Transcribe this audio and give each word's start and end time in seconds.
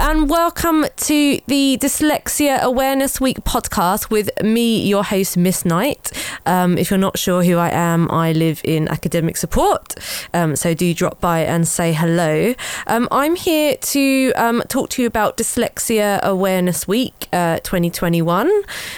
and 0.00 0.30
welcome 0.30 0.86
to 0.96 1.40
the 1.48 1.76
Dyslexia 1.80 2.60
Awareness 2.60 3.20
Week 3.20 3.38
podcast 3.38 4.10
with 4.10 4.30
me, 4.40 4.86
your 4.86 5.02
host, 5.02 5.36
Miss 5.36 5.64
Knight. 5.64 6.12
Um, 6.46 6.78
if 6.78 6.88
you're 6.88 6.98
not 6.98 7.18
sure 7.18 7.42
who 7.42 7.56
I 7.56 7.70
am, 7.70 8.08
I 8.08 8.30
live 8.30 8.60
in 8.62 8.86
academic 8.86 9.36
support, 9.36 9.96
um, 10.32 10.54
so 10.54 10.72
do 10.72 10.94
drop 10.94 11.20
by 11.20 11.40
and 11.40 11.66
say 11.66 11.92
hello. 11.92 12.54
Um, 12.86 13.08
I'm 13.10 13.34
here 13.34 13.76
to 13.76 14.32
um, 14.36 14.62
talk 14.68 14.90
to 14.90 15.02
you 15.02 15.08
about 15.08 15.36
Dyslexia 15.36 16.20
Awareness 16.22 16.86
Week 16.86 17.26
uh, 17.32 17.58
2021, 17.58 18.48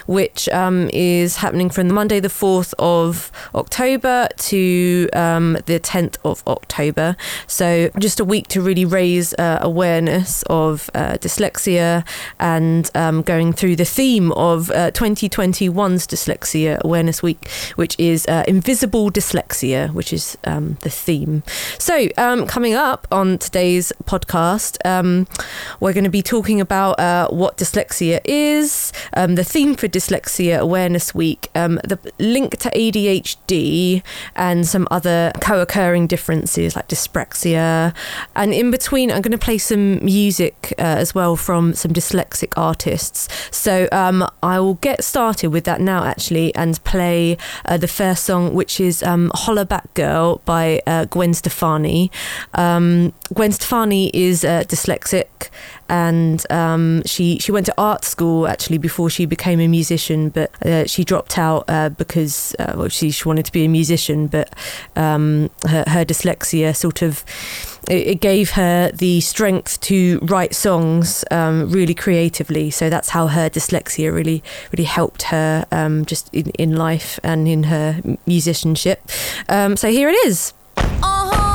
which 0.07 0.51
um, 0.51 0.91
is 0.93 1.37
happening 1.37 1.71
from 1.71 1.89
the 1.89 1.95
Monday, 1.95 2.21
the 2.21 2.29
4th 2.29 2.75
of 2.79 3.33
October 3.55 4.29
to 4.37 5.09
um, 5.15 5.55
the 5.65 5.81
10th 5.81 6.19
of 6.27 6.43
October. 6.47 7.17
So, 7.47 7.91
just 7.99 8.21
a 8.21 8.25
week 8.25 8.49
to 8.49 8.61
really 8.61 8.85
raise 8.85 9.33
uh, 9.35 9.61
awareness 9.63 10.43
of 10.45 10.90
uh, 10.95 11.15
dyslexia 11.19 12.07
and 12.39 12.91
um, 12.95 13.23
going 13.23 13.53
through 13.53 13.77
the 13.77 13.85
theme 13.85 14.33
of 14.33 14.71
uh, 14.71 14.91
2021's 14.93 16.07
Dyslexia 16.07 16.79
Awareness 16.81 17.23
Week, 17.23 17.49
which 17.77 17.99
is 17.99 18.27
uh, 18.27 18.45
Invisible 18.47 19.11
Dyslexia, 19.11 19.93
which 19.93 20.13
is 20.13 20.37
um, 20.45 20.79
the 20.83 20.91
theme. 20.91 21.43
So, 21.79 22.09
um, 22.17 22.47
coming 22.47 22.75
up 22.75 23.07
on 23.11 23.39
today's 23.39 23.93
podcast, 24.05 24.79
um, 24.85 25.27
we're 25.81 25.93
going 25.93 26.05
to 26.05 26.11
be 26.11 26.23
talking 26.23 26.61
about 26.61 26.99
uh, 27.01 27.29
what 27.29 27.57
dyslexia 27.57 28.21
is, 28.25 28.93
um, 29.15 29.35
the 29.35 29.45
theme 29.45 29.75
for 29.75 29.89
Dyslexia 29.89 30.59
Awareness 30.59 31.15
Week, 31.15 31.49
the 31.55 31.99
link 32.19 32.57
to 32.59 32.71
ADHD, 32.71 34.03
and 34.37 34.67
some 34.67 34.87
other 34.91 35.33
co 35.41 35.61
occurring 35.61 36.07
differences 36.07 36.77
like 36.77 36.89
dyspraxia. 36.89 37.95
And 38.35 38.53
in 38.53 38.71
between, 38.71 39.11
I'm 39.11 39.23
going 39.23 39.33
to 39.33 39.39
play 39.39 39.59
some 39.59 40.05
music 40.05 40.73
uh, 40.81 40.85
as 40.85 41.15
well 41.15 41.37
from 41.37 41.75
some 41.75 41.93
dyslexic 41.93 42.53
artists. 42.57 43.29
So 43.51 43.89
um, 43.93 44.27
I 44.43 44.59
will 44.61 44.75
get 44.75 45.05
started 45.05 45.51
with 45.51 45.65
that 45.65 45.81
now, 45.81 46.05
actually, 46.05 46.55
and 46.55 46.83
play 46.85 47.37
uh, 47.67 47.77
the 47.77 47.89
first 47.89 48.25
song, 48.25 48.55
which 48.55 48.81
is 48.81 49.03
um, 49.03 49.31
Hollaback 49.35 49.93
Girl 49.95 50.41
by 50.45 50.81
uh, 50.87 51.05
Gwen 51.05 51.35
Stefani. 51.35 52.11
Um, 52.55 53.13
Gwen 53.35 53.53
Stefani 53.53 54.11
is 54.15 54.45
uh, 54.45 54.65
dyslexic 54.67 55.51
and 55.89 56.47
um, 56.51 57.03
she 57.05 57.39
she 57.41 57.51
went 57.51 57.67
to 57.67 57.75
art 57.77 58.05
school 58.05 58.47
actually 58.47 58.79
before 58.79 59.11
she 59.11 59.27
became 59.27 59.59
a 59.59 59.67
musician, 59.67 60.29
but 60.29 60.51
uh, 60.65 60.87
she 60.87 61.05
dropped 61.05 61.37
out 61.37 61.65
uh, 61.69 61.89
because 61.89 62.55
well, 62.59 62.89
she, 62.89 63.11
she 63.11 63.27
wanted 63.27 63.45
to 63.47 63.53
be 63.53 63.65
a 63.65 63.69
musician, 63.69 64.29
but 64.29 64.55
um, 64.95 65.51
her, 65.69 65.85
her 65.89 66.05
dyslexia 66.05 66.75
sort 66.77 67.03
of 67.03 67.25
it, 67.91 68.07
it 68.07 68.21
gave 68.21 68.51
her 68.53 68.91
the 68.93 69.21
strength 69.21 69.81
to 69.81 70.19
write 70.23 70.55
songs 70.55 71.25
um, 71.31 71.71
really 71.71 71.95
creatively. 71.95 72.71
So 72.71 72.89
that's 72.89 73.11
how 73.11 73.27
her 73.27 73.51
dyslexia 73.51 74.13
really 74.15 74.43
really 74.73 74.85
helped 74.85 75.25
her 75.25 75.67
um, 75.73 76.05
just 76.05 76.33
in, 76.33 76.51
in 76.51 76.77
life 76.77 77.19
and 77.23 77.49
in 77.49 77.65
her 77.65 78.01
musicianship. 78.27 79.03
Um, 79.49 79.77
so 79.77 79.91
here 79.91 80.09
it 80.09 80.17
is. 80.27 80.55
Uh-huh, 80.77 81.51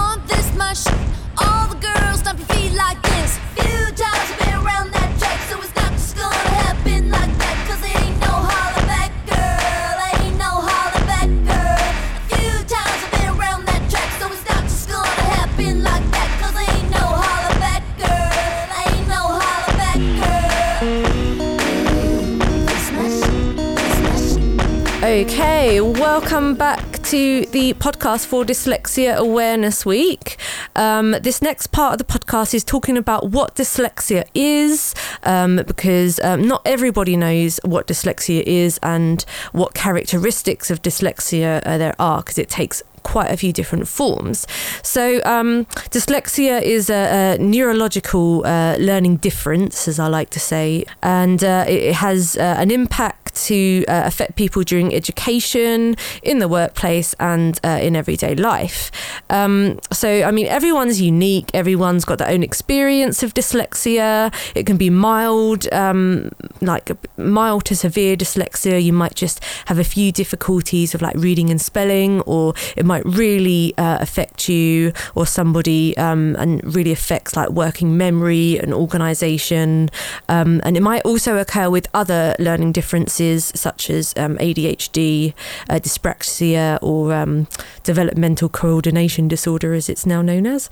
welcome 26.21 26.55
back 26.55 27.03
to 27.03 27.45
the 27.47 27.73
podcast 27.73 28.25
for 28.25 28.45
Dyslexia 28.45 29.17
Awareness 29.17 29.85
Week. 29.85 30.37
Um, 30.73 31.11
this 31.11 31.41
next 31.41 31.73
part 31.73 31.91
of 31.91 31.97
the 31.97 32.05
podcast 32.05 32.53
is 32.53 32.63
talking 32.63 32.95
about 32.95 33.31
what 33.31 33.55
dyslexia 33.55 34.25
is, 34.33 34.95
um, 35.23 35.57
because 35.67 36.21
um, 36.21 36.47
not 36.47 36.61
everybody 36.65 37.17
knows 37.17 37.59
what 37.65 37.87
dyslexia 37.87 38.43
is 38.43 38.79
and 38.81 39.23
what 39.51 39.73
characteristics 39.73 40.71
of 40.71 40.81
dyslexia 40.81 41.61
uh, 41.65 41.77
there 41.77 41.95
are, 41.99 42.21
because 42.21 42.37
it 42.37 42.47
takes 42.47 42.81
quite 43.05 43.31
a 43.31 43.37
few 43.37 43.53
different 43.53 43.87
forms. 43.87 44.47
So, 44.83 45.21
um, 45.23 45.65
dyslexia 45.91 46.61
is 46.61 46.89
a, 46.89 47.35
a 47.35 47.37
neurological 47.37 48.45
uh, 48.45 48.75
learning 48.79 49.17
difference, 49.17 49.87
as 49.87 49.99
I 49.99 50.07
like 50.07 50.31
to 50.31 50.39
say, 50.39 50.85
and 51.03 51.43
uh, 51.43 51.65
it, 51.67 51.93
has 51.93 52.35
uh, 52.35 52.55
an 52.57 52.71
impact 52.71 53.24
to 53.35 53.85
uh, 53.87 54.03
affect 54.05 54.35
people 54.35 54.63
during 54.63 54.93
education, 54.93 55.95
in 56.23 56.39
the 56.39 56.47
workplace, 56.47 57.13
and 57.19 57.59
uh, 57.63 57.79
in 57.81 57.95
everyday 57.95 58.35
life. 58.35 58.91
Um, 59.29 59.79
so, 59.91 60.23
I 60.23 60.31
mean, 60.31 60.47
everyone's 60.47 61.01
unique, 61.01 61.51
everyone's 61.53 62.05
got 62.05 62.17
their 62.19 62.29
own 62.29 62.43
experience 62.43 63.23
of 63.23 63.33
dyslexia. 63.33 64.33
It 64.55 64.65
can 64.65 64.77
be 64.77 64.89
mild, 64.89 65.71
um, 65.73 66.31
like 66.61 66.91
mild 67.17 67.65
to 67.65 67.75
severe 67.75 68.15
dyslexia. 68.15 68.81
You 68.81 68.93
might 68.93 69.15
just 69.15 69.43
have 69.65 69.79
a 69.79 69.83
few 69.83 70.11
difficulties 70.11 70.95
of 70.95 71.01
like 71.01 71.15
reading 71.15 71.49
and 71.49 71.59
spelling, 71.59 72.21
or 72.21 72.53
it 72.75 72.85
might 72.85 73.05
really 73.05 73.73
uh, 73.77 73.97
affect 73.99 74.47
you 74.49 74.93
or 75.15 75.25
somebody 75.25 75.95
um, 75.97 76.35
and 76.39 76.63
really 76.75 76.91
affects 76.91 77.35
like 77.35 77.49
working 77.49 77.97
memory 77.97 78.57
and 78.59 78.73
organization. 78.73 79.89
Um, 80.29 80.61
and 80.63 80.77
it 80.77 80.81
might 80.81 81.01
also 81.03 81.37
occur 81.37 81.69
with 81.69 81.87
other 81.93 82.35
learning 82.39 82.71
differences 82.71 83.24
such 83.33 83.89
as 83.89 84.13
um, 84.17 84.37
ADHD, 84.37 85.33
uh, 85.69 85.75
dyspraxia, 85.75 86.79
or 86.81 87.13
um, 87.13 87.47
developmental 87.83 88.49
coordination 88.49 89.27
disorder, 89.27 89.73
as 89.73 89.89
it's 89.89 90.05
now 90.05 90.21
known 90.21 90.45
as. 90.45 90.69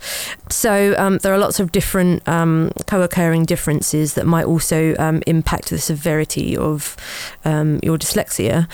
So 0.48 0.94
um, 0.98 1.18
there 1.18 1.32
are 1.32 1.38
lots 1.38 1.60
of 1.60 1.72
different 1.72 2.26
um, 2.28 2.72
co-occurring 2.86 3.44
differences 3.44 4.14
that 4.14 4.26
might 4.26 4.46
also 4.46 4.94
um, 4.98 5.22
impact 5.26 5.70
the 5.70 5.78
severity 5.78 6.56
of 6.56 6.96
um, 7.44 7.80
your 7.82 7.98
dyslexia. 7.98 8.68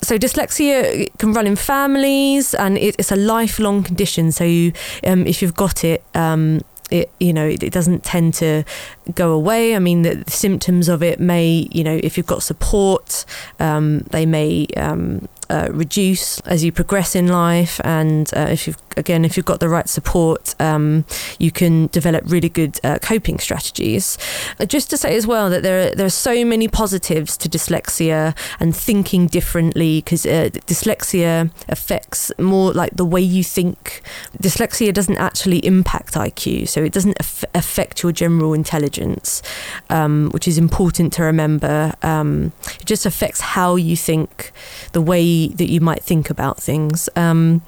So 0.00 0.16
dyslexia 0.16 1.08
can 1.18 1.32
run 1.32 1.46
in 1.46 1.56
families, 1.56 2.54
and 2.54 2.78
it, 2.78 2.94
it's 2.98 3.10
a 3.10 3.16
lifelong 3.16 3.82
condition. 3.82 4.30
So 4.30 4.44
you, 4.44 4.72
um, 5.04 5.26
if 5.26 5.42
you've 5.42 5.56
got 5.56 5.82
it, 5.84 6.04
um, 6.14 6.60
it 6.90 7.10
you 7.20 7.32
know 7.32 7.46
it, 7.46 7.62
it 7.62 7.72
doesn't 7.72 8.04
tend 8.04 8.34
to 8.34 8.64
go 9.14 9.32
away. 9.32 9.74
I 9.74 9.78
mean, 9.78 10.02
the, 10.02 10.16
the 10.16 10.30
symptoms 10.30 10.88
of 10.88 11.02
it 11.02 11.20
may, 11.20 11.68
you 11.70 11.84
know, 11.84 11.98
if 12.02 12.16
you've 12.16 12.26
got 12.26 12.42
support, 12.42 13.24
um, 13.58 14.00
they 14.10 14.26
may 14.26 14.66
um, 14.76 15.28
uh, 15.50 15.68
reduce 15.70 16.40
as 16.40 16.64
you 16.64 16.72
progress 16.72 17.14
in 17.14 17.28
life, 17.28 17.80
and 17.84 18.30
uh, 18.34 18.48
if 18.50 18.66
you've 18.66 18.87
again, 18.98 19.24
if 19.24 19.36
you've 19.36 19.46
got 19.46 19.60
the 19.60 19.68
right 19.68 19.88
support, 19.88 20.54
um, 20.60 21.04
you 21.38 21.50
can 21.50 21.86
develop 21.88 22.24
really 22.26 22.48
good 22.48 22.78
uh, 22.84 22.98
coping 23.00 23.38
strategies. 23.38 24.18
Uh, 24.60 24.66
just 24.66 24.90
to 24.90 24.96
say 24.96 25.16
as 25.16 25.26
well 25.26 25.48
that 25.50 25.62
there 25.62 25.88
are, 25.88 25.94
there 25.94 26.06
are 26.06 26.10
so 26.10 26.44
many 26.44 26.68
positives 26.68 27.36
to 27.38 27.48
dyslexia 27.48 28.36
and 28.60 28.76
thinking 28.76 29.26
differently 29.26 30.00
because 30.00 30.26
uh, 30.26 30.50
dyslexia 30.66 31.50
affects 31.68 32.32
more 32.38 32.72
like 32.72 32.96
the 32.96 33.04
way 33.04 33.20
you 33.20 33.44
think. 33.44 34.02
Dyslexia 34.42 34.92
doesn't 34.92 35.18
actually 35.18 35.64
impact 35.64 36.14
IQ, 36.14 36.68
so 36.68 36.82
it 36.82 36.92
doesn't 36.92 37.18
aff- 37.20 37.44
affect 37.54 38.02
your 38.02 38.12
general 38.12 38.52
intelligence, 38.52 39.42
um, 39.90 40.30
which 40.30 40.48
is 40.48 40.58
important 40.58 41.12
to 41.14 41.22
remember. 41.22 41.94
Um, 42.02 42.52
it 42.80 42.84
just 42.86 43.06
affects 43.06 43.40
how 43.40 43.76
you 43.76 43.96
think, 43.96 44.52
the 44.92 45.00
way 45.00 45.48
that 45.48 45.70
you 45.70 45.80
might 45.80 46.02
think 46.02 46.30
about 46.30 46.60
things. 46.60 47.08
Um, 47.16 47.62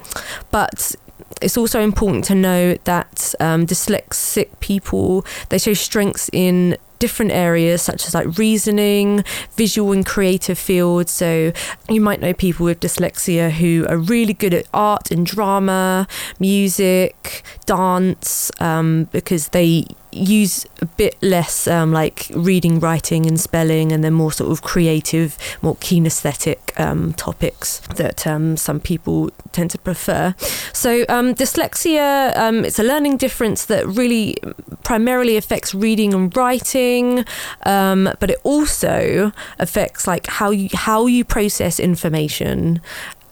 but 0.51 0.95
it's 1.41 1.57
also 1.57 1.81
important 1.81 2.23
to 2.25 2.35
know 2.35 2.75
that 2.83 3.33
um, 3.39 3.65
dyslexic 3.65 4.59
people 4.59 5.25
they 5.49 5.57
show 5.57 5.73
strengths 5.73 6.29
in 6.31 6.77
different 7.01 7.31
areas 7.31 7.81
such 7.81 8.05
as 8.05 8.13
like 8.13 8.37
reasoning 8.37 9.23
visual 9.57 9.91
and 9.91 10.05
creative 10.05 10.57
fields. 10.57 11.11
So 11.11 11.51
you 11.89 11.99
might 11.99 12.21
know 12.21 12.31
people 12.31 12.63
with 12.65 12.79
dyslexia 12.79 13.49
who 13.49 13.87
are 13.89 13.97
really 13.97 14.35
good 14.35 14.53
at 14.53 14.67
art 14.71 15.09
and 15.09 15.25
drama 15.25 16.07
music 16.39 17.43
dance 17.65 18.51
um, 18.59 19.05
because 19.05 19.49
they 19.49 19.87
use 20.11 20.65
a 20.81 20.85
bit 20.85 21.17
less 21.21 21.67
um, 21.67 21.91
like 21.91 22.27
reading, 22.33 22.79
writing, 22.79 23.25
and 23.25 23.39
spelling, 23.39 23.91
and 23.91 24.03
then 24.03 24.13
more 24.13 24.31
sort 24.31 24.51
of 24.51 24.61
creative, 24.61 25.37
more 25.61 25.75
kinesthetic 25.75 26.79
um, 26.79 27.13
topics 27.13 27.79
that 27.95 28.25
um, 28.27 28.57
some 28.57 28.79
people 28.79 29.29
tend 29.51 29.71
to 29.71 29.77
prefer. 29.77 30.35
So, 30.73 31.05
um, 31.09 31.33
dyslexia 31.35 32.35
um, 32.37 32.65
it's 32.65 32.79
a 32.79 32.83
learning 32.83 33.17
difference 33.17 33.65
that 33.65 33.85
really 33.87 34.37
primarily 34.83 35.37
affects 35.37 35.73
reading 35.73 36.13
and 36.13 36.35
writing, 36.35 37.25
um, 37.65 38.09
but 38.19 38.29
it 38.29 38.39
also 38.43 39.31
affects 39.59 40.07
like 40.07 40.27
how 40.27 40.51
you 40.51 40.69
how 40.73 41.05
you 41.05 41.23
process 41.23 41.79
information. 41.79 42.81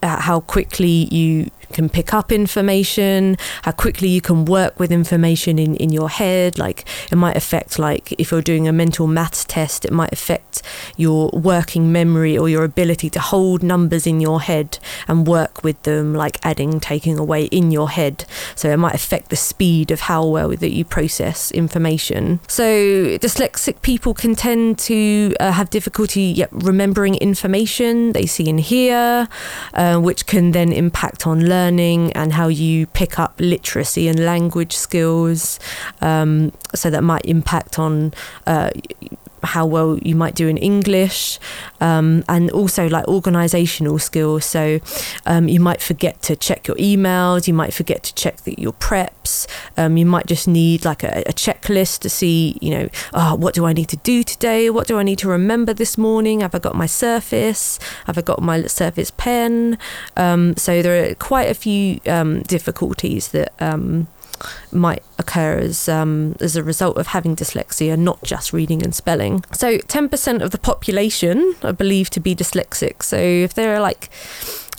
Uh, 0.02 0.22
how 0.22 0.40
quickly 0.40 1.14
you 1.14 1.52
can 1.74 1.90
pick 1.90 2.14
up 2.14 2.32
information, 2.32 3.38
how 3.64 3.72
quickly 3.72 4.08
you 4.08 4.22
can 4.22 4.46
work 4.46 4.80
with 4.80 4.92
information 4.92 5.60
in, 5.60 5.76
in 5.76 5.92
your 5.92 6.10
head. 6.10 6.58
Like 6.58 6.86
it 7.12 7.16
might 7.16 7.38
affect, 7.38 7.80
like 7.80 8.12
if 8.18 8.32
you're 8.32 8.42
doing 8.42 8.68
a 8.68 8.74
mental 8.74 9.08
maths 9.08 9.46
test, 9.46 9.86
it 9.86 9.94
might 9.94 10.12
affect 10.12 10.62
your 10.98 11.30
working 11.34 11.92
memory 11.92 12.38
or 12.38 12.50
your 12.50 12.64
ability 12.64 13.10
to 13.12 13.20
hold 13.20 13.62
numbers 13.62 14.08
in 14.08 14.20
your 14.20 14.42
head 14.42 14.80
and 15.08 15.28
work 15.28 15.64
with 15.64 15.82
them, 15.84 16.14
like 16.14 16.40
adding, 16.44 16.80
taking 16.80 17.18
away 17.18 17.46
in 17.46 17.72
your 17.72 17.90
head. 17.90 18.26
So 18.56 18.70
it 18.70 18.78
might 18.78 18.96
affect 18.96 19.30
the 19.30 19.36
speed 19.36 19.92
of 19.92 20.02
how 20.02 20.26
well 20.26 20.50
that 20.50 20.72
you 20.72 20.84
process 20.86 21.52
information. 21.52 22.40
So 22.48 22.64
dyslexic 23.18 23.82
people 23.82 24.14
can 24.14 24.36
tend 24.36 24.80
to 24.80 25.36
uh, 25.40 25.52
have 25.52 25.70
difficulty 25.70 26.44
remembering 26.52 27.16
information 27.16 28.14
they 28.14 28.26
see 28.26 28.50
and 28.50 28.60
hear, 28.60 29.28
uh, 29.74 30.00
which 30.00 30.26
can 30.26 30.52
then 30.52 30.72
impact 30.72 31.28
on 31.28 31.46
learning 31.46 31.59
and 32.14 32.34
how 32.34 32.48
you 32.48 32.88
pick 32.88 33.20
up 33.20 33.34
literacy 33.40 34.08
and 34.08 34.20
language 34.20 34.76
skills. 34.76 35.60
Um, 36.02 36.52
so 36.74 36.90
that 36.90 37.04
might 37.04 37.26
impact 37.26 37.80
on 37.80 38.14
uh, 38.48 38.72
how 39.44 39.66
well 39.66 39.98
you 40.00 40.16
might 40.16 40.36
do 40.36 40.48
in 40.48 40.58
English, 40.58 41.40
um, 41.82 42.24
and 42.28 42.52
also 42.52 42.88
like 42.88 43.08
organizational 43.08 44.00
skills. 44.00 44.46
So 44.46 44.80
um, 45.26 45.48
you 45.48 45.60
might 45.60 45.82
forget 45.82 46.22
to 46.24 46.36
check 46.36 46.68
your 46.68 46.78
emails, 46.78 47.48
you 47.48 47.54
might 47.54 47.74
forget 47.74 48.04
to 48.04 48.16
check 48.16 48.38
the, 48.42 48.56
your 48.58 48.74
preps, 48.74 49.48
um, 49.78 49.98
you 49.98 50.06
might 50.06 50.28
just 50.28 50.48
need 50.48 50.86
like 50.86 51.04
a, 51.04 51.24
a, 51.28 51.34
checklist 51.34 52.00
to 52.00 52.10
see, 52.10 52.58
you 52.62 52.72
know, 52.72 52.90
oh, 53.14 53.36
what 53.36 53.54
do 53.54 53.66
I 53.66 53.74
need 53.74 53.90
to 53.90 53.98
do 53.98 54.24
today? 54.24 54.70
What 54.70 54.88
do 54.88 54.98
I 54.98 55.04
need 55.04 55.20
to 55.20 55.30
remember 55.30 55.74
this 55.74 55.98
morning? 55.98 56.42
Have 56.42 56.56
I 56.56 56.60
got 56.60 56.76
my 56.76 56.86
Surface? 56.86 57.80
Have 58.06 58.18
I 58.18 58.22
got 58.22 58.42
my 58.42 58.64
Surface 58.64 59.12
pen? 59.12 59.78
Um, 60.18 60.56
so 60.58 60.82
there 60.82 61.12
are 61.12 61.16
quite 61.16 61.50
a 61.50 61.54
few 61.54 62.00
um, 62.08 62.42
difficulties 62.44 63.30
that 63.30 63.54
um, 63.60 64.08
might 64.72 65.04
occur 65.18 65.58
as 65.58 65.90
um, 65.90 66.36
as 66.40 66.56
a 66.56 66.64
result 66.64 66.98
of 66.98 67.08
having 67.08 67.36
dyslexia, 67.36 67.98
not 67.98 68.24
just 68.24 68.54
reading 68.54 68.84
and 68.84 68.94
spelling. 68.94 69.44
So, 69.52 69.78
ten 69.80 70.10
percent 70.10 70.42
of 70.42 70.52
the 70.52 70.58
population 70.58 71.56
are 71.64 71.74
believed 71.74 72.14
to 72.14 72.20
be 72.20 72.36
dyslexic. 72.36 73.04
So, 73.04 73.18
if 73.18 73.54
there 73.54 73.76
are 73.76 73.82
like 73.82 74.10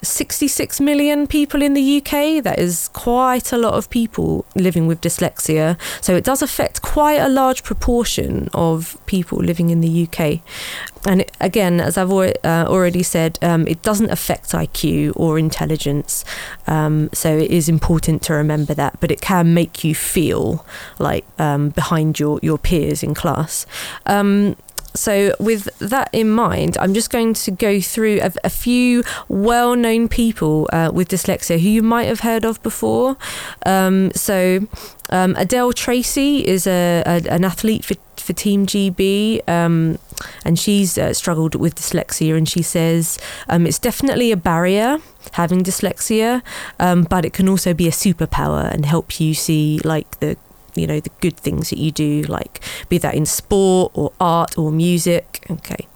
66 0.02 0.80
million 0.80 1.26
people 1.26 1.62
in 1.62 1.74
the 1.74 1.98
UK. 1.98 2.42
That 2.42 2.58
is 2.58 2.88
quite 2.88 3.52
a 3.52 3.58
lot 3.58 3.74
of 3.74 3.90
people 3.90 4.44
living 4.54 4.86
with 4.86 5.00
dyslexia. 5.00 5.78
So 6.00 6.14
it 6.14 6.24
does 6.24 6.42
affect 6.42 6.82
quite 6.82 7.18
a 7.18 7.28
large 7.28 7.62
proportion 7.62 8.48
of 8.54 8.96
people 9.06 9.38
living 9.38 9.70
in 9.70 9.80
the 9.80 10.06
UK. 10.06 10.40
And 11.06 11.22
it, 11.22 11.32
again, 11.40 11.80
as 11.80 11.96
I've 11.96 12.10
uh, 12.10 12.34
already 12.44 13.02
said, 13.02 13.38
um, 13.42 13.66
it 13.66 13.82
doesn't 13.82 14.10
affect 14.10 14.50
IQ 14.50 15.12
or 15.16 15.38
intelligence. 15.38 16.24
Um, 16.66 17.10
so 17.12 17.36
it 17.36 17.50
is 17.50 17.68
important 17.68 18.22
to 18.24 18.34
remember 18.34 18.74
that, 18.74 19.00
but 19.00 19.10
it 19.10 19.20
can 19.20 19.54
make 19.54 19.82
you 19.82 19.94
feel 19.94 20.64
like 20.98 21.24
um, 21.38 21.70
behind 21.70 22.18
your, 22.20 22.38
your 22.42 22.58
peers 22.58 23.02
in 23.02 23.14
class. 23.14 23.66
So, 24.94 25.34
with 25.38 25.64
that 25.78 26.10
in 26.12 26.30
mind, 26.30 26.76
I'm 26.78 26.94
just 26.94 27.10
going 27.10 27.34
to 27.34 27.50
go 27.50 27.80
through 27.80 28.20
a, 28.20 28.32
a 28.44 28.50
few 28.50 29.02
well 29.28 29.76
known 29.76 30.08
people 30.08 30.68
uh, 30.72 30.90
with 30.92 31.08
dyslexia 31.08 31.60
who 31.60 31.68
you 31.68 31.82
might 31.82 32.08
have 32.08 32.20
heard 32.20 32.44
of 32.44 32.62
before. 32.62 33.16
Um, 33.64 34.10
so, 34.12 34.66
um, 35.10 35.34
Adelle 35.34 35.72
Tracey 35.72 36.46
is 36.46 36.66
a, 36.66 37.02
a, 37.06 37.22
an 37.30 37.44
athlete 37.44 37.84
for, 37.84 37.94
for 38.16 38.32
Team 38.32 38.66
GB, 38.66 39.48
um, 39.48 39.98
and 40.44 40.58
she's 40.58 40.98
uh, 40.98 41.12
struggled 41.14 41.54
with 41.54 41.76
dyslexia. 41.76 42.36
And 42.36 42.48
she 42.48 42.62
says 42.62 43.18
um, 43.48 43.66
it's 43.66 43.78
definitely 43.78 44.32
a 44.32 44.36
barrier 44.36 44.98
having 45.32 45.62
dyslexia, 45.62 46.42
um, 46.78 47.04
but 47.04 47.24
it 47.24 47.32
can 47.32 47.48
also 47.48 47.74
be 47.74 47.86
a 47.86 47.92
superpower 47.92 48.70
and 48.72 48.86
help 48.86 49.20
you 49.20 49.34
see 49.34 49.78
like 49.84 50.18
the 50.20 50.36
you 50.76 50.86
know 50.86 51.00
the 51.00 51.10
good 51.20 51.36
things 51.36 51.70
that 51.70 51.78
you 51.78 51.90
do 51.90 52.22
like 52.22 52.60
be 52.88 52.98
that 52.98 53.14
in 53.14 53.26
sport 53.26 53.92
or 53.94 54.12
art 54.20 54.56
or 54.58 54.70
music 54.70 55.44
okay 55.50 55.86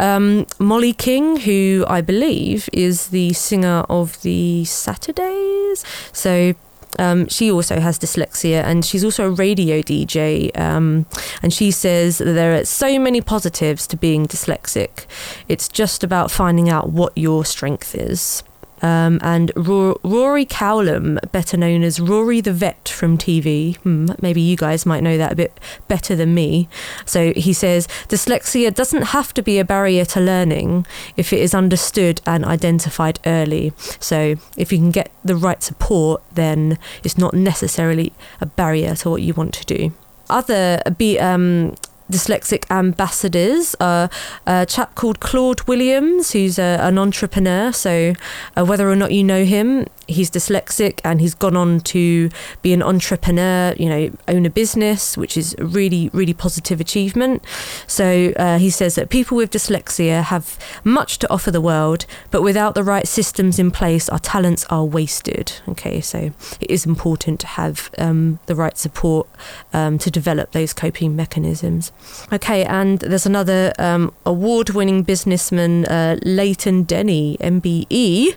um, 0.00 0.46
Mollie 0.58 0.92
King 0.92 1.36
who 1.38 1.84
i 1.88 2.00
believe 2.00 2.68
is 2.72 3.08
the 3.08 3.32
singer 3.32 3.84
of 3.88 4.20
the 4.22 4.64
saturdays 4.64 5.84
so 6.12 6.54
um, 6.98 7.28
she 7.28 7.50
also 7.50 7.80
has 7.80 7.98
dyslexia 7.98 8.62
and 8.62 8.84
she's 8.84 9.04
also 9.04 9.26
a 9.26 9.30
radio 9.30 9.80
DJ. 9.82 10.56
Um, 10.58 11.06
and 11.42 11.52
she 11.52 11.70
says 11.70 12.18
there 12.18 12.54
are 12.54 12.64
so 12.64 12.98
many 12.98 13.20
positives 13.20 13.86
to 13.88 13.96
being 13.96 14.26
dyslexic. 14.26 15.06
It's 15.48 15.68
just 15.68 16.04
about 16.04 16.30
finding 16.30 16.68
out 16.68 16.90
what 16.90 17.16
your 17.16 17.44
strength 17.44 17.94
is. 17.94 18.42
Um, 18.84 19.18
and 19.22 19.50
Rory 19.56 20.44
Cowlam, 20.44 21.18
better 21.32 21.56
known 21.56 21.82
as 21.82 21.98
Rory 21.98 22.42
the 22.42 22.52
Vet 22.52 22.86
from 22.86 23.16
TV, 23.16 23.76
hmm, 23.78 24.10
maybe 24.20 24.42
you 24.42 24.58
guys 24.58 24.84
might 24.84 25.02
know 25.02 25.16
that 25.16 25.32
a 25.32 25.34
bit 25.34 25.58
better 25.88 26.14
than 26.14 26.34
me. 26.34 26.68
So 27.06 27.32
he 27.32 27.54
says 27.54 27.88
dyslexia 28.08 28.74
doesn't 28.74 29.04
have 29.16 29.32
to 29.34 29.42
be 29.42 29.58
a 29.58 29.64
barrier 29.64 30.04
to 30.04 30.20
learning 30.20 30.86
if 31.16 31.32
it 31.32 31.40
is 31.40 31.54
understood 31.54 32.20
and 32.26 32.44
identified 32.44 33.20
early. 33.24 33.72
So 34.00 34.34
if 34.58 34.70
you 34.70 34.76
can 34.76 34.90
get 34.90 35.10
the 35.24 35.34
right 35.34 35.62
support, 35.62 36.22
then 36.34 36.78
it's 37.02 37.16
not 37.16 37.32
necessarily 37.32 38.12
a 38.42 38.46
barrier 38.46 38.94
to 38.96 39.08
what 39.08 39.22
you 39.22 39.32
want 39.32 39.54
to 39.54 39.64
do 39.64 39.94
other 40.30 40.80
be 40.96 41.18
um, 41.18 41.74
dyslexic 42.14 42.70
ambassadors 42.70 43.74
are 43.80 44.08
a 44.46 44.64
chap 44.66 44.94
called 44.94 45.18
Claude 45.18 45.62
Williams, 45.62 46.30
who's 46.30 46.58
a, 46.58 46.78
an 46.80 46.96
entrepreneur. 46.96 47.72
So, 47.72 48.14
uh, 48.56 48.64
whether 48.64 48.88
or 48.88 48.96
not 48.96 49.10
you 49.12 49.24
know 49.24 49.44
him, 49.44 49.86
he's 50.06 50.30
dyslexic 50.30 51.00
and 51.04 51.20
he's 51.20 51.34
gone 51.34 51.56
on 51.56 51.80
to 51.80 52.30
be 52.62 52.72
an 52.72 52.82
entrepreneur, 52.82 53.74
you 53.78 53.88
know, 53.88 54.10
own 54.28 54.46
a 54.46 54.50
business, 54.50 55.16
which 55.16 55.36
is 55.36 55.54
a 55.58 55.64
really, 55.64 56.10
really 56.12 56.34
positive 56.34 56.80
achievement. 56.80 57.44
So 57.86 58.32
uh, 58.36 58.58
he 58.58 58.70
says 58.70 58.94
that 58.94 59.08
people 59.08 59.36
with 59.36 59.50
dyslexia 59.50 60.22
have 60.22 60.58
much 60.84 61.18
to 61.20 61.32
offer 61.32 61.50
the 61.50 61.60
world, 61.60 62.06
but 62.30 62.42
without 62.42 62.74
the 62.74 62.84
right 62.84 63.08
systems 63.08 63.58
in 63.58 63.70
place, 63.70 64.08
our 64.08 64.18
talents 64.18 64.64
are 64.70 64.84
wasted. 64.84 65.52
Okay, 65.68 66.00
so 66.00 66.32
it 66.60 66.70
is 66.70 66.86
important 66.86 67.40
to 67.40 67.46
have 67.46 67.90
um, 67.98 68.38
the 68.46 68.54
right 68.54 68.76
support 68.76 69.28
um, 69.72 69.98
to 69.98 70.10
develop 70.10 70.52
those 70.52 70.72
coping 70.72 71.16
mechanisms. 71.16 71.92
Okay, 72.32 72.64
and 72.64 72.98
there's 73.00 73.26
another 73.26 73.72
um, 73.78 74.12
award 74.24 74.70
winning 74.70 75.02
businessman, 75.02 75.84
uh, 75.86 76.16
Leighton 76.22 76.84
Denny, 76.84 77.36
MBE. 77.40 78.36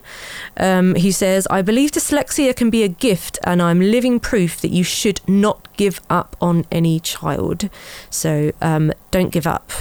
Um, 0.57 0.95
he 0.95 1.11
says, 1.11 1.47
I 1.49 1.61
believe 1.61 1.91
dyslexia 1.91 2.55
can 2.55 2.69
be 2.69 2.83
a 2.83 2.87
gift, 2.87 3.39
and 3.43 3.61
I'm 3.61 3.79
living 3.79 4.19
proof 4.19 4.61
that 4.61 4.71
you 4.71 4.83
should 4.83 5.21
not 5.27 5.67
give 5.77 6.01
up 6.09 6.35
on 6.41 6.65
any 6.71 6.99
child. 6.99 7.69
So 8.09 8.51
um, 8.61 8.91
don't 9.11 9.29
give 9.29 9.47
up 9.47 9.71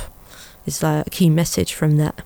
is 0.67 0.83
a 0.83 1.05
key 1.11 1.31
message 1.31 1.75
from 1.75 1.97
that. 1.97 2.21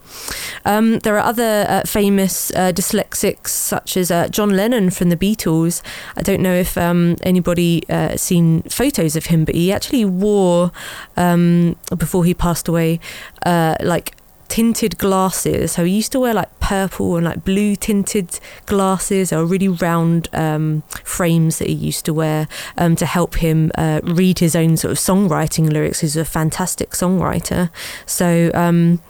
Um, 0.65 0.99
there 1.01 1.17
are 1.17 1.25
other 1.25 1.67
uh, 1.69 1.83
famous 1.83 2.51
uh, 2.53 2.73
dyslexics, 2.73 3.49
such 3.49 3.97
as 3.97 4.11
uh, 4.11 4.29
John 4.29 4.51
Lennon 4.51 4.91
from 4.91 5.11
the 5.11 5.17
Beatles. 5.17 5.83
I 6.17 6.23
don't 6.23 6.41
know 6.41 6.55
if 6.55 6.77
um, 6.77 7.17
anybody 7.23 7.83
uh, 7.89 8.17
seen 8.17 8.63
photos 8.63 9.17
of 9.17 9.27
him, 9.27 9.45
but 9.45 9.55
he 9.55 9.73
actually 9.73 10.05
wore 10.05 10.73
um, 11.17 11.77
before 11.97 12.25
he 12.25 12.35
passed 12.35 12.69
away, 12.69 13.01
uh, 13.47 13.77
like 13.81 14.15
tinted 14.51 14.99
glasses. 14.99 15.73
So 15.73 15.85
he 15.85 15.93
used 15.93 16.13
to 16.13 16.21
wear 16.21 16.35
like 16.35 16.61
purple 16.61 17.17
and 17.17 17.25
like 17.25 17.45
blue 17.45 17.77
tinted 17.77 18.39
glasses 18.67 19.33
or 19.33 19.47
really 19.47 19.69
round 19.69 20.29
um, 20.35 20.83
frames 21.05 21.59
that 21.59 21.69
he 21.69 21.75
used 21.75 22.05
to 22.07 22.13
wear 22.13 22.49
um, 22.77 22.97
to 22.97 23.07
help 23.07 23.37
him 23.37 23.71
uh, 23.77 24.01
read 24.03 24.41
his 24.41 24.55
own 24.55 24.77
sort 24.77 24.91
of 24.93 24.99
songwriting 24.99 25.73
lyrics. 25.73 26.01
He's 26.01 26.17
a 26.17 26.25
fantastic 26.25 26.91
songwriter. 26.91 27.71
So 28.07 28.51
um, 28.53 29.01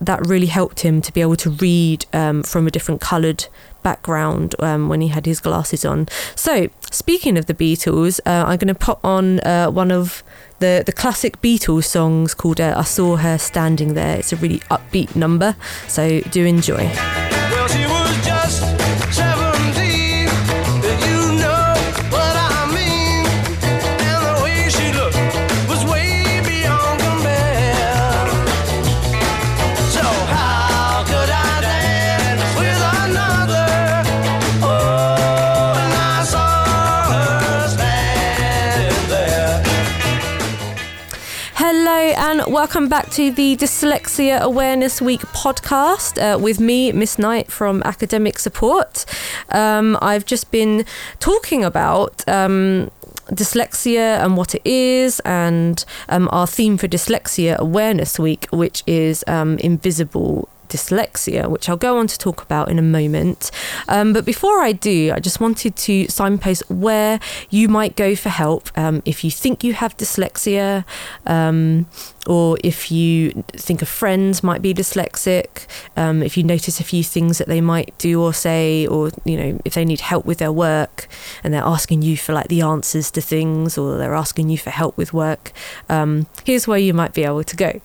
that 0.00 0.26
really 0.26 0.46
helped 0.46 0.80
him 0.80 1.02
to 1.02 1.12
be 1.12 1.20
able 1.20 1.36
to 1.36 1.50
read 1.50 2.06
um, 2.12 2.42
from 2.42 2.66
a 2.66 2.70
different 2.70 3.00
coloured 3.00 3.46
background 3.82 4.54
um, 4.60 4.88
when 4.88 5.00
he 5.00 5.08
had 5.08 5.26
his 5.26 5.40
glasses 5.40 5.84
on. 5.84 6.08
So, 6.34 6.68
speaking 6.90 7.36
of 7.36 7.46
the 7.46 7.54
Beatles, 7.54 8.20
uh, 8.24 8.44
I'm 8.46 8.58
going 8.58 8.68
to 8.68 8.74
put 8.74 8.98
on 9.02 9.40
uh, 9.40 9.70
one 9.70 9.90
of 9.90 10.22
the, 10.60 10.82
the 10.86 10.92
classic 10.92 11.40
Beatles 11.40 11.84
songs 11.84 12.34
called 12.34 12.60
uh, 12.60 12.74
I 12.76 12.84
Saw 12.84 13.16
Her 13.16 13.38
Standing 13.38 13.94
There. 13.94 14.18
It's 14.18 14.32
a 14.32 14.36
really 14.36 14.60
upbeat 14.70 15.16
number, 15.16 15.56
so 15.88 16.20
do 16.20 16.44
enjoy. 16.44 17.39
Welcome 42.50 42.88
back 42.88 43.08
to 43.10 43.30
the 43.30 43.56
Dyslexia 43.56 44.40
Awareness 44.40 45.00
Week 45.00 45.20
podcast 45.20 46.18
uh, 46.20 46.36
with 46.36 46.58
me, 46.58 46.90
Miss 46.90 47.16
Knight 47.16 47.48
from 47.48 47.80
Academic 47.84 48.40
Support. 48.40 49.04
Um, 49.50 49.96
I've 50.02 50.26
just 50.26 50.50
been 50.50 50.84
talking 51.20 51.64
about. 51.64 52.28
Um, 52.28 52.90
dyslexia 53.30 54.24
and 54.24 54.36
what 54.36 54.56
it 54.56 54.62
is, 54.64 55.20
and 55.20 55.84
um, 56.08 56.28
our 56.32 56.48
theme 56.48 56.76
for 56.76 56.88
Dyslexia 56.88 57.56
Awareness 57.58 58.18
Week, 58.18 58.48
which 58.50 58.82
is 58.88 59.22
um, 59.28 59.56
invisible 59.58 60.48
dyslexia, 60.70 61.48
which 61.48 61.68
I'll 61.68 61.76
go 61.76 61.98
on 61.98 62.06
to 62.06 62.16
talk 62.16 62.42
about 62.42 62.70
in 62.70 62.78
a 62.78 62.82
moment. 62.82 63.50
Um, 63.88 64.12
but 64.12 64.24
before 64.24 64.62
I 64.62 64.72
do, 64.72 65.12
I 65.14 65.20
just 65.20 65.40
wanted 65.40 65.76
to 65.76 66.08
signpost 66.08 66.70
where 66.70 67.20
you 67.50 67.68
might 67.68 67.96
go 67.96 68.16
for 68.16 68.30
help 68.30 68.70
um, 68.78 69.02
if 69.04 69.22
you 69.22 69.30
think 69.30 69.62
you 69.62 69.74
have 69.74 69.96
dyslexia. 69.96 70.84
Um, 71.26 71.86
or 72.30 72.56
if 72.62 72.92
you 72.92 73.32
think 73.48 73.82
a 73.82 73.86
friend 73.86 74.40
might 74.44 74.62
be 74.62 74.72
dyslexic, 74.72 75.66
um, 75.96 76.22
if 76.22 76.36
you 76.36 76.44
notice 76.44 76.78
a 76.78 76.84
few 76.84 77.02
things 77.02 77.38
that 77.38 77.48
they 77.48 77.60
might 77.60 77.92
do 77.98 78.22
or 78.22 78.32
say, 78.32 78.86
or 78.86 79.10
you 79.24 79.36
know 79.36 79.60
if 79.64 79.74
they 79.74 79.84
need 79.84 80.00
help 80.00 80.24
with 80.26 80.38
their 80.38 80.52
work 80.52 81.08
and 81.42 81.52
they're 81.52 81.64
asking 81.64 82.02
you 82.02 82.16
for 82.16 82.32
like 82.32 82.46
the 82.46 82.60
answers 82.60 83.10
to 83.10 83.20
things, 83.20 83.76
or 83.76 83.98
they're 83.98 84.14
asking 84.14 84.48
you 84.48 84.56
for 84.56 84.70
help 84.70 84.96
with 84.96 85.12
work, 85.12 85.50
um, 85.88 86.28
here's 86.44 86.68
where 86.68 86.78
you 86.78 86.94
might 86.94 87.14
be 87.14 87.24
able 87.24 87.42
to 87.42 87.56
go. 87.56 87.80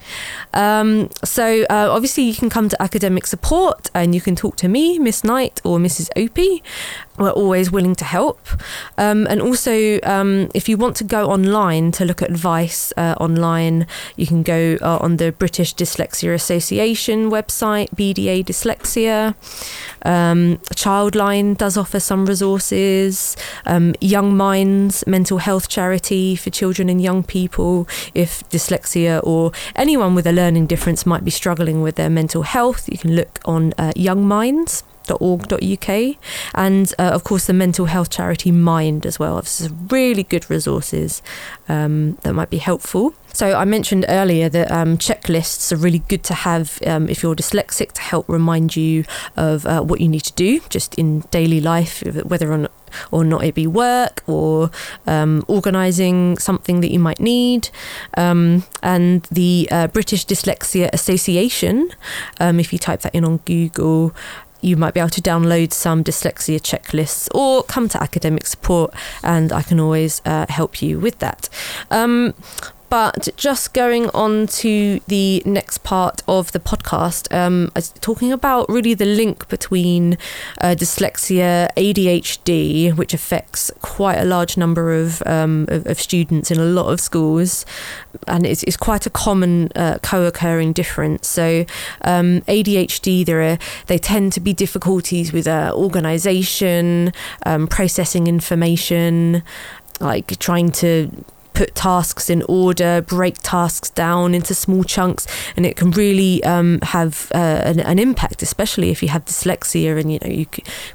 Um, 0.54 1.10
so 1.24 1.64
uh, 1.64 1.88
obviously 1.90 2.24
you 2.26 2.36
can 2.36 2.52
come 2.52 2.70
to 2.70 2.80
academic 2.80 3.26
support 3.26 3.90
and 3.96 4.14
you 4.14 4.22
can 4.22 4.36
talk 4.36 4.58
to 4.58 4.68
me, 4.68 5.00
Miss 5.00 5.24
Knight, 5.24 5.60
or 5.64 5.80
Mrs. 5.80 6.08
Opie. 6.16 6.62
We're 7.18 7.32
always 7.32 7.72
willing 7.72 7.96
to 7.96 8.06
help. 8.06 8.46
Um, 8.98 9.26
and 9.28 9.42
also, 9.42 10.00
um, 10.04 10.50
if 10.54 10.68
you 10.68 10.76
want 10.76 10.98
to 10.98 11.04
go 11.06 11.30
online 11.30 11.92
to 11.94 12.06
look 12.06 12.22
at 12.22 12.30
advice 12.30 12.92
uh, 12.98 13.16
online, 13.20 13.88
you 14.18 14.28
can 14.28 14.44
go 14.44 14.78
uh, 14.82 14.98
on 15.00 15.18
the 15.18 15.32
British 15.32 15.74
Dyslexia 15.76 16.34
Association 16.34 17.32
website, 17.32 17.90
BDA 17.92 18.44
Dyslexia. 18.44 19.36
Um, 20.06 20.58
Childline 20.76 21.58
does 21.58 21.78
offer 21.78 22.00
some 22.00 22.26
resources. 22.26 23.38
Um, 23.66 23.96
young 24.02 24.36
Minds, 24.36 25.06
mental 25.08 25.38
health 25.38 25.70
charity 25.70 26.36
for 26.36 26.50
children 26.50 26.90
and 26.90 27.02
young 27.02 27.24
people, 27.24 27.88
if 28.14 28.48
dyslexia 28.50 29.22
or 29.24 29.52
anyone 29.76 30.16
with 30.16 30.28
a 30.28 30.32
learning 30.32 30.68
difference 30.68 31.06
might 31.06 31.24
be 31.24 31.32
struggling 31.32 31.82
with 31.82 31.96
their 31.96 32.10
mental 32.10 32.44
health, 32.44 32.90
you 32.90 32.98
can 32.98 33.16
look 33.16 33.40
on 33.46 33.74
uh, 33.78 33.94
Young 33.96 34.28
Minds 34.28 34.84
org.uk 35.14 36.18
and 36.56 36.94
uh, 36.98 37.04
of 37.04 37.24
course 37.24 37.46
the 37.46 37.54
mental 37.54 37.86
health 37.86 38.10
charity 38.10 38.52
mind 38.52 39.06
as 39.06 39.20
well. 39.20 39.38
Is 39.40 39.70
really 39.90 40.24
good 40.24 40.50
resources 40.50 41.22
um, 41.70 42.18
that 42.24 42.34
might 42.34 42.50
be 42.50 42.58
helpful. 42.58 43.14
So 43.36 43.54
I 43.54 43.66
mentioned 43.66 44.06
earlier 44.08 44.48
that 44.48 44.72
um, 44.72 44.98
checklists 44.98 45.74
are 45.74 45.76
really 45.76 46.00
good 46.00 46.24
to 46.24 46.34
have 46.34 46.80
um, 46.88 47.10
if 47.10 47.22
you're 47.22 47.36
dyslexic 47.36 47.92
to 47.92 48.02
help 48.02 48.30
remind 48.30 48.78
you 48.78 49.04
of 49.36 49.66
uh, 49.66 49.82
what 49.82 50.00
you 50.00 50.08
need 50.08 50.24
to 50.24 50.34
do 50.34 50.62
just 50.70 50.96
in 50.96 51.20
daily 51.32 51.60
life, 51.60 52.02
whether 52.24 52.50
or 52.50 52.58
not, 52.58 52.72
or 53.12 53.26
not 53.26 53.44
it 53.44 53.54
be 53.54 53.68
work 53.68 54.24
or 54.26 54.72
um, 55.06 55.44
organising 55.50 56.38
something 56.38 56.80
that 56.80 56.92
you 56.92 57.00
might 57.00 57.20
need. 57.20 57.68
Um, 58.16 58.64
and 58.82 59.24
the 59.24 59.68
uh, 59.70 59.88
British 59.88 60.26
Dyslexia 60.26 60.90
Association, 60.94 61.92
um, 62.40 62.58
if 62.58 62.72
you 62.72 62.80
type 62.80 63.02
that 63.02 63.14
in 63.14 63.26
on 63.26 63.38
Google, 63.40 64.16
you 64.66 64.76
might 64.76 64.94
be 64.94 65.00
able 65.00 65.10
to 65.12 65.22
download 65.22 65.72
some 65.72 66.04
dyslexia 66.04 66.60
checklists 66.60 67.30
or 67.36 67.64
come 67.64 67.88
to 67.90 68.02
academic 68.02 68.48
support 68.48 68.94
and 69.24 69.54
I 69.54 69.62
can 69.62 69.80
always 69.80 70.22
uh, 70.26 70.48
help 70.50 70.82
you 70.82 71.00
with 71.00 71.20
that. 71.20 71.48
Um, 71.92 72.34
but 72.96 73.28
just 73.36 73.74
going 73.74 74.10
on 74.12 74.48
to 74.48 75.02
the 75.08 75.44
next 75.46 75.80
part 75.80 76.24
of 76.30 76.54
the 76.54 76.62
podcast, 76.62 77.28
um, 77.36 77.70
talking 78.00 78.32
about 78.32 78.70
really 78.70 78.94
the 78.94 79.06
link 79.06 79.50
between 79.50 80.18
uh, 80.62 80.76
dyslexia, 80.80 81.68
ADHD, 81.76 82.96
which 82.96 83.14
affects 83.14 83.70
quite 83.82 84.16
a 84.16 84.24
large 84.24 84.56
number 84.56 84.94
of, 84.94 85.22
um, 85.26 85.66
of, 85.68 85.86
of, 85.88 86.00
students 86.00 86.50
in 86.50 86.58
a 86.58 86.64
lot 86.64 86.86
of 86.86 87.02
schools, 87.02 87.66
and 88.30 88.46
it's, 88.46 88.64
it's 88.64 88.78
quite 88.78 89.06
a 89.06 89.10
common 89.10 89.74
uh, 89.76 89.98
co-occurring 90.02 90.72
difference. 90.72 91.28
So 91.28 91.66
um, 92.04 92.44
ADHD, 92.48 93.26
there 93.26 93.42
are 93.42 93.58
they 93.88 93.98
tend 93.98 94.32
to 94.34 94.40
be 94.40 94.54
difficulties 94.54 95.34
with 95.34 95.48
uh, 95.48 95.74
organisation, 95.76 97.12
um, 97.46 97.68
processing 97.68 98.28
information, 98.28 99.44
like 100.00 100.40
trying 100.40 100.72
to 100.72 101.12
put 101.56 101.74
tasks 101.74 102.30
in 102.30 102.44
order, 102.44 103.02
break 103.02 103.38
tasks 103.40 103.90
down 103.90 104.36
into 104.36 104.54
small 104.54 104.84
chunks, 104.84 105.26
and 105.56 105.66
it 105.66 105.76
can 105.76 105.90
really 105.92 106.44
um, 106.44 106.80
have 106.82 107.32
uh, 107.34 107.62
an, 107.64 107.80
an, 107.80 107.98
impact, 107.98 108.44
especially 108.44 108.92
if 108.92 109.02
you 109.02 109.10
have 109.10 109.26
dyslexia 109.26 109.98
and 110.00 110.12
you 110.12 110.20
know 110.20 110.28
you 110.28 110.46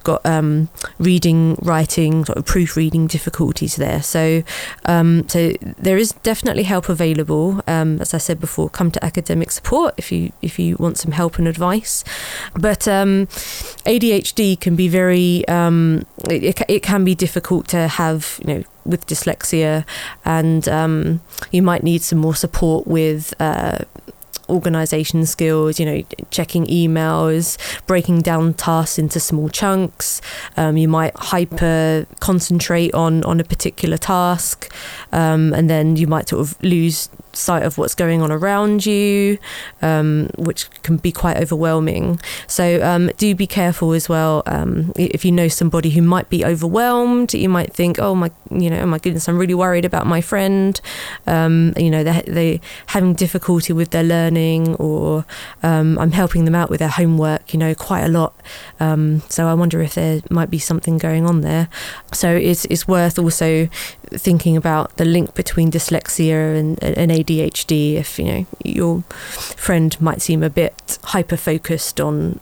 got 0.04 0.24
um, 0.24 0.68
reading, 0.98 1.56
writing, 1.62 2.24
sort 2.24 2.38
of 2.38 2.44
proofreading 2.44 3.06
difficulties 3.06 3.76
there. 3.76 4.02
So, 4.02 4.42
um, 4.84 5.28
so 5.28 5.52
there 5.78 5.96
is 5.96 6.12
definitely 6.22 6.64
help 6.64 6.88
available. 6.88 7.62
Um, 7.66 8.00
as 8.00 8.12
I 8.14 8.18
said 8.18 8.38
before, 8.38 8.68
come 8.68 8.90
to 8.90 9.04
academic 9.04 9.50
support 9.50 9.94
if 9.96 10.12
you 10.12 10.32
if 10.42 10.58
you 10.58 10.76
want 10.78 10.98
some 10.98 11.12
help 11.12 11.38
and 11.38 11.48
advice. 11.48 12.04
But 12.54 12.86
um, 12.86 13.26
ADHD 13.86 14.60
can 14.60 14.76
be 14.76 14.88
very 14.88 15.48
um, 15.48 16.04
it, 16.28 16.62
it 16.68 16.82
can 16.82 17.04
be 17.04 17.14
difficult 17.14 17.66
to 17.68 17.88
have 17.88 18.38
you 18.44 18.54
know 18.54 18.64
with 18.84 19.06
dyslexia, 19.06 19.84
and 20.24 20.68
um, 20.68 21.20
you 21.50 21.62
might 21.62 21.82
need 21.82 22.02
some 22.02 22.18
more 22.18 22.34
support 22.34 22.86
with. 22.86 23.34
Uh, 23.40 23.78
organization 24.50 25.24
skills, 25.24 25.78
you 25.78 25.86
know, 25.86 26.02
checking 26.30 26.66
emails, 26.66 27.56
breaking 27.86 28.20
down 28.20 28.52
tasks 28.52 28.98
into 28.98 29.20
small 29.20 29.48
chunks. 29.48 30.20
Um, 30.56 30.76
you 30.76 30.88
might 30.88 31.16
hyper 31.16 32.06
concentrate 32.18 32.92
on 32.92 33.22
on 33.24 33.38
a 33.38 33.44
particular 33.44 33.96
task, 33.96 34.72
um, 35.12 35.54
and 35.54 35.70
then 35.70 35.94
you 35.94 36.08
might 36.08 36.28
sort 36.28 36.40
of 36.40 36.62
lose 36.62 37.08
sight 37.32 37.62
of 37.62 37.78
what's 37.78 37.94
going 37.94 38.22
on 38.22 38.30
around 38.32 38.86
you, 38.86 39.38
um, 39.82 40.30
which 40.36 40.70
can 40.82 40.96
be 40.96 41.12
quite 41.12 41.36
overwhelming. 41.36 42.20
So 42.46 42.82
um, 42.82 43.10
do 43.16 43.34
be 43.34 43.46
careful 43.46 43.92
as 43.92 44.08
well. 44.08 44.42
Um, 44.46 44.92
if 44.96 45.24
you 45.24 45.32
know 45.32 45.48
somebody 45.48 45.90
who 45.90 46.02
might 46.02 46.28
be 46.28 46.44
overwhelmed, 46.44 47.34
you 47.34 47.48
might 47.48 47.72
think, 47.72 47.98
oh 47.98 48.14
my, 48.14 48.30
you 48.50 48.70
know, 48.70 48.80
oh 48.80 48.86
my 48.86 48.98
goodness, 48.98 49.28
I'm 49.28 49.38
really 49.38 49.54
worried 49.54 49.84
about 49.84 50.06
my 50.06 50.20
friend. 50.20 50.80
Um, 51.26 51.72
you 51.76 51.90
know, 51.90 52.04
they 52.04 52.22
they 52.26 52.60
having 52.86 53.14
difficulty 53.14 53.72
with 53.72 53.90
their 53.90 54.04
learning, 54.04 54.74
or 54.76 55.24
um, 55.62 55.98
I'm 55.98 56.12
helping 56.12 56.44
them 56.44 56.54
out 56.54 56.70
with 56.70 56.80
their 56.80 56.88
homework. 56.88 57.52
You 57.52 57.58
know, 57.58 57.74
quite 57.74 58.02
a 58.02 58.08
lot. 58.08 58.34
Um, 58.78 59.22
so 59.28 59.46
I 59.46 59.54
wonder 59.54 59.80
if 59.82 59.94
there 59.94 60.20
might 60.30 60.50
be 60.50 60.58
something 60.58 60.98
going 60.98 61.26
on 61.26 61.42
there. 61.42 61.68
So 62.12 62.34
it's 62.34 62.64
it's 62.66 62.86
worth 62.88 63.18
also 63.18 63.68
thinking 64.10 64.56
about 64.56 64.96
the 64.96 65.04
link 65.04 65.34
between 65.34 65.70
dyslexia 65.70 66.58
and, 66.58 66.82
and 66.82 67.12
ADHD. 67.22 67.94
If 67.94 68.18
you 68.18 68.24
know 68.24 68.46
your 68.64 69.02
friend 69.10 70.00
might 70.00 70.22
seem 70.22 70.42
a 70.42 70.50
bit 70.50 70.98
hyper 71.04 71.36
focused 71.36 72.00
on 72.00 72.40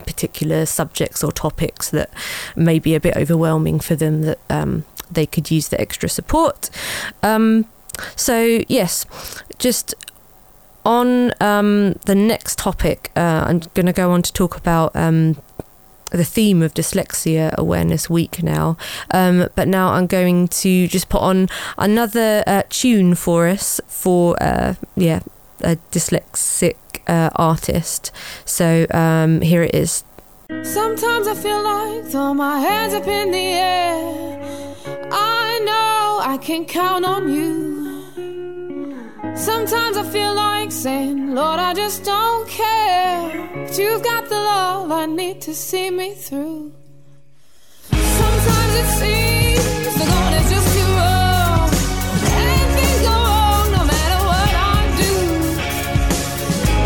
particular 0.00 0.66
subjects 0.66 1.22
or 1.22 1.30
topics 1.30 1.90
that 1.90 2.10
may 2.56 2.78
be 2.78 2.94
a 2.94 3.00
bit 3.00 3.16
overwhelming 3.16 3.80
for 3.80 3.94
them, 3.94 4.22
that 4.22 4.38
um, 4.48 4.84
they 5.10 5.26
could 5.26 5.50
use 5.50 5.68
the 5.68 5.80
extra 5.80 6.08
support. 6.08 6.70
Um, 7.22 7.66
so 8.16 8.62
yes, 8.68 9.06
just 9.58 9.94
on 10.84 11.32
um, 11.40 11.92
the 12.06 12.14
next 12.14 12.58
topic, 12.58 13.10
uh, 13.16 13.44
I'm 13.46 13.60
going 13.74 13.86
to 13.86 13.92
go 13.92 14.10
on 14.10 14.22
to 14.22 14.32
talk 14.32 14.56
about 14.56 14.94
um, 14.96 15.36
the 16.10 16.24
theme 16.24 16.62
of 16.62 16.74
Dyslexia 16.74 17.54
Awareness 17.56 18.10
Week 18.10 18.42
now. 18.42 18.76
Um, 19.10 19.48
but 19.54 19.68
now 19.68 19.92
I'm 19.92 20.06
going 20.06 20.48
to 20.48 20.88
just 20.88 21.08
put 21.08 21.22
on 21.22 21.48
another 21.78 22.42
uh, 22.46 22.62
tune 22.68 23.14
for 23.14 23.48
us 23.48 23.80
for, 23.86 24.40
uh, 24.42 24.74
yeah, 24.96 25.20
a 25.60 25.76
dyslexic 25.90 26.76
uh, 27.06 27.30
artist. 27.36 28.10
So 28.44 28.86
um, 28.90 29.40
here 29.40 29.62
it 29.62 29.74
is. 29.74 30.04
Sometimes 30.64 31.26
I 31.28 31.34
feel 31.34 31.62
like 31.62 32.04
throw 32.10 32.34
my 32.34 32.58
hands 32.58 32.94
up 32.94 33.06
in 33.06 33.30
the 33.30 33.38
air. 33.38 34.40
I 35.12 35.60
know 35.64 36.20
I 36.22 36.38
can 36.40 36.64
count 36.64 37.04
on 37.04 37.32
you. 37.32 37.99
Sometimes 39.36 39.96
I 39.96 40.04
feel 40.10 40.34
like 40.34 40.72
saying, 40.72 41.34
Lord, 41.34 41.58
I 41.58 41.72
just 41.74 42.04
don't 42.04 42.48
care. 42.48 43.48
But 43.54 43.78
you've 43.78 44.02
got 44.02 44.28
the 44.28 44.34
love 44.34 44.90
I 44.90 45.06
need 45.06 45.40
to 45.42 45.54
see 45.54 45.90
me 45.90 46.14
through. 46.14 46.72
Sometimes 47.90 48.74
it 48.82 48.88
seems 49.00 49.94
the 49.98 50.06
is 50.38 50.50
just 50.50 50.68
too 50.74 50.90
wrong. 50.98 51.70
And 52.42 52.68
things 52.76 53.00
go 53.02 53.12
wrong 53.12 53.66
no 53.72 53.82
matter 53.92 54.20
what 54.30 54.52
I 54.54 54.80
do. 55.02 55.14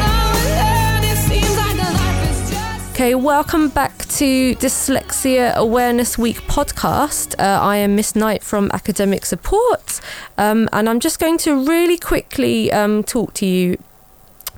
Now 0.04 0.32
and 0.40 0.50
then 0.60 1.04
it 1.12 1.18
seems 1.28 1.56
like 1.56 1.76
the 1.82 1.90
life 2.00 2.30
is 2.30 2.50
just. 2.50 2.90
Okay, 2.92 3.14
welcome 3.14 3.68
back 3.68 3.93
to 4.14 4.54
Dyslexia 4.54 5.52
Awareness 5.56 6.16
Week 6.16 6.37
podcast. 6.42 7.35
Uh, 7.37 7.61
I 7.61 7.78
am 7.78 7.97
Miss 7.97 8.14
Knight 8.14 8.44
from 8.44 8.71
Academic 8.73 9.26
Support, 9.26 10.00
um, 10.38 10.68
and 10.73 10.88
I'm 10.88 11.00
just 11.00 11.18
going 11.18 11.37
to 11.38 11.66
really 11.66 11.99
quickly 11.99 12.71
um, 12.71 13.02
talk 13.02 13.35
to 13.35 13.47
you 13.47 13.76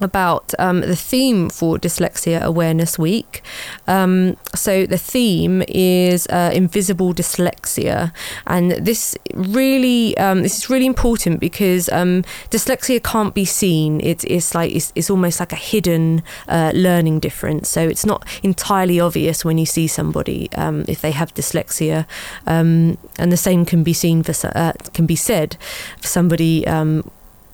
about 0.00 0.54
um, 0.58 0.80
the 0.80 0.96
theme 0.96 1.48
for 1.50 1.78
Dyslexia 1.78 2.40
Awareness 2.40 2.98
Week. 2.98 3.42
Um, 3.86 4.36
so 4.54 4.86
the 4.86 4.98
theme 4.98 5.62
is 5.68 6.26
uh, 6.28 6.50
invisible 6.54 7.14
dyslexia, 7.14 8.12
and 8.46 8.72
this 8.72 9.16
really 9.34 10.16
um, 10.18 10.42
this 10.42 10.58
is 10.58 10.70
really 10.70 10.86
important 10.86 11.40
because 11.40 11.88
um, 11.90 12.22
dyslexia 12.50 13.02
can't 13.02 13.34
be 13.34 13.44
seen. 13.44 14.00
It's 14.00 14.24
it's 14.24 14.54
like 14.54 14.74
it's, 14.74 14.92
it's 14.94 15.10
almost 15.10 15.40
like 15.40 15.52
a 15.52 15.56
hidden 15.56 16.22
uh, 16.48 16.72
learning 16.74 17.20
difference. 17.20 17.68
So 17.68 17.80
it's 17.80 18.06
not 18.06 18.26
entirely 18.42 19.00
obvious 19.00 19.44
when 19.44 19.58
you 19.58 19.66
see 19.66 19.86
somebody 19.86 20.50
um, 20.56 20.84
if 20.88 21.00
they 21.00 21.12
have 21.12 21.34
dyslexia, 21.34 22.06
um, 22.46 22.98
and 23.18 23.32
the 23.32 23.36
same 23.36 23.64
can 23.64 23.82
be 23.82 23.92
seen 23.92 24.22
for 24.22 24.34
uh, 24.54 24.72
can 24.92 25.06
be 25.06 25.16
said 25.16 25.56
for 26.00 26.08
somebody 26.08 26.66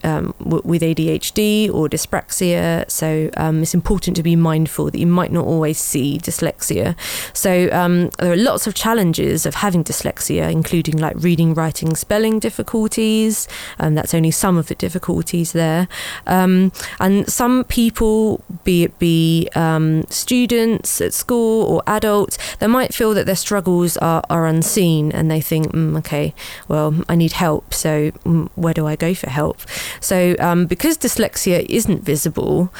um, 0.05 0.35
w- 0.39 0.63
with 0.65 0.83
ADHD 0.83 1.73
or 1.73 1.89
dyspraxia. 1.89 2.91
So 2.91 3.31
um, 3.37 3.63
it's 3.63 3.75
important 3.75 4.17
to 4.17 4.23
be 4.23 4.37
mindful 4.37 4.91
that 4.91 4.99
you 4.99 5.07
might 5.07 5.33
not 5.33 5.45
always 5.45 5.79
see 5.79 6.19
dyslexia. 6.19 6.97
So 7.33 7.69
um, 7.73 8.11
there 8.19 8.33
are 8.33 8.37
lots 8.37 8.67
of 8.67 8.75
challenges 8.75 9.47
of 9.47 9.57
having 9.57 9.85
dyslexia, 9.85 10.51
including 10.51 10.99
like 10.99 11.17
reading, 11.19 11.55
writing, 11.55 11.95
spelling 11.95 12.39
difficulties, 12.39 13.49
and 13.79 13.97
that's 13.97 14.15
only 14.15 14.31
some 14.31 14.57
of 14.57 14.69
the 14.69 14.75
difficulties 14.75 15.53
there. 15.53 15.89
Um, 16.27 16.73
and 17.01 17.29
some 17.31 17.65
people, 17.65 18.45
be 18.65 18.85
it 18.85 18.99
be 18.99 19.49
um, 19.55 20.05
students 20.09 21.01
at 21.01 21.15
school 21.15 21.65
or 21.65 21.83
adults, 21.87 22.39
they 22.57 22.67
might 22.67 22.95
feel 22.95 23.15
that 23.15 23.27
their 23.27 23.37
struggles 23.37 23.97
are, 23.99 24.23
are 24.29 24.47
unseen 24.47 25.13
and 25.13 25.31
they 25.31 25.41
think, 25.41 25.73
mm, 25.73 25.97
okay, 25.99 26.35
well, 26.69 26.95
I 27.09 27.15
need 27.15 27.33
help. 27.33 27.75
So 27.75 28.11
mm, 28.11 28.49
where 28.55 28.75
do 28.75 28.87
I 28.87 28.97
go 28.97 29.15
for 29.15 29.31
help? 29.31 29.61
So, 30.01 30.35
um, 30.39 30.67
because 30.67 30.99
dyslexia 30.99 31.67
isn't 31.69 32.03
visible, 32.03 32.73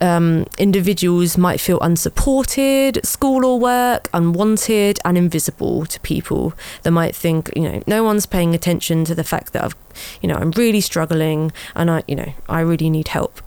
um, 0.00 0.46
individuals 0.58 1.36
might 1.36 1.60
feel 1.60 1.80
unsupported 1.80 2.98
at 2.98 3.06
school 3.06 3.44
or 3.44 3.58
work, 3.58 4.08
unwanted, 4.14 4.98
and 5.04 5.18
invisible 5.18 5.86
to 5.86 5.98
people. 6.00 6.54
They 6.82 6.90
might 6.90 7.16
think, 7.16 7.50
you 7.56 7.62
know, 7.62 7.82
no 7.86 8.04
one's 8.04 8.26
paying 8.26 8.54
attention 8.54 9.04
to 9.06 9.14
the 9.14 9.24
fact 9.24 9.52
that 9.52 9.64
I've, 9.64 9.76
you 10.22 10.28
know, 10.28 10.36
I'm 10.36 10.52
really 10.52 10.80
struggling 10.80 11.52
and 11.74 11.90
I, 11.90 12.02
you 12.06 12.14
know, 12.14 12.32
I 12.48 12.60
really 12.60 12.90
need 12.90 13.08
help. 13.08 13.40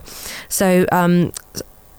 So, 0.49 0.85
um, 0.91 1.31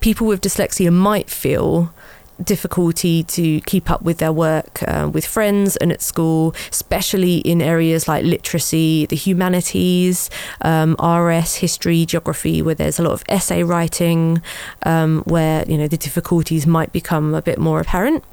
people 0.01 0.27
with 0.27 0.41
dyslexia 0.41 0.91
might 0.91 1.29
feel 1.29 1.93
difficulty 2.41 3.23
to 3.23 3.61
keep 3.61 3.89
up 3.89 4.01
with 4.01 4.17
their 4.17 4.31
work 4.31 4.83
uh, 4.87 5.09
with 5.11 5.25
friends 5.25 5.75
and 5.77 5.91
at 5.91 6.01
school, 6.01 6.55
especially 6.71 7.37
in 7.37 7.61
areas 7.61 8.07
like 8.07 8.23
literacy, 8.23 9.05
the 9.05 9.15
humanities, 9.15 10.29
um, 10.61 10.95
RS, 11.03 11.55
history, 11.55 12.05
geography, 12.05 12.61
where 12.61 12.75
there's 12.75 12.99
a 12.99 13.03
lot 13.03 13.13
of 13.13 13.23
essay 13.29 13.63
writing, 13.63 14.41
um, 14.83 15.23
where 15.25 15.63
you 15.67 15.77
know 15.77 15.87
the 15.87 15.97
difficulties 15.97 16.65
might 16.65 16.91
become 16.91 17.33
a 17.33 17.41
bit 17.41 17.59
more 17.59 17.79
apparent. 17.79 18.23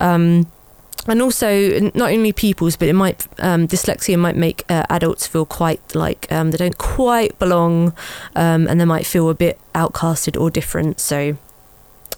Um, 0.00 0.50
and 1.06 1.22
also, 1.22 1.90
not 1.94 2.10
only 2.10 2.32
pupils, 2.32 2.76
but 2.76 2.88
it 2.88 2.92
might 2.92 3.26
um, 3.38 3.66
dyslexia 3.66 4.18
might 4.18 4.36
make 4.36 4.64
uh, 4.68 4.84
adults 4.90 5.26
feel 5.26 5.46
quite 5.46 5.94
like 5.94 6.30
um, 6.30 6.50
they 6.50 6.58
don't 6.58 6.76
quite 6.76 7.38
belong, 7.38 7.94
um, 8.36 8.68
and 8.68 8.78
they 8.78 8.84
might 8.84 9.06
feel 9.06 9.30
a 9.30 9.34
bit 9.34 9.58
outcasted 9.74 10.38
or 10.38 10.50
different. 10.50 11.00
So 11.00 11.38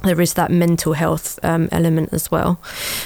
there 0.02 0.20
is 0.20 0.34
that 0.34 0.50
mental 0.50 0.94
health 0.94 1.38
um, 1.42 1.68
element 1.72 2.10
as 2.12 2.30
well. 2.30 2.60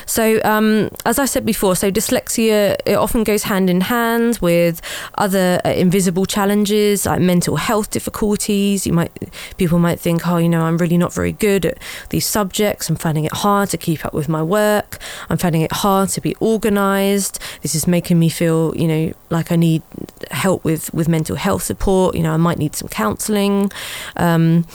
So, 0.06 0.40
um, 0.44 0.90
as 1.04 1.18
I 1.18 1.24
said 1.24 1.44
before, 1.44 1.74
so 1.76 1.90
dyslexia 1.90 2.76
it 2.86 2.94
often 2.94 3.24
goes 3.24 3.44
hand 3.44 3.68
in 3.68 3.82
hand 3.82 4.38
with 4.40 4.80
other 5.16 5.60
uh, 5.64 5.70
invisible 5.70 6.26
challenges 6.26 7.06
like 7.06 7.20
mental 7.20 7.56
health 7.56 7.90
difficulties. 7.90 8.86
You 8.86 8.92
might 8.92 9.12
people 9.56 9.78
might 9.78 9.98
think, 9.98 10.26
oh, 10.26 10.36
you 10.36 10.48
know, 10.48 10.62
I'm 10.62 10.78
really 10.78 10.98
not 10.98 11.12
very 11.12 11.32
good 11.32 11.66
at 11.66 11.78
these 12.10 12.26
subjects. 12.26 12.88
I'm 12.88 12.96
finding 12.96 13.24
it 13.24 13.32
hard 13.32 13.70
to 13.70 13.78
keep 13.78 14.04
up 14.04 14.14
with 14.14 14.28
my 14.28 14.42
work. 14.42 14.98
I'm 15.28 15.38
finding 15.38 15.62
it 15.62 15.72
hard 15.72 16.10
to 16.10 16.20
be 16.20 16.36
organised. 16.40 17.40
This 17.62 17.74
is 17.74 17.86
making 17.86 18.18
me 18.18 18.28
feel, 18.28 18.74
you 18.76 18.86
know, 18.86 19.12
like 19.30 19.50
I 19.50 19.56
need 19.56 19.82
help 20.30 20.64
with 20.64 20.92
with 20.94 21.08
mental 21.08 21.36
health 21.36 21.62
support. 21.62 22.14
You 22.14 22.22
know, 22.22 22.32
I 22.32 22.36
might 22.36 22.58
need 22.58 22.76
some 22.76 22.88
counselling. 22.88 23.72
Um, 24.16 24.66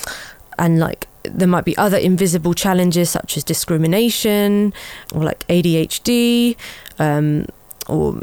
and 0.57 0.77
like 0.79 1.07
there 1.23 1.47
might 1.47 1.65
be 1.65 1.77
other 1.77 1.97
invisible 1.97 2.53
challenges 2.53 3.09
such 3.09 3.37
as 3.37 3.43
discrimination 3.43 4.73
or 5.13 5.23
like 5.23 5.45
ADHD 5.47 6.55
um, 6.97 7.45
or 7.87 8.21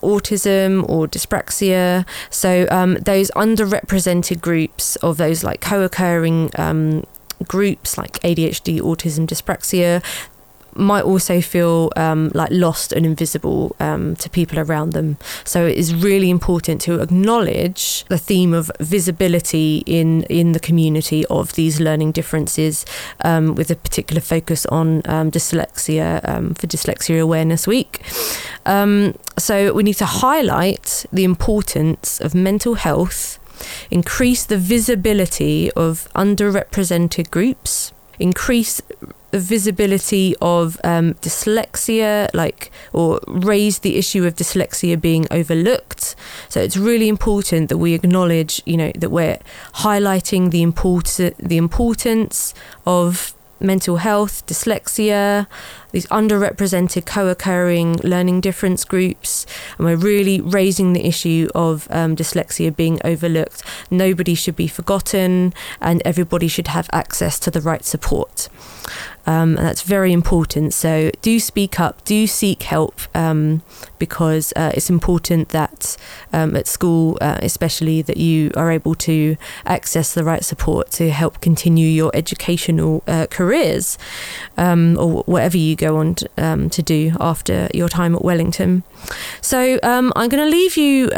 autism 0.00 0.88
or 0.88 1.06
dyspraxia. 1.06 2.06
So 2.30 2.66
um, 2.70 2.94
those 2.94 3.30
underrepresented 3.32 4.40
groups 4.40 4.96
of 4.96 5.16
those 5.16 5.44
like 5.44 5.60
co-occurring 5.60 6.50
um, 6.56 7.04
groups 7.46 7.98
like 7.98 8.20
ADHD, 8.20 8.80
autism, 8.80 9.26
dyspraxia, 9.26 10.02
might 10.74 11.04
also 11.04 11.40
feel 11.40 11.90
um, 11.96 12.30
like 12.34 12.50
lost 12.50 12.92
and 12.92 13.04
invisible 13.06 13.74
um, 13.80 14.16
to 14.16 14.30
people 14.30 14.58
around 14.58 14.92
them. 14.92 15.16
So 15.44 15.66
it 15.66 15.76
is 15.76 15.94
really 15.94 16.30
important 16.30 16.80
to 16.82 17.00
acknowledge 17.00 18.04
the 18.08 18.18
theme 18.18 18.52
of 18.54 18.70
visibility 18.80 19.82
in 19.86 20.22
in 20.24 20.52
the 20.52 20.60
community 20.60 21.24
of 21.26 21.52
these 21.54 21.80
learning 21.80 22.12
differences, 22.12 22.84
um, 23.24 23.54
with 23.54 23.70
a 23.70 23.76
particular 23.76 24.20
focus 24.20 24.66
on 24.66 25.02
um, 25.06 25.30
dyslexia 25.30 26.20
um, 26.28 26.54
for 26.54 26.66
Dyslexia 26.66 27.20
Awareness 27.20 27.66
Week. 27.66 28.02
Um, 28.66 29.14
so 29.38 29.72
we 29.72 29.82
need 29.82 29.96
to 29.96 30.06
highlight 30.06 31.06
the 31.12 31.24
importance 31.24 32.20
of 32.20 32.34
mental 32.34 32.74
health, 32.74 33.38
increase 33.90 34.44
the 34.44 34.58
visibility 34.58 35.70
of 35.72 36.08
underrepresented 36.14 37.30
groups, 37.30 37.92
increase 38.18 38.82
visibility 39.38 40.34
of 40.40 40.78
um, 40.84 41.14
dyslexia, 41.14 42.28
like, 42.34 42.70
or 42.92 43.20
raise 43.26 43.80
the 43.80 43.96
issue 43.96 44.24
of 44.26 44.34
dyslexia 44.34 45.00
being 45.00 45.26
overlooked. 45.30 46.16
So 46.48 46.60
it's 46.60 46.76
really 46.76 47.08
important 47.08 47.68
that 47.68 47.78
we 47.78 47.94
acknowledge, 47.94 48.62
you 48.66 48.76
know, 48.76 48.92
that 48.96 49.10
we're 49.10 49.38
highlighting 49.74 50.50
the 50.50 50.62
important 50.62 51.36
the 51.38 51.56
importance 51.56 52.54
of 52.86 53.34
mental 53.60 53.98
health, 53.98 54.46
dyslexia, 54.46 55.46
these 55.92 56.06
underrepresented 56.06 57.04
co 57.04 57.28
occurring 57.28 57.96
learning 58.02 58.40
difference 58.40 58.84
groups. 58.84 59.46
And 59.76 59.86
we're 59.86 59.96
really 59.96 60.40
raising 60.40 60.92
the 60.92 61.06
issue 61.06 61.48
of 61.54 61.86
um, 61.90 62.16
dyslexia 62.16 62.74
being 62.74 62.98
overlooked. 63.04 63.62
Nobody 63.90 64.34
should 64.34 64.56
be 64.56 64.68
forgotten, 64.68 65.52
and 65.80 66.02
everybody 66.04 66.48
should 66.48 66.68
have 66.68 66.88
access 66.92 67.38
to 67.40 67.50
the 67.50 67.60
right 67.60 67.84
support. 67.84 68.48
Um, 69.26 69.56
and 69.56 69.66
that's 69.66 69.82
very 69.82 70.12
important. 70.12 70.72
So 70.74 71.10
do 71.22 71.38
speak 71.38 71.78
up, 71.78 72.04
do 72.04 72.26
seek 72.26 72.62
help, 72.62 73.00
um, 73.14 73.62
because 73.98 74.52
uh, 74.56 74.72
it's 74.74 74.90
important 74.90 75.50
that 75.50 75.96
um, 76.32 76.56
at 76.56 76.66
school, 76.66 77.18
uh, 77.20 77.38
especially, 77.42 78.02
that 78.02 78.16
you 78.16 78.50
are 78.56 78.70
able 78.70 78.94
to 78.96 79.36
access 79.66 80.14
the 80.14 80.24
right 80.24 80.44
support 80.44 80.90
to 80.92 81.10
help 81.10 81.40
continue 81.40 81.86
your 81.86 82.10
educational 82.14 83.02
uh, 83.06 83.26
careers 83.30 83.98
um, 84.56 84.96
or 84.98 85.22
whatever 85.24 85.56
you 85.56 85.76
go 85.76 85.96
on 85.96 86.14
to, 86.14 86.28
um, 86.38 86.70
to, 86.70 86.80
do 86.80 87.12
after 87.20 87.68
your 87.74 87.90
time 87.90 88.14
at 88.14 88.24
Wellington. 88.24 88.82
So 89.42 89.78
um, 89.82 90.12
I'm 90.16 90.30
going 90.30 90.44
to 90.44 90.50
leave 90.50 90.76
you 90.78 91.10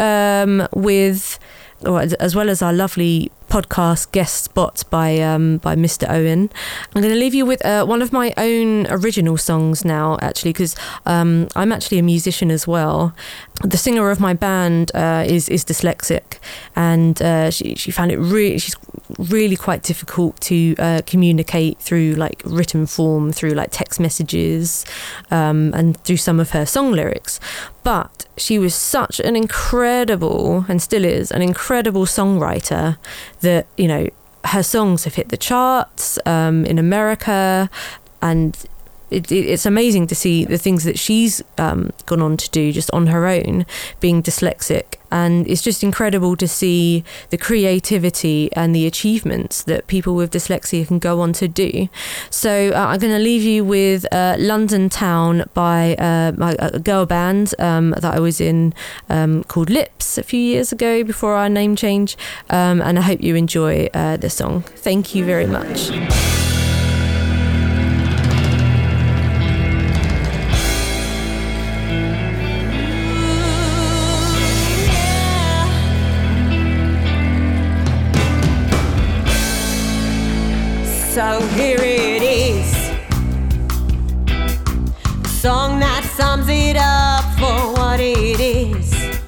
with 0.73 1.39
as 1.85 2.35
well 2.35 2.49
as 2.49 2.63
our 2.63 2.73
lovely 2.73 3.31
podcast 3.53 4.11
guest 4.13 4.45
spot 4.45 4.83
by 4.89 5.19
um, 5.19 5.59
by 5.59 5.77
Mr. 5.77 6.09
Owen. 6.09 6.49
I'm 6.95 7.03
going 7.03 7.13
to 7.13 7.21
leave 7.21 7.35
you 7.35 7.45
with 7.45 7.63
uh, 7.67 7.85
one 7.85 8.01
of 8.01 8.11
my 8.11 8.33
own 8.39 8.87
original 8.89 9.37
songs 9.37 9.85
now, 9.85 10.17
actually, 10.23 10.55
because 10.55 10.75
um, 11.05 11.49
I'm 11.55 11.71
actually 11.71 11.99
a 11.99 12.03
musician 12.03 12.51
as 12.51 12.67
well. 12.67 13.15
The 13.63 13.77
singer 13.77 14.11
of 14.11 14.21
my 14.21 14.33
band 14.33 14.91
uh, 14.95 15.25
is 15.27 15.51
is 15.51 15.67
dyslexic, 15.67 16.39
and 16.75 17.21
uh, 17.21 17.51
she 17.51 17.75
she 17.75 17.91
found 17.91 18.11
it 18.11 18.19
really 18.19 18.59
she's 18.59 18.77
really 19.19 19.57
quite 19.57 19.83
difficult 19.83 20.41
to 20.43 20.75
uh, 20.79 21.03
communicate 21.07 21.79
through 21.79 22.15
like 22.15 22.43
written 22.45 22.87
form, 22.87 23.33
through 23.33 23.51
like 23.51 23.71
text 23.71 24.01
messages, 24.01 24.85
um, 25.31 25.73
and 25.75 25.97
through 26.05 26.17
some 26.17 26.41
of 26.41 26.51
her 26.51 26.67
song 26.67 26.93
lyrics. 26.93 27.41
But 27.83 28.27
she 28.37 28.59
was 28.59 28.75
such 28.75 29.21
an 29.21 29.37
incredible, 29.37 30.65
and 30.69 30.81
still 30.81 31.05
is, 31.05 31.31
an 31.31 31.43
incredible 31.43 32.07
songwriter 32.07 32.97
that, 33.41 33.67
you 33.77 33.89
know, 33.89 34.09
her 34.47 34.63
songs 34.63 35.05
have 35.05 35.15
hit 35.15 35.29
the 35.29 35.37
charts 35.37 36.19
um, 36.27 36.65
in 36.65 36.79
America 36.79 37.71
and 38.21 38.57
it, 39.13 39.31
it, 39.31 39.47
it's 39.47 39.67
amazing 39.67 40.07
to 40.09 40.15
see 40.15 40.45
the 40.45 40.59
things 40.59 40.85
that 40.85 40.99
she's 40.99 41.43
um, 41.59 41.91
gone 42.07 42.23
on 42.23 42.37
to 42.37 42.51
do 42.51 42.73
just 42.73 42.91
on 42.93 43.09
her 43.09 43.27
own, 43.27 43.67
being 44.01 44.23
dyslexic. 44.23 44.97
And 45.11 45.47
it's 45.47 45.61
just 45.61 45.85
incredible 45.85 46.37
to 46.37 46.49
see 46.49 47.05
the 47.29 47.37
creativity 47.37 48.51
and 48.55 48.75
the 48.75 48.87
achievements 48.87 49.63
that 49.65 49.87
people 49.87 50.15
with 50.15 50.33
dyslexia 50.33 50.87
can 50.87 50.99
go 50.99 51.21
on 51.21 51.35
to 51.35 51.47
do. 51.47 51.91
So 52.31 52.71
uh, 52.71 52.87
I'm 52.87 52.99
going 52.99 53.13
to 53.13 53.19
leave 53.19 53.43
you 53.43 53.63
with 53.63 54.11
uh, 54.11 54.37
London 54.39 54.89
Town 54.89 55.45
by 55.53 55.97
uh, 55.97 56.33
my, 56.39 56.57
a 56.59 56.79
girl 56.79 57.05
band 57.05 57.55
um, 57.59 57.91
that 57.91 58.15
I 58.15 58.21
was 58.21 58.41
in 58.41 58.73
um, 59.11 59.45
called 59.45 59.69
Lips 59.69 60.17
a 60.17 60.23
few 60.23 60.41
years 60.41 60.73
ago 60.73 61.05
before 61.05 61.35
our 61.35 61.51
name 61.51 61.77
change. 61.77 62.17
Um, 62.49 62.81
and 62.81 62.99
I 62.99 63.03
hope 63.03 63.23
you 63.23 63.35
enjoy 63.37 63.91
uh, 63.93 64.17
the 64.17 64.31
song. 64.31 64.63
Thank 64.63 65.15
you 65.15 65.27
very 65.27 65.47
much. 65.47 65.91
Song 85.43 85.81
that 85.81 86.05
sums 86.05 86.47
it 86.49 86.77
up 86.77 87.25
for 87.35 87.73
what 87.73 87.99
it 87.99 88.39
is. 88.39 89.19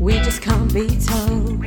We 0.00 0.14
just 0.14 0.42
can't 0.42 0.74
be 0.74 0.88
told. 0.98 1.65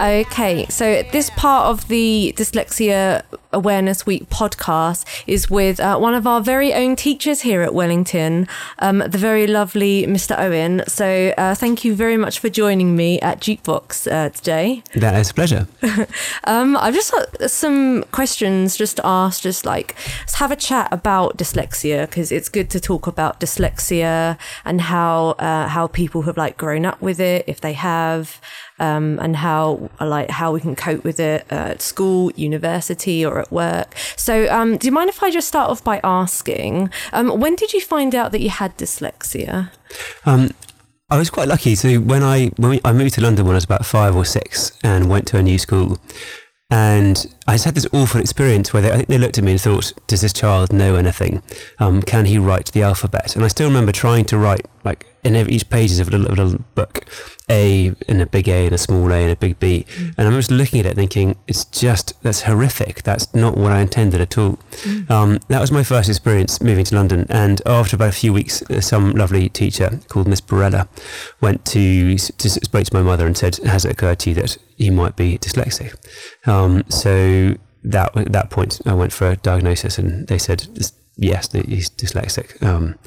Okay, 0.00 0.64
so 0.70 1.02
this 1.12 1.28
part 1.36 1.66
of 1.66 1.88
the 1.88 2.32
Dyslexia 2.34 3.22
Awareness 3.52 4.06
Week 4.06 4.30
podcast 4.30 5.04
is 5.26 5.50
with 5.50 5.78
uh, 5.78 5.98
one 5.98 6.14
of 6.14 6.26
our 6.26 6.40
very 6.40 6.72
own 6.72 6.96
teachers 6.96 7.42
here 7.42 7.60
at 7.60 7.74
Wellington, 7.74 8.48
um, 8.78 8.98
the 8.98 9.18
very 9.18 9.46
lovely 9.46 10.06
Mr. 10.06 10.38
Owen. 10.38 10.82
So 10.86 11.34
uh, 11.36 11.54
thank 11.54 11.84
you 11.84 11.94
very 11.94 12.16
much 12.16 12.38
for 12.38 12.48
joining 12.48 12.96
me 12.96 13.20
at 13.20 13.40
Jukebox 13.40 14.10
uh, 14.10 14.30
today. 14.30 14.82
That 14.94 15.14
is 15.20 15.30
a 15.30 15.34
pleasure. 15.34 15.68
Um, 16.44 16.76
I've 16.76 16.94
just 16.94 17.12
got 17.12 17.50
some 17.50 18.02
questions 18.12 18.76
just 18.76 18.96
to 18.96 19.06
ask, 19.06 19.42
just 19.42 19.66
like 19.66 19.94
let's 20.20 20.34
have 20.34 20.50
a 20.50 20.56
chat 20.56 20.88
about 20.90 21.36
dyslexia 21.36 22.08
because 22.08 22.32
it's 22.32 22.48
good 22.48 22.70
to 22.70 22.80
talk 22.80 23.06
about 23.06 23.40
dyslexia 23.40 24.38
and 24.64 24.80
how 24.80 25.30
uh, 25.38 25.68
how 25.68 25.86
people 25.86 26.22
have 26.22 26.36
like 26.36 26.56
grown 26.56 26.86
up 26.86 27.00
with 27.02 27.20
it, 27.20 27.44
if 27.46 27.60
they 27.60 27.74
have, 27.74 28.40
um, 28.80 29.18
and 29.20 29.36
how 29.36 29.90
like 30.00 30.30
how 30.30 30.52
we 30.52 30.60
can 30.60 30.74
cope 30.74 31.04
with 31.04 31.20
it 31.20 31.46
at 31.50 31.82
school, 31.82 32.32
university, 32.32 33.24
or 33.24 33.38
at 33.38 33.52
work. 33.52 33.94
So, 34.16 34.50
um, 34.52 34.78
do 34.78 34.86
you 34.86 34.92
mind 34.92 35.10
if 35.10 35.22
I 35.22 35.30
just 35.30 35.46
start 35.46 35.70
off 35.70 35.84
by 35.84 36.00
asking, 36.02 36.90
um, 37.12 37.38
when 37.38 37.54
did 37.54 37.72
you 37.72 37.80
find 37.80 38.14
out 38.14 38.32
that 38.32 38.40
you 38.40 38.50
had 38.50 38.76
dyslexia? 38.76 39.70
Um, 40.24 40.50
I 41.10 41.18
was 41.18 41.28
quite 41.28 41.48
lucky. 41.48 41.74
So 41.74 41.96
when 41.96 42.22
I 42.22 42.48
when 42.56 42.70
we, 42.70 42.80
I 42.84 42.92
moved 42.92 43.14
to 43.14 43.20
London 43.20 43.44
when 43.44 43.54
I 43.54 43.58
was 43.58 43.64
about 43.64 43.84
five 43.84 44.16
or 44.16 44.24
six 44.24 44.72
and 44.82 45.08
went 45.08 45.26
to 45.28 45.38
a 45.38 45.42
new 45.42 45.58
school, 45.58 45.98
and 46.70 47.26
I 47.48 47.54
just 47.54 47.64
had 47.64 47.74
this 47.74 47.86
awful 47.92 48.20
experience 48.20 48.72
where 48.72 48.80
they, 48.80 48.92
I 48.92 48.96
think 48.96 49.08
they 49.08 49.18
looked 49.18 49.36
at 49.36 49.44
me 49.44 49.52
and 49.52 49.60
thought, 49.60 49.92
"Does 50.06 50.20
this 50.20 50.32
child 50.32 50.72
know 50.72 50.94
anything? 50.94 51.42
Um, 51.80 52.00
can 52.00 52.26
he 52.26 52.38
write 52.38 52.72
the 52.72 52.82
alphabet?" 52.82 53.34
And 53.34 53.44
I 53.44 53.48
still 53.48 53.66
remember 53.68 53.92
trying 53.92 54.24
to 54.26 54.38
write 54.38 54.66
like 54.84 55.06
in 55.24 55.36
every, 55.36 55.52
each 55.54 55.68
pages 55.68 56.00
of 56.00 56.08
a 56.08 56.16
little, 56.16 56.34
little 56.34 56.64
book, 56.74 57.04
A 57.50 57.94
and 58.08 58.22
a 58.22 58.26
big 58.26 58.48
A 58.48 58.66
and 58.66 58.74
a 58.74 58.78
small 58.78 59.12
A 59.12 59.22
and 59.22 59.32
a 59.32 59.36
big 59.36 59.58
B, 59.58 59.84
and 60.16 60.28
I 60.28 60.34
was 60.34 60.50
looking 60.50 60.80
at 60.80 60.86
it 60.86 60.94
thinking, 60.94 61.36
"It's 61.46 61.64
just 61.64 62.20
that's 62.22 62.42
horrific. 62.42 63.02
That's 63.02 63.32
not 63.34 63.56
what 63.56 63.72
I 63.72 63.80
intended 63.80 64.20
at 64.20 64.38
all." 64.38 64.58
Um, 65.08 65.38
that 65.48 65.60
was 65.60 65.70
my 65.70 65.82
first 65.82 66.08
experience 66.08 66.60
moving 66.60 66.84
to 66.86 66.94
London, 66.94 67.26
and 67.28 67.60
after 67.66 67.96
about 67.96 68.10
a 68.10 68.12
few 68.12 68.32
weeks, 68.32 68.62
uh, 68.70 68.80
some 68.80 69.12
lovely 69.12 69.48
teacher 69.48 70.00
called 70.08 70.28
Miss 70.28 70.40
Barella 70.40 70.88
went 71.40 71.64
to, 71.66 72.16
to 72.16 72.50
spoke 72.50 72.84
to 72.84 72.94
my 72.94 73.02
mother 73.02 73.26
and 73.26 73.36
said, 73.36 73.56
"Has 73.56 73.84
it 73.84 73.92
occurred 73.92 74.20
to 74.20 74.30
you 74.30 74.36
that 74.36 74.56
you 74.76 74.92
might 74.92 75.16
be 75.16 75.38
dyslexic?" 75.38 75.94
Um, 76.46 76.84
so 76.88 77.56
that 77.84 78.16
at 78.16 78.32
that 78.32 78.50
point, 78.50 78.80
I 78.86 78.94
went 78.94 79.12
for 79.12 79.30
a 79.30 79.36
diagnosis, 79.36 79.98
and 79.98 80.26
they 80.28 80.38
said, 80.38 80.66
"Yes, 81.16 81.52
he's 81.52 81.90
dyslexic. 81.90 82.62
Um, 82.62 82.98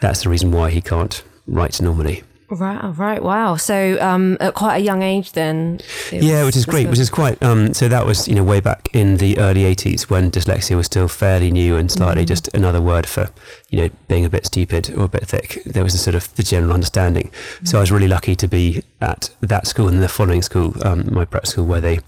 that's 0.00 0.24
the 0.24 0.28
reason 0.28 0.50
why 0.50 0.70
he 0.70 0.80
can't 0.80 1.22
write 1.46 1.80
normally." 1.80 2.22
Right, 2.52 2.98
right, 2.98 3.22
wow. 3.22 3.56
So, 3.56 3.96
um, 3.98 4.36
at 4.38 4.52
quite 4.52 4.76
a 4.76 4.80
young 4.80 5.02
age, 5.02 5.32
then. 5.32 5.80
Yeah, 6.10 6.40
was 6.40 6.46
which 6.48 6.56
is 6.56 6.66
great, 6.66 6.86
which 6.86 6.98
is 6.98 7.08
quite. 7.08 7.42
Um, 7.42 7.72
so 7.72 7.88
that 7.88 8.04
was 8.04 8.28
you 8.28 8.34
know 8.34 8.44
way 8.44 8.60
back 8.60 8.90
in 8.92 9.16
the 9.16 9.38
early 9.38 9.62
'80s 9.62 10.10
when 10.10 10.30
dyslexia 10.30 10.76
was 10.76 10.84
still 10.84 11.08
fairly 11.08 11.50
new 11.50 11.76
and 11.76 11.90
slightly 11.90 12.26
just 12.26 12.48
another 12.48 12.82
word 12.82 13.06
for 13.06 13.30
you 13.70 13.80
know 13.80 13.90
being 14.06 14.26
a 14.26 14.28
bit 14.28 14.44
stupid 14.44 14.92
or 14.94 15.04
a 15.04 15.08
bit 15.08 15.26
thick. 15.26 15.62
There 15.64 15.82
was 15.82 15.94
a 15.94 15.98
sort 15.98 16.14
of 16.14 16.34
the 16.34 16.42
general 16.42 16.74
understanding. 16.74 17.30
So 17.64 17.78
I 17.78 17.80
was 17.80 17.90
really 17.90 18.08
lucky 18.08 18.36
to 18.36 18.46
be 18.46 18.82
at 19.00 19.30
that 19.40 19.66
school 19.66 19.88
and 19.88 20.02
the 20.02 20.08
following 20.08 20.42
school, 20.42 20.74
um, 20.84 21.08
my 21.10 21.24
prep 21.24 21.46
school, 21.46 21.64
where 21.64 21.80
they 21.80 22.00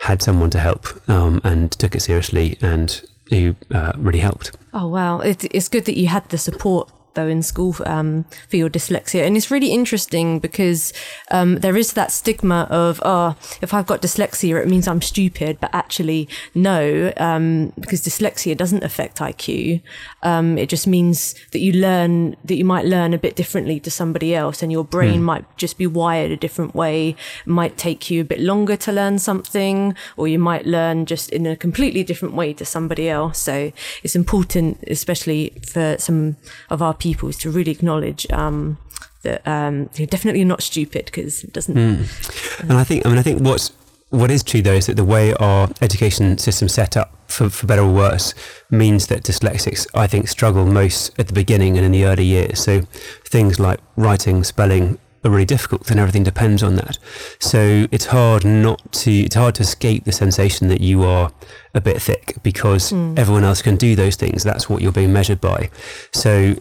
had 0.00 0.20
someone 0.20 0.50
to 0.50 0.58
help 0.58 1.08
um, 1.08 1.40
and 1.44 1.70
took 1.70 1.94
it 1.94 2.00
seriously 2.00 2.58
and 2.60 3.02
who 3.30 3.54
uh, 3.72 3.92
really 3.96 4.18
helped. 4.18 4.50
Oh 4.74 4.88
wow, 4.88 5.20
it, 5.20 5.44
it's 5.44 5.68
good 5.68 5.84
that 5.84 5.96
you 5.96 6.08
had 6.08 6.28
the 6.30 6.38
support 6.38 6.90
though 7.14 7.26
in 7.26 7.42
school 7.42 7.74
um, 7.86 8.24
for 8.48 8.56
your 8.56 8.70
dyslexia, 8.70 9.26
and 9.26 9.36
it's 9.36 9.50
really 9.50 9.72
interesting 9.72 10.38
because 10.38 10.92
um, 11.30 11.56
there 11.56 11.76
is 11.76 11.92
that 11.94 12.12
stigma 12.12 12.66
of 12.70 13.00
oh, 13.04 13.36
if 13.60 13.74
I've 13.74 13.86
got 13.86 14.02
dyslexia, 14.02 14.60
it 14.60 14.68
means 14.68 14.88
I'm 14.88 15.02
stupid, 15.02 15.58
but 15.60 15.70
actually 15.72 16.28
no, 16.54 17.12
um, 17.16 17.72
because 17.78 18.02
dyslexia 18.02 18.56
doesn't 18.56 18.82
affect 18.82 19.18
IQ. 19.18 19.82
Um, 20.22 20.58
it 20.58 20.68
just 20.68 20.86
means 20.86 21.34
that 21.52 21.60
you 21.60 21.72
learn 21.72 22.36
that 22.44 22.56
you 22.56 22.64
might 22.64 22.84
learn 22.84 23.14
a 23.14 23.18
bit 23.18 23.36
differently 23.36 23.80
to 23.80 23.90
somebody 23.90 24.34
else, 24.34 24.62
and 24.62 24.72
your 24.72 24.84
brain 24.84 25.22
might 25.22 25.44
just 25.56 25.78
be 25.78 25.86
wired 25.86 26.30
a 26.30 26.36
different 26.36 26.74
way. 26.74 27.10
It 27.10 27.46
might 27.46 27.76
take 27.76 28.10
you 28.10 28.20
a 28.20 28.24
bit 28.24 28.40
longer 28.40 28.76
to 28.76 28.92
learn 28.92 29.18
something, 29.18 29.94
or 30.16 30.28
you 30.28 30.38
might 30.38 30.66
learn 30.66 31.06
just 31.06 31.30
in 31.30 31.46
a 31.46 31.56
completely 31.56 32.04
different 32.04 32.34
way 32.34 32.52
to 32.54 32.64
somebody 32.64 33.08
else. 33.08 33.38
So 33.38 33.72
it's 34.02 34.16
important, 34.16 34.82
especially 34.86 35.52
for 35.66 35.96
some 35.98 36.36
of 36.70 36.82
our 36.82 36.94
people, 37.02 37.28
is 37.28 37.38
to 37.38 37.50
really 37.50 37.72
acknowledge 37.72 38.30
um, 38.30 38.78
that 39.22 39.46
um, 39.46 39.90
you're 39.96 40.06
definitely 40.06 40.44
not 40.44 40.62
stupid 40.62 41.06
because 41.06 41.44
it 41.44 41.52
doesn't. 41.52 41.76
And 41.76 42.72
I 42.72 42.84
think, 42.84 43.04
I 43.04 43.08
mean, 43.08 43.18
I 43.18 43.22
think 43.22 43.42
what's 43.42 43.72
what 44.12 44.30
is 44.30 44.42
true 44.42 44.60
though 44.60 44.74
is 44.74 44.86
that 44.86 44.96
the 44.96 45.04
way 45.04 45.32
our 45.34 45.70
education 45.80 46.36
system's 46.36 46.74
set 46.74 46.96
up, 46.96 47.08
for, 47.28 47.48
for 47.48 47.66
better 47.66 47.82
or 47.82 47.92
worse, 47.92 48.34
means 48.70 49.06
that 49.06 49.22
dyslexics, 49.22 49.86
I 49.94 50.06
think, 50.06 50.28
struggle 50.28 50.66
most 50.66 51.18
at 51.18 51.28
the 51.28 51.32
beginning 51.32 51.78
and 51.78 51.86
in 51.86 51.92
the 51.92 52.04
early 52.04 52.26
years. 52.26 52.62
So 52.62 52.82
things 53.24 53.58
like 53.58 53.80
writing, 53.96 54.44
spelling 54.44 54.98
are 55.24 55.30
really 55.30 55.46
difficult, 55.46 55.90
and 55.90 55.98
everything 55.98 56.24
depends 56.24 56.62
on 56.62 56.76
that. 56.76 56.98
So 57.38 57.86
it's 57.90 58.06
hard 58.06 58.44
not 58.44 58.92
to, 58.92 59.10
it's 59.10 59.34
hard 59.34 59.54
to 59.54 59.62
escape 59.62 60.04
the 60.04 60.12
sensation 60.12 60.68
that 60.68 60.82
you 60.82 61.04
are 61.04 61.32
a 61.72 61.80
bit 61.80 62.02
thick 62.02 62.36
because 62.42 62.92
everyone 62.92 63.44
else 63.44 63.62
can 63.62 63.76
do 63.76 63.96
those 63.96 64.16
things. 64.16 64.44
That's 64.44 64.68
what 64.68 64.82
you're 64.82 64.92
being 64.92 65.12
measured 65.12 65.40
by. 65.40 65.70
So 66.12 66.56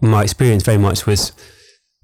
my 0.00 0.22
experience 0.22 0.62
very 0.62 0.78
much 0.78 1.06
was 1.06 1.32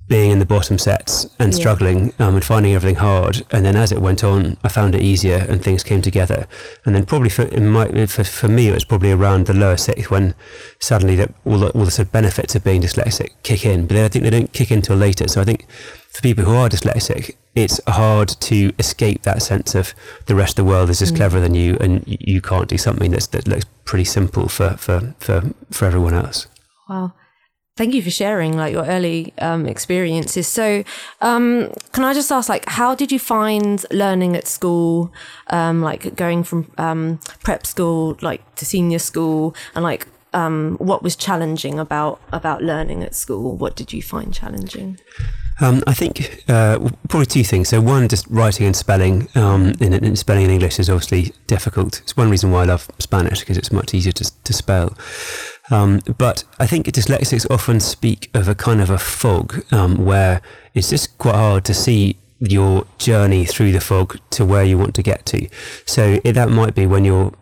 being 0.09 0.31
in 0.31 0.38
the 0.38 0.47
bottom 0.47 0.79
sets 0.79 1.27
and 1.38 1.53
Yeah. 1.53 1.59
struggling 1.61 2.14
um, 2.19 2.35
and 2.35 2.43
finding 2.43 2.73
everything 2.75 2.97
hard. 2.97 3.45
And 3.51 3.64
then 3.67 3.77
as 3.77 3.93
it 3.93 4.01
went 4.01 4.25
on, 4.25 4.57
I 4.64 4.69
found 4.69 4.95
it 4.95 5.03
easier 5.03 5.45
and 5.49 5.62
things 5.62 5.83
came 5.83 6.01
together. 6.01 6.47
And 6.87 6.95
then 6.95 7.05
probably 7.05 7.29
for 7.29 7.43
in 7.43 7.69
my, 7.69 8.07
for, 8.07 8.25
for 8.25 8.49
me, 8.49 8.69
it 8.69 8.73
was 8.75 8.85
probably 8.87 9.12
around 9.12 9.47
the 9.47 9.53
lower 9.53 9.77
sixth 9.77 10.11
when 10.11 10.35
suddenly 10.81 11.14
the, 11.17 11.35
all, 11.45 11.59
the, 11.59 11.69
all 11.73 11.85
the 11.85 11.91
sort 11.91 12.07
of 12.09 12.12
benefits 12.12 12.55
of 12.55 12.64
being 12.64 12.81
dyslexic 12.81 13.33
kick 13.43 13.67
in. 13.67 13.87
But 13.87 13.95
then 13.97 14.05
I 14.07 14.09
think 14.09 14.25
they 14.25 14.31
don't 14.31 14.53
kick 14.55 14.71
in 14.71 14.79
until 14.79 14.97
later. 14.97 15.29
So 15.29 15.43
I 15.43 15.45
think 15.45 15.67
for 16.11 16.23
people 16.23 16.45
who 16.45 16.55
are 16.55 16.71
dyslexic, 16.71 17.37
it's 17.55 17.79
hard 17.87 18.29
to 18.29 18.73
escape 18.79 19.23
that 19.25 19.43
sense 19.43 19.75
of 19.75 19.93
the 20.25 20.35
rest 20.35 20.59
of 20.59 20.64
the 20.64 20.71
world 20.71 20.88
is 20.88 21.01
just 21.01 21.17
cleverer 21.17 21.41
than 21.41 21.55
you 21.55 21.77
and 21.83 22.03
you 22.07 22.41
can't 22.41 22.69
do 22.69 22.79
something 22.79 23.11
that's, 23.11 23.27
that 23.27 23.47
looks 23.47 23.67
pretty 23.85 24.05
simple 24.05 24.49
for, 24.49 24.71
for, 24.79 25.14
for, 25.19 25.53
for 25.71 25.85
everyone 25.85 26.14
else. 26.14 26.47
Wow. 26.88 27.12
Thank 27.79 27.95
you 27.95 28.03
for 28.03 28.11
sharing 28.11 28.57
like 28.57 28.73
your 28.73 28.85
early 28.85 29.33
um, 29.38 29.64
experiences. 29.64 30.49
So, 30.49 30.83
um, 31.21 31.73
can 31.93 32.03
I 32.03 32.12
just 32.12 32.33
ask, 32.33 32.49
like, 32.49 32.69
how 32.69 32.97
did 32.97 33.12
you 33.12 33.21
find 33.21 33.87
learning 33.93 34.35
at 34.35 34.49
school, 34.49 35.12
um, 35.51 35.81
like 35.81 36.17
going 36.17 36.43
from 36.43 36.73
um, 36.77 37.21
prep 37.45 37.64
school 37.64 38.19
like 38.21 38.43
to 38.57 38.67
senior 38.67 38.99
school, 38.99 39.55
and 39.77 39.85
like, 39.85 40.09
um, 40.35 40.77
what 40.81 41.05
was 41.05 41.14
challenging 41.14 41.79
about 41.79 42.21
about 42.33 42.64
learning 42.64 43.05
at 43.05 43.14
school? 43.14 43.57
What 43.57 43.77
did 43.77 43.93
you 43.93 44.03
find 44.03 44.35
challenging? 44.35 44.99
Um, 45.61 45.83
I 45.87 45.95
think 45.95 46.45
uh, 46.49 46.79
probably 47.09 47.27
two 47.27 47.45
things. 47.45 47.69
So 47.69 47.81
one, 47.81 48.09
just 48.09 48.27
writing 48.29 48.67
and 48.67 48.75
spelling. 48.75 49.29
Um, 49.37 49.73
in, 49.81 49.93
in 49.93 50.17
spelling 50.17 50.45
in 50.45 50.51
English 50.51 50.81
is 50.81 50.91
obviously 50.91 51.33
difficult. 51.47 52.01
It's 52.01 52.17
one 52.17 52.29
reason 52.29 52.51
why 52.51 52.62
I 52.62 52.64
love 52.64 52.88
Spanish 52.99 53.41
because 53.41 53.57
it's 53.57 53.73
much 53.73 53.95
easier 53.95 54.12
to, 54.12 54.43
to 54.45 54.53
spell. 54.53 54.97
Um, 55.71 56.01
but 56.17 56.45
I 56.59 56.67
think 56.67 56.87
dyslexics 56.87 57.47
often 57.51 57.81
speak 57.81 58.31
of 58.35 58.49
a 58.49 58.55
kind 58.55 58.81
of 58.81 58.91
a 58.91 58.99
fog 58.99 59.65
um, 59.73 60.05
where 60.05 60.41
it's 60.75 60.91
just 60.91 61.19
quite 61.19 61.35
hard 61.35 61.65
to 61.67 61.75
see 61.75 62.17
your 62.41 62.87
journey 62.99 63.45
through 63.45 63.73
the 63.73 63.81
fog 63.81 64.19
to 64.31 64.45
where 64.45 64.65
you 64.65 64.79
want 64.79 64.95
to 64.95 65.03
get 65.03 65.27
to. 65.27 65.49
So 65.85 66.21
it, 66.25 66.33
that 66.33 66.51
might 66.51 66.75
be 66.75 66.87
when 66.87 67.05
you're 67.05 67.33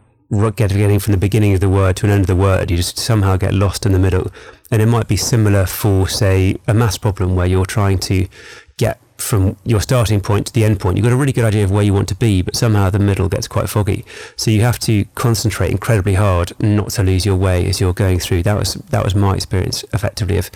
getting 0.57 0.99
from 0.99 1.12
the 1.12 1.19
beginning 1.19 1.55
of 1.55 1.61
the 1.61 1.69
word 1.69 1.97
to 1.97 2.07
an 2.07 2.12
end 2.12 2.23
of 2.23 2.27
the 2.27 2.37
word. 2.37 2.71
You 2.71 2.77
just 2.77 2.99
somehow 2.99 3.37
get 3.37 3.55
lost 3.55 3.87
in 3.87 3.93
the 3.93 3.99
middle. 3.99 4.31
And 4.71 4.83
it 4.83 4.87
might 4.87 5.07
be 5.07 5.17
similar 5.17 5.67
for, 5.67 6.09
say, 6.09 6.57
a 6.67 6.75
maths 6.75 6.99
problem 6.99 7.37
where 7.37 7.47
you're 7.47 7.67
trying 7.67 7.99
to 8.01 8.27
from 9.18 9.57
your 9.64 9.81
starting 9.81 10.20
point 10.20 10.46
to 10.46 10.52
the 10.52 10.64
end 10.64 10.81
point. 10.81 10.96
You've 10.96 11.05
got 11.05 11.12
a 11.12 11.16
really 11.16 11.33
good 11.33 11.44
idea 11.44 11.64
of 11.64 11.70
where 11.70 11.83
you 11.83 11.92
want 11.94 12.09
to 12.09 12.14
be, 12.14 12.42
but 12.42 12.57
somehow 12.57 12.90
the 12.90 12.98
middle 12.98 13.29
gets 13.29 13.48
quite 13.48 13.68
foggy. 13.68 14.05
So 14.37 14.50
you 14.50 14.61
have 14.62 14.79
to 14.81 15.05
concentrate 15.14 15.70
incredibly 15.70 16.14
hard 16.14 16.52
not 16.61 16.90
to 16.90 17.02
lose 17.02 17.24
your 17.24 17.37
way 17.37 17.66
as 17.68 17.81
you're 17.81 17.92
going 17.92 18.18
through. 18.18 18.42
That 18.42 18.59
was 18.59 18.74
that 18.74 19.05
was 19.05 19.14
my 19.14 19.35
experience 19.35 19.85
effectively 19.92 20.38
of 20.38 20.50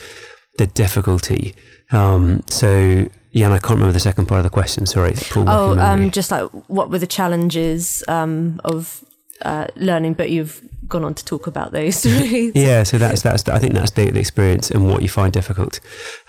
the 0.59 0.67
difficulty. 0.67 1.55
Um, 1.93 2.43
so 2.49 3.09
yeah, 3.33 3.47
and 3.47 3.55
I 3.55 3.59
can't 3.59 3.73
remember 3.73 3.93
the 3.93 4.01
second 4.01 4.27
part 4.27 4.41
of 4.41 4.45
the 4.45 4.51
question. 4.51 4.87
Sorry, 4.87 5.15
Oh, 5.37 5.79
um, 5.79 6.11
just 6.11 6.31
like 6.31 6.51
what 6.69 6.91
were 6.91 6.99
the 6.99 7.07
challenges 7.07 8.03
um, 8.09 8.61
of 8.65 9.05
uh, 9.43 9.69
learning? 9.77 10.15
But 10.15 10.31
you've 10.31 10.61
gone 10.89 11.05
on 11.05 11.15
to 11.15 11.25
talk 11.25 11.47
about 11.47 11.71
those. 11.73 12.05
yeah, 12.55 12.83
so 12.83 12.99
that's 12.99 13.23
that's 13.23 13.49
I 13.49 13.59
think 13.59 13.75
that's 13.75 13.93
the, 13.93 14.11
the 14.11 14.21
experience 14.21 14.71
and 14.71 14.89
what 14.89 15.03
you 15.03 15.09
find 15.09 15.33
difficult. 15.33 15.81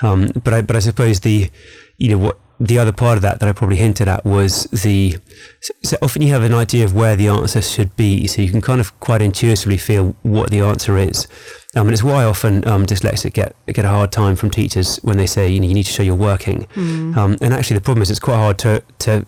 Um, 0.02 0.32
but 0.44 0.54
I 0.54 0.62
but 0.62 0.76
I 0.76 0.80
suppose 0.80 1.22
the 1.22 1.50
you 2.02 2.10
know 2.10 2.18
what 2.18 2.38
the 2.60 2.78
other 2.78 2.92
part 2.92 3.16
of 3.16 3.24
that 3.24 3.40
that 3.40 3.50
I 3.50 3.54
probably 3.54 3.78
hinted 3.78 4.08
at 4.08 4.24
was 4.24 4.66
the 4.66 5.18
so, 5.62 5.98
often 6.02 6.22
you 6.22 6.32
have 6.32 6.44
an 6.44 6.54
idea 6.54 6.86
of 6.86 6.94
where 6.94 7.16
the 7.16 7.28
answer 7.28 7.62
should 7.62 7.96
be, 7.96 8.28
so 8.28 8.42
you 8.42 8.52
can 8.52 8.62
kind 8.62 8.80
of 8.80 8.98
quite 9.00 9.22
intuitively 9.22 9.78
feel 9.78 10.16
what 10.22 10.52
the 10.52 10.60
answer 10.60 10.98
is. 10.98 11.28
Um, 11.76 11.88
and 11.88 11.94
it's 11.94 12.04
why 12.04 12.24
often 12.24 12.68
um, 12.68 12.86
dyslexic 12.86 13.34
get 13.34 13.56
get 13.68 13.86
a 13.86 13.90
hard 13.90 14.12
time 14.12 14.36
from 14.36 14.52
teachers 14.52 14.98
when 14.98 15.18
they 15.18 15.26
say 15.26 15.50
you 15.50 15.60
know 15.60 15.68
you 15.68 15.74
need 15.74 15.86
to 15.86 15.92
show 15.92 16.04
you're 16.04 16.16
working. 16.16 16.68
Um, 17.18 17.38
and 17.42 17.54
actually 17.54 17.78
the 17.78 17.82
problem 17.82 18.02
is 18.04 18.12
it's 18.12 18.20
quite 18.20 18.38
hard 18.38 18.58
to 18.60 18.84
to 19.00 19.26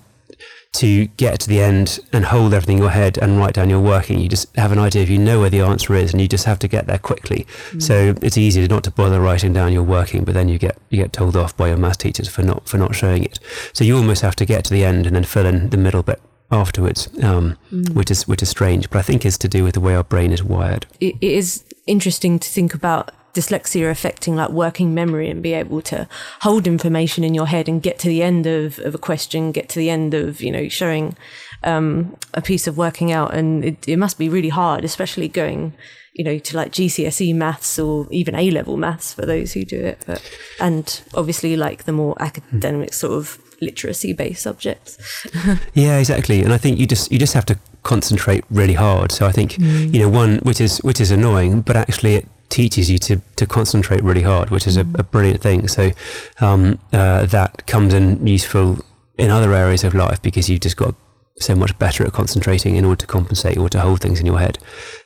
to 0.74 1.06
get 1.18 1.40
to 1.40 1.48
the 1.48 1.62
end 1.62 2.00
and 2.12 2.26
hold 2.26 2.54
everything 2.54 2.78
in 2.78 2.84
your 2.84 2.92
head 2.92 3.18
and 3.18 3.38
write 3.38 3.54
down 3.54 3.70
your 3.70 3.80
working. 3.80 4.20
You 4.20 4.28
just 4.28 4.54
have 4.56 4.72
an 4.72 4.80
idea 4.80 5.04
if 5.04 5.10
you 5.10 5.20
know 5.20 5.40
where 5.40 5.50
the 5.50 5.62
answer 5.62 5.94
is 5.94 6.12
and 6.12 6.22
you 6.22 6.28
just 6.28 6.46
have 6.46 6.60
to 6.60 6.68
get 6.68 6.88
there 6.88 6.98
quickly. 6.98 7.46
So 7.80 8.16
it's 8.22 8.38
easy 8.38 8.68
not 8.68 8.84
to 8.86 8.92
bother 8.92 9.22
writing 9.22 9.54
down 9.54 9.72
your 9.72 9.84
working, 9.84 10.24
but 10.24 10.34
then 10.34 10.50
you 10.50 10.58
get 10.58 10.78
you 10.90 10.98
get 10.98 11.14
told 11.14 11.36
off 11.36 11.56
by 11.56 11.68
your 11.68 11.78
maths 11.78 11.98
teachers 11.98 12.28
for 12.28 12.42
not 12.42 12.68
for 12.68 12.78
not 12.78 12.96
showing 12.96 13.24
it. 13.24 13.40
So 13.74 13.84
you 13.84 13.96
almost 13.98 14.22
have 14.22 14.36
to 14.38 14.46
get 14.46 14.66
to 14.66 14.74
the 14.74 14.84
end 14.84 15.06
and 15.06 15.16
then 15.16 15.24
fill 15.24 15.46
in 15.46 15.70
the 15.70 15.78
middle 15.78 16.04
bit 16.04 16.22
afterwards, 16.52 17.10
um, 17.24 17.58
which 17.94 18.10
is 18.12 18.28
which 18.28 18.42
is 18.42 18.50
strange, 18.50 18.90
but 18.90 19.00
I 19.00 19.02
think 19.04 19.26
is 19.26 19.38
to 19.40 19.48
do 19.48 19.64
with 19.64 19.76
the 19.76 19.80
way 19.80 19.96
our 19.96 20.04
brain 20.04 20.32
is 20.32 20.44
wired. 20.44 20.86
it, 21.00 21.16
it 21.22 21.32
is 21.32 21.64
interesting 21.86 22.40
to 22.40 22.50
think 22.50 22.74
about 22.74 23.12
dyslexia 23.34 23.90
affecting 23.90 24.36
like 24.36 24.50
working 24.50 24.94
memory 24.94 25.30
and 25.30 25.42
be 25.42 25.54
able 25.54 25.82
to 25.82 26.08
hold 26.42 26.68
information 26.68 27.24
in 27.24 27.34
your 27.34 27.48
head 27.48 27.68
and 27.68 27.82
get 27.82 27.98
to 28.00 28.08
the 28.08 28.22
end 28.22 28.46
of, 28.46 28.80
of 28.80 28.94
a 28.94 28.98
question, 29.00 29.52
get 29.52 29.70
to 29.70 29.80
the 29.80 29.90
end 29.90 30.14
of, 30.14 30.42
you 30.42 30.52
know, 30.52 30.70
showing 30.70 31.16
um, 31.64 32.16
a 32.34 32.42
piece 32.42 32.68
of 32.68 32.78
working 32.78 33.12
out. 33.12 33.34
And 33.34 33.66
it, 33.66 33.88
it 33.88 33.98
must 33.98 34.18
be 34.18 34.30
really 34.30 34.50
hard, 34.50 34.86
especially 34.86 35.28
going, 35.28 35.74
you 36.14 36.24
know, 36.24 36.38
to 36.38 36.56
like 36.56 36.72
GCSE 36.72 37.34
maths 37.36 37.80
or 37.80 38.08
even 38.12 38.36
A 38.36 38.52
level 38.52 38.78
maths 38.78 39.14
for 39.14 39.26
those 39.26 39.54
who 39.54 39.66
do 39.66 39.84
it. 39.84 40.04
But, 40.06 40.22
and 40.60 41.02
obviously 41.16 41.56
like 41.58 41.86
the 41.86 41.92
more 41.92 42.16
academic 42.22 42.94
sort 42.94 43.14
of 43.14 43.40
literacy 43.62 44.14
based 44.14 44.44
subjects. 44.44 44.98
Yeah, 45.74 45.98
exactly. 45.98 46.44
And 46.44 46.54
I 46.54 46.58
think 46.58 46.78
you 46.78 46.86
just 46.86 47.12
you 47.12 47.18
just 47.18 47.34
have 47.34 47.46
to 47.46 47.58
concentrate 47.82 48.44
really 48.50 48.74
hard. 48.74 49.12
So 49.12 49.26
I 49.26 49.32
think 49.32 49.58
you 49.58 50.00
know 50.00 50.10
one 50.10 50.38
which 50.40 50.62
is 50.62 50.78
which 50.80 51.02
is 51.02 51.10
annoying, 51.10 51.62
but 51.62 51.76
actually 51.76 52.16
it 52.16 52.28
teaches 52.50 52.90
you 52.90 52.98
to 53.00 53.22
to 53.36 53.46
concentrate 53.46 54.04
really 54.04 54.22
hard, 54.22 54.50
which 54.50 54.68
is 54.68 54.78
a, 54.78 54.82
a 54.82 55.04
brilliant 55.04 55.42
thing. 55.42 55.68
So 55.68 55.92
um, 56.42 56.80
uh, 56.92 57.26
that 57.26 57.66
comes 57.68 57.94
in 57.94 58.26
useful 58.26 58.84
in 59.18 59.30
other 59.30 59.54
areas 59.54 59.84
of 59.84 59.94
life 59.94 60.22
because 60.22 60.50
you've 60.50 60.62
just 60.62 60.78
got 60.78 60.96
so 61.40 61.56
much 61.56 61.78
better 61.80 62.06
at 62.06 62.14
concentrating 62.14 62.76
in 62.76 62.86
order 62.86 63.00
to 63.02 63.08
compensate 63.08 63.58
or 63.58 63.70
to 63.70 63.80
hold 63.80 64.02
things 64.02 64.20
in 64.20 64.26
your 64.26 64.40
head. 64.40 64.60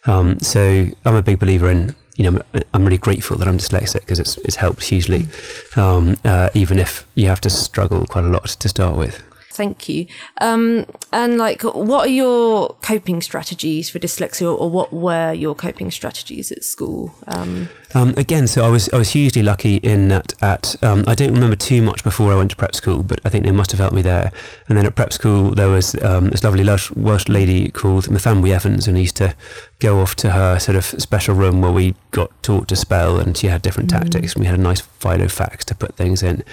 Um, 0.05 0.39
so 0.39 0.87
I'm 1.05 1.15
a 1.15 1.21
big 1.21 1.39
believer 1.39 1.69
in 1.69 1.95
you 2.15 2.29
know 2.29 2.41
I'm, 2.73 2.83
really 2.83 2.97
grateful 2.97 3.37
that 3.37 3.47
I'm 3.47 3.57
dyslexic 3.57 4.01
because 4.01 4.19
it's 4.19 4.37
it's 4.37 4.55
helped 4.55 4.83
hugely, 4.83 5.27
um, 5.75 6.17
uh, 6.25 6.49
even 6.53 6.79
if 6.79 7.07
you 7.15 7.27
have 7.27 7.41
to 7.41 7.49
struggle 7.49 8.05
quite 8.05 8.25
a 8.25 8.29
lot 8.29 8.47
to 8.47 8.69
start 8.69 8.97
with. 8.97 9.23
Thank 9.57 9.89
you. 9.89 10.05
Um, 10.39 10.85
and 11.11 11.39
like, 11.39 11.63
what 11.63 12.07
are 12.07 12.11
your 12.11 12.75
coping 12.83 13.23
strategies 13.23 13.89
for 13.89 13.97
dyslexia, 13.97 14.55
or 14.55 14.69
what 14.69 14.93
were 14.93 15.33
your 15.33 15.55
coping 15.55 15.89
strategies 15.89 16.51
at 16.51 16.63
school? 16.63 17.15
Um, 17.27 17.67
Um, 17.93 18.13
again, 18.17 18.47
so 18.47 18.65
I 18.65 18.69
was 18.69 18.89
I 18.89 18.97
was 18.97 19.11
hugely 19.11 19.43
lucky 19.43 19.77
in 19.77 20.09
that 20.09 20.33
at 20.41 20.81
um, 20.83 21.03
I 21.07 21.15
don't 21.15 21.33
remember 21.33 21.55
too 21.55 21.81
much 21.81 22.03
before 22.03 22.33
I 22.33 22.35
went 22.35 22.51
to 22.51 22.57
prep 22.57 22.75
school, 22.75 23.01
but 23.01 23.21
I 23.23 23.29
think 23.29 23.45
they 23.45 23.51
must 23.51 23.71
have 23.71 23.79
helped 23.79 23.95
me 23.95 24.01
there. 24.01 24.31
And 24.67 24.77
then 24.77 24.85
at 24.85 24.95
prep 24.95 25.13
school 25.13 25.51
there 25.51 25.69
was 25.69 25.95
um, 26.03 26.29
this 26.29 26.43
lovely 26.43 26.63
Welsh, 26.63 26.91
Welsh 26.91 27.27
lady 27.27 27.69
called 27.69 28.05
Myfanwy 28.05 28.49
Evans, 28.49 28.87
and 28.87 28.97
I 28.97 29.01
used 29.01 29.15
to 29.17 29.35
go 29.79 29.99
off 30.01 30.15
to 30.17 30.31
her 30.31 30.59
sort 30.59 30.75
of 30.75 30.85
special 30.85 31.35
room 31.35 31.61
where 31.61 31.71
we 31.71 31.95
got 32.11 32.31
taught 32.43 32.67
to 32.67 32.75
spell, 32.75 33.19
and 33.19 33.37
she 33.37 33.47
had 33.47 33.61
different 33.61 33.89
tactics, 33.89 34.33
and 34.33 34.41
we 34.41 34.47
had 34.47 34.59
a 34.59 34.61
nice 34.61 34.81
Filofax 34.81 35.59
to 35.65 35.75
put 35.75 35.95
things 35.95 36.23
in. 36.23 36.43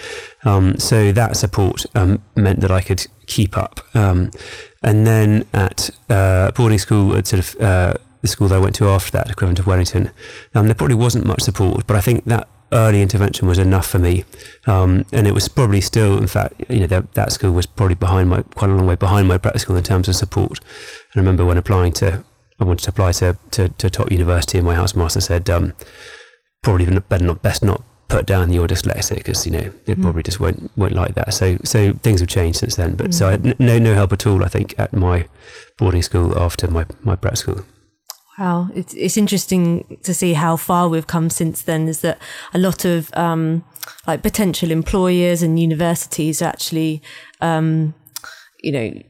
Um, 0.44 0.78
so 0.78 1.10
that 1.12 1.36
support 1.36 1.84
um, 1.94 2.22
meant 2.36 2.60
that 2.60 2.70
I 2.70 2.80
could 2.80 3.06
keep 3.26 3.56
up. 3.56 3.80
Um, 3.94 4.30
and 4.82 5.06
then 5.06 5.46
at 5.52 5.90
uh, 6.10 6.52
boarding 6.52 6.78
school, 6.78 7.16
at 7.16 7.26
sort 7.26 7.40
of 7.40 7.60
uh, 7.60 7.94
the 8.24 8.28
school 8.28 8.48
that 8.48 8.56
I 8.56 8.58
went 8.58 8.74
to 8.76 8.88
after 8.88 9.10
that, 9.12 9.28
equivalent 9.28 9.58
of 9.58 9.66
Wellington, 9.66 10.10
um, 10.54 10.64
there 10.64 10.74
probably 10.74 10.94
wasn't 10.94 11.26
much 11.26 11.42
support, 11.42 11.86
but 11.86 11.94
I 11.94 12.00
think 12.00 12.24
that 12.24 12.48
early 12.72 13.02
intervention 13.02 13.46
was 13.46 13.58
enough 13.58 13.86
for 13.86 13.98
me. 13.98 14.24
Um, 14.66 15.04
and 15.12 15.26
it 15.26 15.34
was 15.34 15.46
probably 15.46 15.82
still, 15.82 16.16
in 16.16 16.26
fact, 16.26 16.54
you 16.70 16.80
know, 16.80 16.86
that, 16.86 17.12
that 17.12 17.32
school 17.32 17.52
was 17.52 17.66
probably 17.66 17.96
behind 17.96 18.30
my, 18.30 18.40
quite 18.54 18.70
a 18.70 18.74
long 18.74 18.86
way 18.86 18.94
behind 18.94 19.28
my 19.28 19.36
prep 19.36 19.58
school 19.58 19.76
in 19.76 19.84
terms 19.84 20.08
of 20.08 20.16
support. 20.16 20.58
And 21.12 21.16
I 21.16 21.18
remember 21.20 21.44
when 21.44 21.58
applying 21.58 21.92
to, 21.94 22.24
I 22.58 22.64
wanted 22.64 22.84
to 22.84 22.90
apply 22.90 23.12
to, 23.12 23.36
to, 23.50 23.68
to 23.68 23.90
top 23.90 24.10
university 24.10 24.56
and 24.56 24.66
my 24.66 24.74
housemaster 24.74 25.22
said, 25.22 25.50
um, 25.50 25.74
probably 26.62 26.86
better 26.86 27.26
not, 27.26 27.42
best 27.42 27.62
not 27.62 27.82
put 28.08 28.24
down 28.24 28.52
you're 28.54 28.66
dyslexic 28.66 29.16
because, 29.16 29.44
you 29.44 29.52
know, 29.52 29.70
they 29.84 29.94
probably 29.94 30.22
just 30.22 30.40
won't, 30.40 30.70
won't 30.78 30.94
like 30.94 31.14
that. 31.14 31.34
So, 31.34 31.58
so 31.62 31.92
things 32.02 32.20
have 32.20 32.28
changed 32.30 32.60
since 32.60 32.76
then. 32.76 32.94
But 32.94 33.12
so 33.12 33.28
I 33.28 33.32
had 33.32 33.46
n- 33.46 33.56
no, 33.58 33.78
no 33.78 33.92
help 33.92 34.14
at 34.14 34.26
all, 34.26 34.42
I 34.42 34.48
think, 34.48 34.74
at 34.78 34.94
my 34.94 35.28
boarding 35.76 36.02
school 36.02 36.38
after 36.38 36.68
my, 36.68 36.86
my 37.02 37.16
prep 37.16 37.36
school. 37.36 37.66
Wow, 38.38 38.68
it's 38.74 38.94
it's 38.94 39.16
interesting 39.16 39.98
to 40.02 40.12
see 40.12 40.32
how 40.32 40.56
far 40.56 40.88
we've 40.88 41.06
come 41.06 41.30
since 41.30 41.62
then. 41.62 41.86
Is 41.88 42.00
that 42.00 42.18
a 42.52 42.58
lot 42.58 42.84
of 42.84 43.10
um, 43.14 43.64
like 44.06 44.22
potential 44.22 44.70
employers 44.72 45.42
and 45.42 45.58
universities 45.58 46.42
actually, 46.42 47.00
um, 47.40 47.94
you 48.60 48.72
know, 48.72 49.02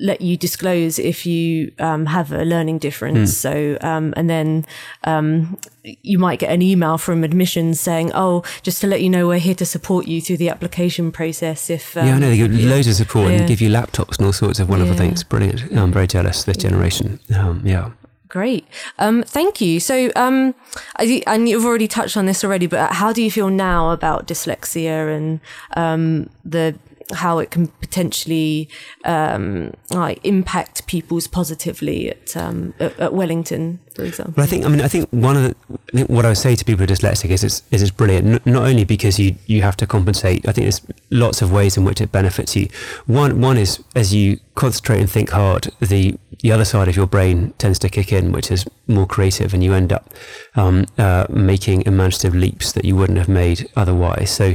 let 0.00 0.20
you 0.20 0.36
disclose 0.36 0.98
if 0.98 1.24
you 1.24 1.70
um, 1.78 2.06
have 2.06 2.32
a 2.32 2.44
learning 2.44 2.78
difference. 2.78 3.36
So, 3.36 3.78
um, 3.80 4.12
and 4.16 4.28
then 4.28 4.66
um, 5.04 5.56
you 5.84 6.18
might 6.18 6.40
get 6.40 6.50
an 6.50 6.60
email 6.60 6.98
from 6.98 7.22
admissions 7.22 7.78
saying, 7.78 8.10
"Oh, 8.12 8.42
just 8.62 8.80
to 8.80 8.88
let 8.88 9.02
you 9.02 9.08
know, 9.08 9.28
we're 9.28 9.38
here 9.38 9.54
to 9.54 9.66
support 9.66 10.08
you 10.08 10.20
through 10.20 10.38
the 10.38 10.48
application 10.48 11.12
process." 11.12 11.70
If 11.70 11.96
um, 11.96 12.08
yeah, 12.08 12.16
I 12.16 12.18
know 12.18 12.30
they 12.30 12.38
give 12.38 12.52
loads 12.52 12.88
of 12.88 12.94
support 12.94 13.30
yeah. 13.30 13.38
and 13.38 13.48
give 13.48 13.60
you 13.60 13.70
laptops 13.70 14.18
and 14.18 14.26
all 14.26 14.32
sorts 14.32 14.58
of 14.58 14.68
wonderful 14.68 14.94
Yeah. 14.94 14.98
things. 15.00 15.22
Brilliant. 15.22 15.62
I'm 15.78 15.92
very 15.92 16.08
jealous 16.08 16.40
of 16.40 16.46
this 16.46 16.56
generation. 16.56 17.20
Um, 17.32 17.62
yeah. 17.64 17.90
Great. 18.34 18.66
Um, 18.98 19.22
thank 19.22 19.60
you. 19.60 19.78
So, 19.78 20.10
um, 20.16 20.56
and 20.98 21.48
you've 21.48 21.64
already 21.64 21.86
touched 21.86 22.16
on 22.16 22.26
this 22.26 22.42
already, 22.42 22.66
but 22.66 22.94
how 22.94 23.12
do 23.12 23.22
you 23.22 23.30
feel 23.30 23.48
now 23.48 23.92
about 23.92 24.26
dyslexia 24.26 25.16
and 25.16 25.38
um, 25.76 26.28
the 26.44 26.74
how 27.12 27.38
it 27.38 27.50
can 27.50 27.66
potentially 27.66 28.68
um, 29.04 29.72
like 29.90 30.24
impact 30.24 30.86
people's 30.86 31.26
positively 31.26 32.10
at, 32.10 32.36
um, 32.36 32.72
at, 32.80 32.98
at 32.98 33.12
Wellington, 33.12 33.80
for 33.94 34.04
example? 34.04 34.34
But 34.36 34.42
I 34.42 34.46
think, 34.46 34.64
I 34.64 34.68
mean, 34.68 34.80
I 34.80 34.88
think 34.88 35.08
one 35.10 35.36
of 35.36 35.42
the, 35.42 35.56
I 35.70 35.96
think 35.98 36.08
what 36.08 36.24
I 36.24 36.28
would 36.28 36.38
say 36.38 36.56
to 36.56 36.64
people 36.64 36.86
who 36.86 36.92
are 36.92 36.96
dyslexic 36.96 37.30
is 37.30 37.44
it's, 37.44 37.62
is 37.70 37.82
it's 37.82 37.90
brilliant. 37.90 38.26
N- 38.26 38.52
not 38.52 38.64
only 38.64 38.84
because 38.84 39.18
you, 39.18 39.36
you 39.46 39.62
have 39.62 39.76
to 39.76 39.86
compensate, 39.86 40.48
I 40.48 40.52
think 40.52 40.64
there's 40.64 40.80
lots 41.10 41.42
of 41.42 41.52
ways 41.52 41.76
in 41.76 41.84
which 41.84 42.00
it 42.00 42.10
benefits 42.10 42.56
you. 42.56 42.68
One, 43.06 43.40
one 43.40 43.58
is 43.58 43.82
as 43.94 44.14
you 44.14 44.40
concentrate 44.54 45.00
and 45.00 45.10
think 45.10 45.30
hard, 45.30 45.70
the, 45.80 46.16
the 46.40 46.52
other 46.52 46.64
side 46.64 46.88
of 46.88 46.96
your 46.96 47.06
brain 47.06 47.52
tends 47.58 47.78
to 47.80 47.88
kick 47.88 48.12
in, 48.12 48.32
which 48.32 48.50
is 48.50 48.64
more 48.86 49.06
creative 49.06 49.52
and 49.52 49.62
you 49.62 49.74
end 49.74 49.92
up 49.92 50.12
um, 50.54 50.86
uh, 50.96 51.26
making 51.28 51.82
imaginative 51.82 52.34
leaps 52.34 52.72
that 52.72 52.84
you 52.84 52.96
wouldn't 52.96 53.18
have 53.18 53.28
made 53.28 53.68
otherwise. 53.76 54.30
So 54.30 54.54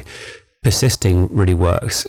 persisting 0.63 1.27
really 1.33 1.53
works. 1.53 2.05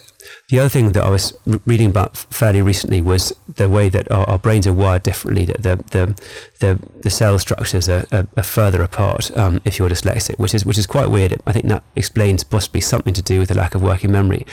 The 0.48 0.58
other 0.58 0.68
thing 0.68 0.92
that 0.92 1.04
I 1.04 1.10
was 1.10 1.36
reading 1.66 1.90
about 1.90 2.16
fairly 2.16 2.62
recently 2.62 3.00
was 3.00 3.32
the 3.56 3.68
way 3.68 3.88
that 3.88 4.10
our, 4.10 4.28
our 4.28 4.38
brains 4.38 4.66
are 4.66 4.72
wired 4.72 5.02
differently. 5.02 5.44
That 5.44 5.62
the 5.62 5.76
the 5.90 6.20
the, 6.58 6.78
the 7.02 7.10
cell 7.10 7.38
structures 7.38 7.88
are, 7.88 8.04
are, 8.12 8.26
are 8.36 8.42
further 8.42 8.82
apart 8.82 9.36
um, 9.36 9.60
if 9.64 9.78
you're 9.78 9.88
dyslexic, 9.88 10.38
which 10.38 10.54
is 10.54 10.64
which 10.64 10.78
is 10.78 10.86
quite 10.86 11.10
weird. 11.10 11.40
I 11.46 11.52
think 11.52 11.66
that 11.66 11.82
explains 11.94 12.44
possibly 12.44 12.80
something 12.80 13.14
to 13.14 13.22
do 13.22 13.38
with 13.38 13.48
the 13.48 13.54
lack 13.54 13.74
of 13.74 13.82
working 13.82 14.12
memory. 14.12 14.46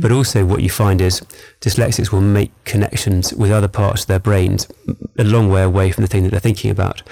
But 0.00 0.12
also, 0.12 0.44
what 0.44 0.62
you 0.62 0.70
find 0.70 1.00
is 1.00 1.20
dyslexics 1.60 2.12
will 2.12 2.20
make 2.20 2.50
connections 2.64 3.32
with 3.32 3.50
other 3.50 3.68
parts 3.68 4.02
of 4.02 4.08
their 4.08 4.18
brains 4.18 4.68
a 5.18 5.24
long 5.24 5.48
way 5.48 5.62
away 5.62 5.90
from 5.90 6.02
the 6.02 6.08
thing 6.08 6.24
that 6.24 6.30
they're 6.30 6.40
thinking 6.40 6.70
about. 6.70 7.02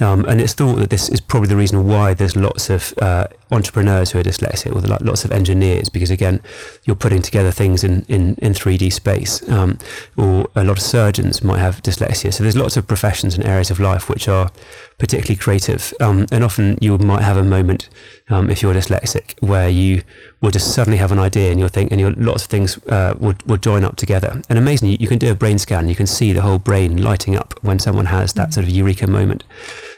Um, 0.00 0.24
and 0.24 0.40
it's 0.40 0.54
thought 0.54 0.76
that 0.76 0.88
this 0.88 1.10
is 1.10 1.20
probably 1.20 1.50
the 1.50 1.56
reason 1.56 1.86
why 1.86 2.14
there's 2.14 2.34
lots 2.34 2.70
of 2.70 2.94
uh, 3.02 3.26
entrepreneurs 3.50 4.10
who 4.10 4.18
are 4.20 4.22
dyslexic, 4.22 4.74
or 4.74 4.80
like 4.80 5.02
lots 5.02 5.26
of 5.26 5.32
engineers, 5.32 5.90
because 5.90 6.10
again, 6.10 6.40
you're 6.84 6.96
putting 6.96 7.20
together 7.20 7.50
things 7.50 7.84
in, 7.84 8.06
in, 8.08 8.34
in 8.36 8.54
3D 8.54 8.90
space. 8.90 9.46
Um, 9.50 9.78
or 10.16 10.48
a 10.56 10.64
lot 10.64 10.78
of 10.78 10.82
surgeons 10.82 11.44
might 11.44 11.58
have 11.58 11.82
dyslexia. 11.82 12.32
So 12.32 12.42
there's 12.42 12.56
lots 12.56 12.78
of 12.78 12.86
professions 12.86 13.34
and 13.34 13.44
areas 13.44 13.70
of 13.70 13.80
life 13.80 14.08
which 14.08 14.28
are 14.28 14.50
particularly 14.96 15.36
creative. 15.36 15.92
Um, 16.00 16.26
and 16.32 16.42
often 16.42 16.78
you 16.80 16.96
might 16.96 17.22
have 17.22 17.36
a 17.36 17.44
moment, 17.44 17.90
um, 18.30 18.48
if 18.48 18.62
you're 18.62 18.72
dyslexic, 18.72 19.34
where 19.46 19.68
you 19.68 20.02
will 20.42 20.50
just 20.50 20.74
suddenly 20.74 20.98
have 20.98 21.12
an 21.12 21.18
idea 21.20 21.50
and 21.50 21.58
you'll 21.58 21.68
think, 21.68 21.92
and 21.92 22.00
you'll, 22.00 22.14
lots 22.16 22.42
of 22.42 22.50
things 22.50 22.76
uh, 22.88 23.14
will, 23.18 23.34
will 23.46 23.56
join 23.56 23.84
up 23.84 23.96
together. 23.96 24.42
And 24.48 24.58
amazingly, 24.58 24.96
you 25.00 25.06
can 25.06 25.18
do 25.18 25.30
a 25.30 25.34
brain 25.34 25.58
scan, 25.58 25.88
you 25.88 25.94
can 25.94 26.06
see 26.06 26.32
the 26.32 26.42
whole 26.42 26.58
brain 26.58 27.00
lighting 27.00 27.36
up 27.36 27.54
when 27.62 27.78
someone 27.78 28.06
has 28.06 28.32
that 28.34 28.52
sort 28.52 28.64
of 28.64 28.70
eureka 28.70 29.06
moment. 29.06 29.44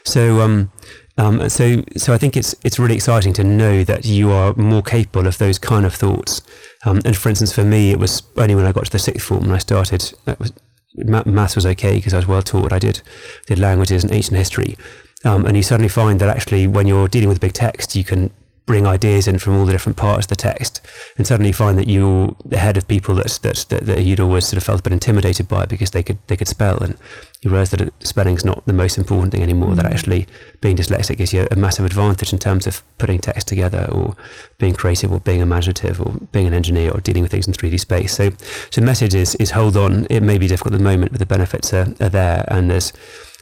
So, 0.03 0.41
um, 0.41 0.71
um, 1.17 1.49
so, 1.49 1.83
so 1.97 2.13
I 2.13 2.17
think 2.17 2.37
it's 2.37 2.55
it's 2.63 2.77
really 2.77 2.95
exciting 2.95 3.33
to 3.33 3.43
know 3.43 3.83
that 3.85 4.05
you 4.05 4.31
are 4.31 4.53
more 4.55 4.83
capable 4.83 5.27
of 5.27 5.37
those 5.37 5.57
kind 5.57 5.85
of 5.85 5.95
thoughts. 5.95 6.41
Um, 6.85 7.01
and 7.05 7.15
for 7.15 7.29
instance, 7.29 7.53
for 7.53 7.63
me, 7.63 7.91
it 7.91 7.99
was 7.99 8.21
only 8.37 8.53
when 8.53 8.65
I 8.65 8.71
got 8.71 8.85
to 8.85 8.91
the 8.91 8.99
sixth 8.99 9.25
form 9.25 9.45
and 9.45 9.53
I 9.53 9.57
started. 9.57 10.13
That 10.25 10.39
was, 10.39 10.51
maths 10.95 11.55
was 11.55 11.65
okay 11.65 11.95
because 11.95 12.13
I 12.13 12.17
was 12.17 12.27
well 12.27 12.41
taught. 12.41 12.71
I 12.71 12.79
did 12.79 13.01
did 13.47 13.59
languages 13.59 14.03
and 14.03 14.11
ancient 14.11 14.37
history, 14.37 14.77
um, 15.23 15.45
and 15.45 15.55
you 15.55 15.63
suddenly 15.63 15.89
find 15.89 16.19
that 16.19 16.29
actually 16.29 16.67
when 16.67 16.85
you're 16.85 17.07
dealing 17.07 17.29
with 17.29 17.39
big 17.39 17.53
text, 17.53 17.95
you 17.95 18.03
can 18.03 18.29
bring 18.65 18.87
ideas 18.87 19.27
in 19.27 19.37
from 19.37 19.55
all 19.55 19.65
the 19.65 19.71
different 19.71 19.97
parts 19.97 20.25
of 20.25 20.29
the 20.29 20.35
text, 20.35 20.81
and 21.17 21.27
suddenly 21.27 21.49
you 21.49 21.53
find 21.53 21.77
that 21.77 21.87
you're 21.87 22.35
ahead 22.51 22.77
of 22.77 22.87
people 22.87 23.15
that 23.15 23.27
that, 23.43 23.65
that, 23.69 23.85
that 23.85 24.01
you'd 24.01 24.19
always 24.19 24.47
sort 24.47 24.57
of 24.57 24.63
felt 24.63 24.79
a 24.79 24.83
bit 24.83 24.93
intimidated 24.93 25.47
by 25.47 25.65
because 25.65 25.91
they 25.91 26.01
could 26.01 26.17
they 26.27 26.35
could 26.35 26.47
spell, 26.47 26.77
and 26.79 26.97
you 27.41 27.51
realise 27.51 27.69
that 27.69 27.91
spelling's 28.03 28.43
not 28.43 28.65
the 28.65 28.73
most 28.73 28.97
important 28.97 29.31
thing 29.31 29.43
anymore. 29.43 29.75
That 29.75 29.85
mm. 29.85 29.91
actually 29.91 30.27
being 30.61 30.75
dyslexic 30.75 31.17
gives 31.17 31.33
you 31.33 31.47
a 31.51 31.55
massive 31.55 31.85
advantage 31.85 32.33
in 32.33 32.39
terms 32.39 32.65
of 32.65 32.81
putting 32.97 33.19
text 33.19 33.47
together, 33.47 33.87
or 33.91 34.15
being 34.57 34.73
creative, 34.73 35.11
or 35.11 35.19
being 35.19 35.41
imaginative, 35.41 36.01
or 36.01 36.13
being 36.31 36.47
an 36.47 36.53
engineer, 36.53 36.91
or 36.91 37.01
dealing 37.01 37.21
with 37.21 37.31
things 37.31 37.47
in 37.47 37.53
3D 37.53 37.79
space. 37.79 38.13
So, 38.13 38.31
so 38.71 38.81
the 38.81 38.85
message 38.85 39.13
is 39.13 39.35
is 39.35 39.51
hold 39.51 39.77
on. 39.77 40.07
It 40.09 40.21
may 40.21 40.37
be 40.37 40.47
difficult 40.47 40.73
at 40.73 40.77
the 40.79 40.83
moment, 40.83 41.11
but 41.11 41.19
the 41.19 41.25
benefits 41.25 41.71
are, 41.73 41.93
are 41.99 42.09
there, 42.09 42.45
and 42.47 42.71
there's 42.71 42.91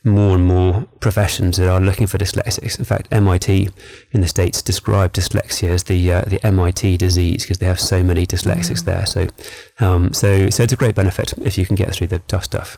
more 0.04 0.36
and 0.36 0.46
more 0.46 0.86
professions 1.00 1.58
that 1.58 1.70
are 1.70 1.80
looking 1.80 2.08
for 2.08 2.18
dyslexics. 2.18 2.78
In 2.78 2.86
fact, 2.86 3.08
MIT 3.12 3.70
in 4.12 4.22
the 4.22 4.28
states 4.28 4.62
describe 4.62 5.14
dyslexia 5.14 5.70
as 5.70 5.84
the 5.84 6.12
uh, 6.12 6.22
the 6.22 6.46
MIT 6.46 6.98
disease 6.98 7.44
because 7.44 7.60
they 7.60 7.66
have 7.66 7.80
so 7.80 8.04
many 8.04 8.26
dyslexics 8.26 8.84
there. 8.84 9.06
So, 9.06 9.28
um, 9.80 10.14
so 10.14 10.50
so 10.50 10.64
it's 10.64 10.74
a 10.74 10.76
great 10.78 10.96
benefit 10.96 11.34
if 11.40 11.58
you 11.58 11.66
can 11.66 11.76
get 11.76 11.94
through 11.94 12.08
the 12.08 12.20
tough 12.20 12.44
stuff. 12.44 12.78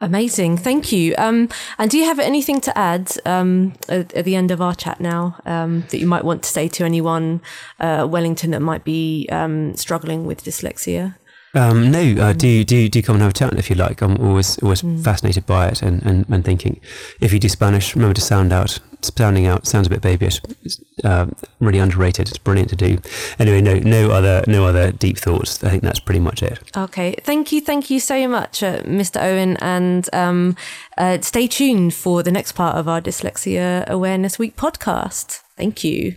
Amazing, 0.00 0.58
thank 0.58 0.90
you. 0.90 1.14
Um, 1.16 1.48
and 1.78 1.90
do 1.90 1.98
you 1.98 2.04
have 2.04 2.18
anything 2.18 2.60
to 2.62 2.76
add 2.76 3.16
um, 3.24 3.74
at, 3.88 4.12
at 4.12 4.24
the 4.24 4.34
end 4.34 4.50
of 4.50 4.60
our 4.60 4.74
chat 4.74 5.00
now 5.00 5.36
um, 5.46 5.84
that 5.90 5.98
you 5.98 6.06
might 6.06 6.24
want 6.24 6.42
to 6.42 6.48
say 6.48 6.68
to 6.68 6.84
anyone 6.84 7.40
uh, 7.80 8.06
Wellington 8.10 8.50
that 8.50 8.60
might 8.60 8.84
be 8.84 9.28
um, 9.30 9.74
struggling 9.76 10.26
with 10.26 10.44
dyslexia? 10.44 11.14
Um, 11.54 11.90
no, 11.90 12.00
uh, 12.20 12.32
do 12.32 12.64
do 12.64 12.88
do 12.88 13.02
come 13.02 13.16
and 13.16 13.22
have 13.22 13.30
a 13.30 13.34
chat 13.34 13.54
if 13.58 13.70
you 13.70 13.76
like. 13.76 14.02
I'm 14.02 14.16
always 14.20 14.58
always 14.58 14.80
fascinated 15.02 15.46
by 15.46 15.68
it 15.68 15.82
and, 15.82 16.02
and, 16.02 16.26
and 16.28 16.44
thinking. 16.44 16.80
If 17.20 17.32
you 17.32 17.38
do 17.38 17.48
Spanish, 17.48 17.94
remember 17.94 18.14
to 18.14 18.20
sound 18.20 18.52
out. 18.52 18.78
Sounding 19.02 19.46
out 19.46 19.66
sounds 19.66 19.86
a 19.86 19.90
bit 19.90 20.00
babyish. 20.00 20.40
It's 20.62 20.80
uh, 21.04 21.26
really 21.60 21.78
underrated. 21.78 22.28
It's 22.30 22.38
brilliant 22.38 22.70
to 22.70 22.76
do. 22.76 22.98
Anyway, 23.38 23.60
no 23.60 23.78
no 23.78 24.10
other 24.10 24.42
no 24.46 24.64
other 24.64 24.92
deep 24.92 25.18
thoughts. 25.18 25.62
I 25.62 25.68
think 25.68 25.82
that's 25.82 26.00
pretty 26.00 26.20
much 26.20 26.42
it. 26.42 26.58
Okay, 26.74 27.14
thank 27.22 27.52
you, 27.52 27.60
thank 27.60 27.90
you 27.90 28.00
so 28.00 28.26
much, 28.26 28.62
uh, 28.62 28.80
Mr. 28.84 29.22
Owen, 29.22 29.58
and 29.58 30.08
um, 30.14 30.56
uh, 30.96 31.20
stay 31.20 31.46
tuned 31.46 31.92
for 31.92 32.22
the 32.22 32.32
next 32.32 32.52
part 32.52 32.76
of 32.76 32.88
our 32.88 33.02
Dyslexia 33.02 33.86
Awareness 33.88 34.38
Week 34.38 34.56
podcast. 34.56 35.42
Thank 35.54 35.84
you. 35.84 36.16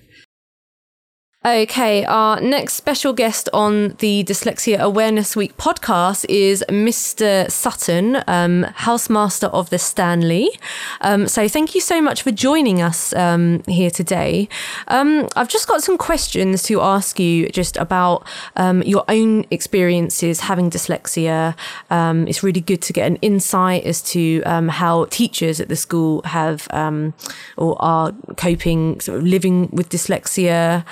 Okay, 1.46 2.04
our 2.04 2.42
next 2.42 2.74
special 2.74 3.14
guest 3.14 3.48
on 3.54 3.90
the 4.00 4.24
Dyslexia 4.24 4.80
Awareness 4.80 5.36
Week 5.36 5.56
podcast 5.56 6.26
is 6.28 6.66
Mr. 6.68 7.50
Sutton, 7.50 8.18
um, 8.28 8.66
housemaster 8.80 9.48
of 9.54 9.70
the 9.70 9.78
Stanley. 9.78 10.50
Um, 11.02 11.28
so, 11.28 11.48
thank 11.48 11.76
you 11.76 11.80
so 11.80 12.02
much 12.02 12.24
for 12.24 12.32
joining 12.32 12.82
us 12.82 13.14
um, 13.14 13.62
here 13.68 13.92
today. 13.92 14.50
Um, 14.88 15.30
I've 15.36 15.48
just 15.48 15.68
got 15.68 15.84
some 15.84 15.98
questions 15.98 16.64
to 16.64 16.82
ask 16.82 17.20
you 17.20 17.48
just 17.50 17.78
about 17.78 18.28
um, 18.56 18.82
your 18.82 19.06
own 19.08 19.46
experiences 19.52 20.42
having 20.42 20.72
dyslexia. 20.72 21.56
Um, 21.92 22.28
it's 22.28 22.42
really 22.42 22.62
good 22.62 22.82
to 22.82 22.94
get 22.94 23.06
an 23.06 23.18
insight 23.18 23.84
as 23.84 24.02
to 24.12 24.42
how 24.44 25.06
teachers 25.06 25.62
at 25.62 25.70
the 25.70 25.76
school 25.76 26.24
have 26.24 26.68
or 27.58 27.82
are 27.82 28.12
coping, 28.38 29.00
sort 29.00 29.20
of 29.20 29.24
living 29.24 29.70
with 29.72 29.90
dyslexia. 29.90 30.84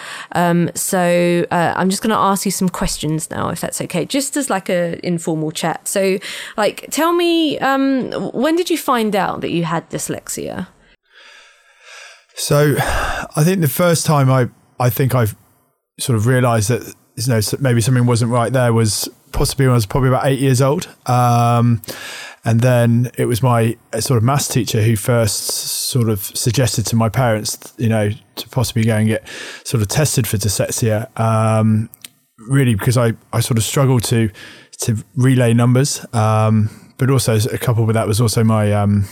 Um, 0.45 0.69
so 0.75 1.45
uh, 1.51 1.73
I'm 1.75 1.89
just 1.89 2.01
going 2.01 2.11
to 2.11 2.17
ask 2.17 2.45
you 2.45 2.51
some 2.51 2.69
questions 2.69 3.29
now, 3.29 3.49
if 3.49 3.61
that's 3.61 3.81
okay, 3.81 4.05
just 4.05 4.37
as 4.37 4.49
like 4.49 4.69
a 4.69 4.99
informal 5.05 5.51
chat. 5.51 5.87
So, 5.87 6.17
like, 6.57 6.87
tell 6.91 7.13
me, 7.13 7.57
um, 7.59 8.11
when 8.33 8.55
did 8.55 8.69
you 8.69 8.77
find 8.77 9.15
out 9.15 9.41
that 9.41 9.51
you 9.51 9.63
had 9.63 9.89
dyslexia? 9.89 10.67
So, 12.35 12.75
I 12.77 13.43
think 13.43 13.61
the 13.61 13.67
first 13.67 14.05
time 14.05 14.29
I, 14.29 14.49
I 14.79 14.89
think 14.89 15.15
I've 15.15 15.35
sort 15.99 16.17
of 16.17 16.27
realised 16.27 16.69
that 16.69 16.93
you 17.15 17.27
know 17.27 17.39
maybe 17.59 17.81
something 17.81 18.05
wasn't 18.05 18.31
right 18.31 18.51
there 18.51 18.73
was 18.73 19.09
possibly 19.31 19.65
when 19.65 19.73
I 19.73 19.75
was 19.75 19.85
probably 19.85 20.09
about 20.09 20.25
eight 20.25 20.39
years 20.39 20.61
old, 20.61 20.87
um, 21.05 21.81
and 22.43 22.61
then 22.61 23.11
it 23.17 23.25
was 23.25 23.43
my 23.43 23.77
uh, 23.93 23.99
sort 23.99 24.17
of 24.17 24.23
maths 24.23 24.47
teacher 24.47 24.81
who 24.81 24.95
first 24.95 25.45
sort 25.45 26.09
of 26.09 26.19
suggested 26.19 26.85
to 26.87 26.95
my 26.95 27.09
parents, 27.09 27.73
you 27.77 27.89
know, 27.89 28.11
to 28.35 28.49
possibly 28.49 28.83
go 28.83 28.95
and 28.95 29.07
get 29.07 29.27
sort 29.63 29.81
of 29.81 29.87
tested 29.87 30.27
for 30.27 30.37
dyslexia. 30.37 31.07
Um, 31.19 31.89
really, 32.49 32.75
because 32.75 32.97
I 32.97 33.13
I 33.33 33.39
sort 33.39 33.57
of 33.57 33.63
struggled 33.63 34.03
to 34.05 34.29
to 34.79 34.97
relay 35.15 35.53
numbers, 35.53 36.05
um, 36.13 36.69
but 36.97 37.09
also 37.09 37.37
a 37.51 37.57
couple 37.57 37.85
with 37.85 37.95
that 37.95 38.07
was 38.07 38.19
also 38.19 38.43
my 38.43 38.71
um, 38.73 39.05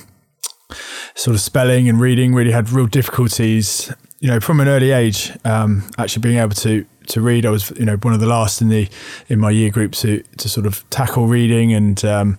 sort 1.16 1.36
of 1.36 1.42
spelling 1.42 1.88
and 1.88 2.00
reading 2.00 2.34
really 2.34 2.52
had 2.52 2.70
real 2.70 2.88
difficulties 2.88 3.94
you 4.20 4.30
know 4.30 4.40
from 4.40 4.62
an 4.62 4.70
early 4.70 4.92
age 4.92 5.32
um, 5.44 5.84
actually 5.98 6.22
being 6.22 6.38
able 6.38 6.56
to 6.56 6.86
to 7.08 7.22
read 7.22 7.46
i 7.46 7.50
was 7.50 7.72
you 7.72 7.86
know 7.86 7.96
one 7.98 8.14
of 8.14 8.20
the 8.20 8.28
last 8.28 8.62
in 8.62 8.70
the 8.70 8.88
in 9.30 9.40
my 9.40 9.50
year 9.50 9.70
group 9.70 9.94
to 9.94 10.24
to 10.38 10.50
sort 10.50 10.66
of 10.66 10.88
tackle 10.90 11.28
reading 11.28 11.74
and 11.74 12.04
um, 12.06 12.38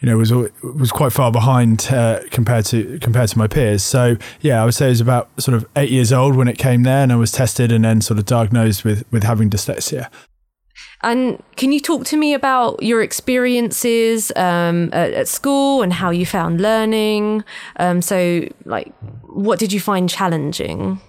you 0.00 0.08
know 0.08 0.16
was 0.16 0.32
was 0.32 0.92
quite 0.92 1.12
far 1.12 1.32
behind 1.32 1.88
uh, 1.90 2.20
compared 2.30 2.64
to 2.66 2.98
compared 3.00 3.28
to 3.28 3.38
my 3.38 3.46
peers 3.46 3.82
so 3.82 4.16
yeah 4.40 4.60
i 4.60 4.64
would 4.64 4.74
say 4.74 4.86
it 4.86 4.90
was 4.90 5.00
about 5.00 5.28
sort 5.40 5.56
of 5.56 5.66
8 5.76 5.90
years 5.90 6.12
old 6.12 6.36
when 6.36 6.48
it 6.48 6.58
came 6.58 6.82
there 6.82 7.02
and 7.02 7.12
i 7.12 7.16
was 7.16 7.32
tested 7.32 7.72
and 7.72 7.84
then 7.84 8.00
sort 8.00 8.18
of 8.18 8.26
diagnosed 8.26 8.84
with 8.84 9.04
with 9.10 9.22
having 9.22 9.50
dyslexia 9.50 10.10
And 11.04 11.42
can 11.56 11.70
you 11.70 11.80
talk 11.80 12.06
to 12.06 12.16
me 12.16 12.32
about 12.32 12.82
your 12.82 13.02
experiences 13.02 14.32
um, 14.36 14.88
at, 14.92 15.12
at 15.12 15.28
school 15.28 15.82
and 15.82 15.92
how 15.92 16.08
you 16.10 16.24
found 16.24 16.62
learning? 16.62 17.44
Um, 17.76 18.00
so, 18.00 18.48
like, 18.64 18.94
what 19.22 19.58
did 19.58 19.70
you 19.70 19.80
find 19.80 20.08
challenging? 20.08 21.00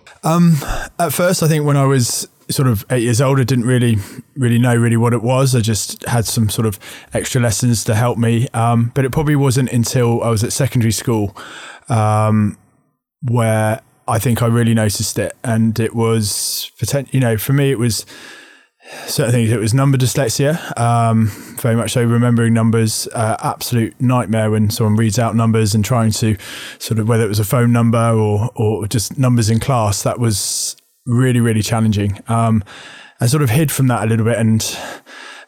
at 1.00 1.14
first, 1.14 1.44
I 1.44 1.48
think 1.48 1.66
when 1.66 1.78
I 1.78 1.86
was 1.86 2.28
sort 2.50 2.68
of 2.68 2.86
eight 2.90 3.04
years 3.04 3.22
old, 3.22 3.40
I 3.40 3.44
didn't 3.44 3.66
really, 3.66 3.98
really 4.36 4.60
know 4.60 4.76
really 4.76 4.98
what 4.98 5.14
it 5.14 5.24
was. 5.24 5.56
I 5.56 5.62
just 5.62 6.04
had 6.06 6.26
some 6.26 6.50
sort 6.50 6.66
of 6.66 6.80
extra 7.14 7.42
lessons 7.42 7.84
to 7.86 7.96
help 7.96 8.18
me. 8.18 8.48
Um, 8.54 8.92
but 8.94 9.06
it 9.06 9.12
probably 9.12 9.36
wasn't 9.36 9.72
until 9.72 10.22
I 10.24 10.30
was 10.30 10.44
at 10.44 10.54
secondary 10.54 10.92
school 10.92 11.36
um, 11.90 12.58
where 13.22 13.82
I 14.08 14.20
think 14.20 14.42
I 14.42 14.48
really 14.48 14.74
noticed 14.74 15.18
it. 15.18 15.36
And 15.44 15.80
it 15.80 15.96
was, 15.96 16.72
you 17.12 17.20
know, 17.20 17.38
for 17.38 17.54
me, 17.54 17.72
it 17.72 17.80
was 17.80 18.06
certain 19.08 19.32
things. 19.32 19.52
It 19.52 19.60
was 19.60 19.74
number 19.74 19.98
dyslexia, 19.98 20.78
um, 20.80 21.28
very 21.60 21.76
much 21.76 21.94
so. 21.94 22.04
Remembering 22.04 22.54
numbers, 22.54 23.08
uh, 23.14 23.38
absolute 23.42 24.00
nightmare 24.00 24.52
when 24.52 24.70
someone 24.70 24.96
reads 24.96 25.18
out 25.18 25.36
numbers 25.36 25.74
and 25.74 25.84
trying 25.84 26.12
to 26.12 26.38
sort 26.78 27.00
of 27.00 27.08
whether 27.08 27.24
it 27.24 27.30
was 27.30 27.40
a 27.40 27.46
phone 27.46 27.72
number 27.72 28.12
or 28.12 28.52
or 28.56 28.88
just 28.88 29.18
numbers 29.18 29.50
in 29.50 29.60
class. 29.60 30.04
That 30.04 30.20
was 30.20 30.76
really 31.06 31.40
really 31.40 31.62
challenging. 31.62 32.20
Um, 32.28 32.64
I 33.22 33.28
sort 33.28 33.44
of 33.44 33.50
hid 33.50 33.72
from 33.72 33.88
that 33.88 34.04
a 34.04 34.08
little 34.08 34.26
bit 34.26 34.38
and 34.38 34.78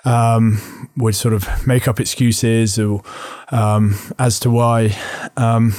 um, 0.06 0.90
would 0.98 1.16
sort 1.16 1.34
of 1.34 1.48
make 1.68 1.88
up 1.88 2.00
excuses 2.00 2.80
or 2.80 3.04
um, 3.52 3.96
as 4.20 4.40
to 4.42 4.50
why 4.50 4.96
um, 5.36 5.74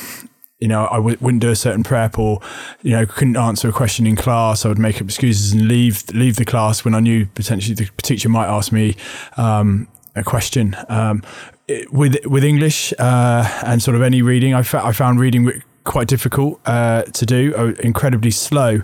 you 0.60 0.66
know, 0.66 0.88
I 0.90 0.96
w- 0.96 1.16
wouldn't 1.20 1.40
do 1.40 1.50
a 1.50 1.56
certain 1.56 1.84
prep 1.84 2.18
or, 2.18 2.40
you 2.82 2.90
know, 2.90 3.06
couldn't 3.06 3.36
answer 3.36 3.68
a 3.68 3.72
question 3.72 4.08
in 4.08 4.16
class. 4.16 4.64
I 4.66 4.68
would 4.68 4.78
make 4.78 4.96
up 4.96 5.02
excuses 5.04 5.52
and 5.52 5.68
leave 5.68 6.02
leave 6.12 6.34
the 6.34 6.44
class 6.44 6.84
when 6.84 6.94
I 6.96 7.00
knew 7.00 7.26
potentially 7.26 7.74
the 7.76 7.88
teacher 8.02 8.28
might 8.28 8.48
ask 8.48 8.72
me 8.72 8.96
um, 9.36 9.86
a 10.16 10.24
question. 10.24 10.76
Um, 10.88 11.22
it- 11.68 11.92
with 11.92 12.16
with 12.26 12.42
English 12.42 12.92
uh, 12.98 13.48
and 13.64 13.80
sort 13.80 13.94
of 13.94 14.02
any 14.02 14.20
reading, 14.20 14.52
I, 14.52 14.62
fa- 14.62 14.84
I 14.84 14.90
found 14.90 15.20
reading 15.20 15.62
quite 15.88 16.06
difficult 16.06 16.60
uh, 16.66 17.02
to 17.02 17.26
do, 17.26 17.54
uh, 17.56 17.80
incredibly 17.80 18.30
slow. 18.30 18.82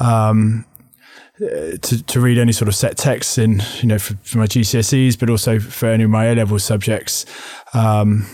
Um, 0.00 0.64
to, 1.38 2.02
to 2.04 2.20
read 2.20 2.36
any 2.36 2.50
sort 2.50 2.66
of 2.66 2.74
set 2.74 2.96
texts 2.96 3.38
in, 3.38 3.62
you 3.76 3.86
know, 3.86 3.98
for, 4.00 4.14
for 4.24 4.38
my 4.38 4.46
GCSEs, 4.46 5.16
but 5.16 5.30
also 5.30 5.60
for 5.60 5.86
any 5.86 6.02
of 6.02 6.10
my 6.10 6.24
A 6.24 6.34
level 6.34 6.58
subjects. 6.58 7.24
Um, 7.74 8.26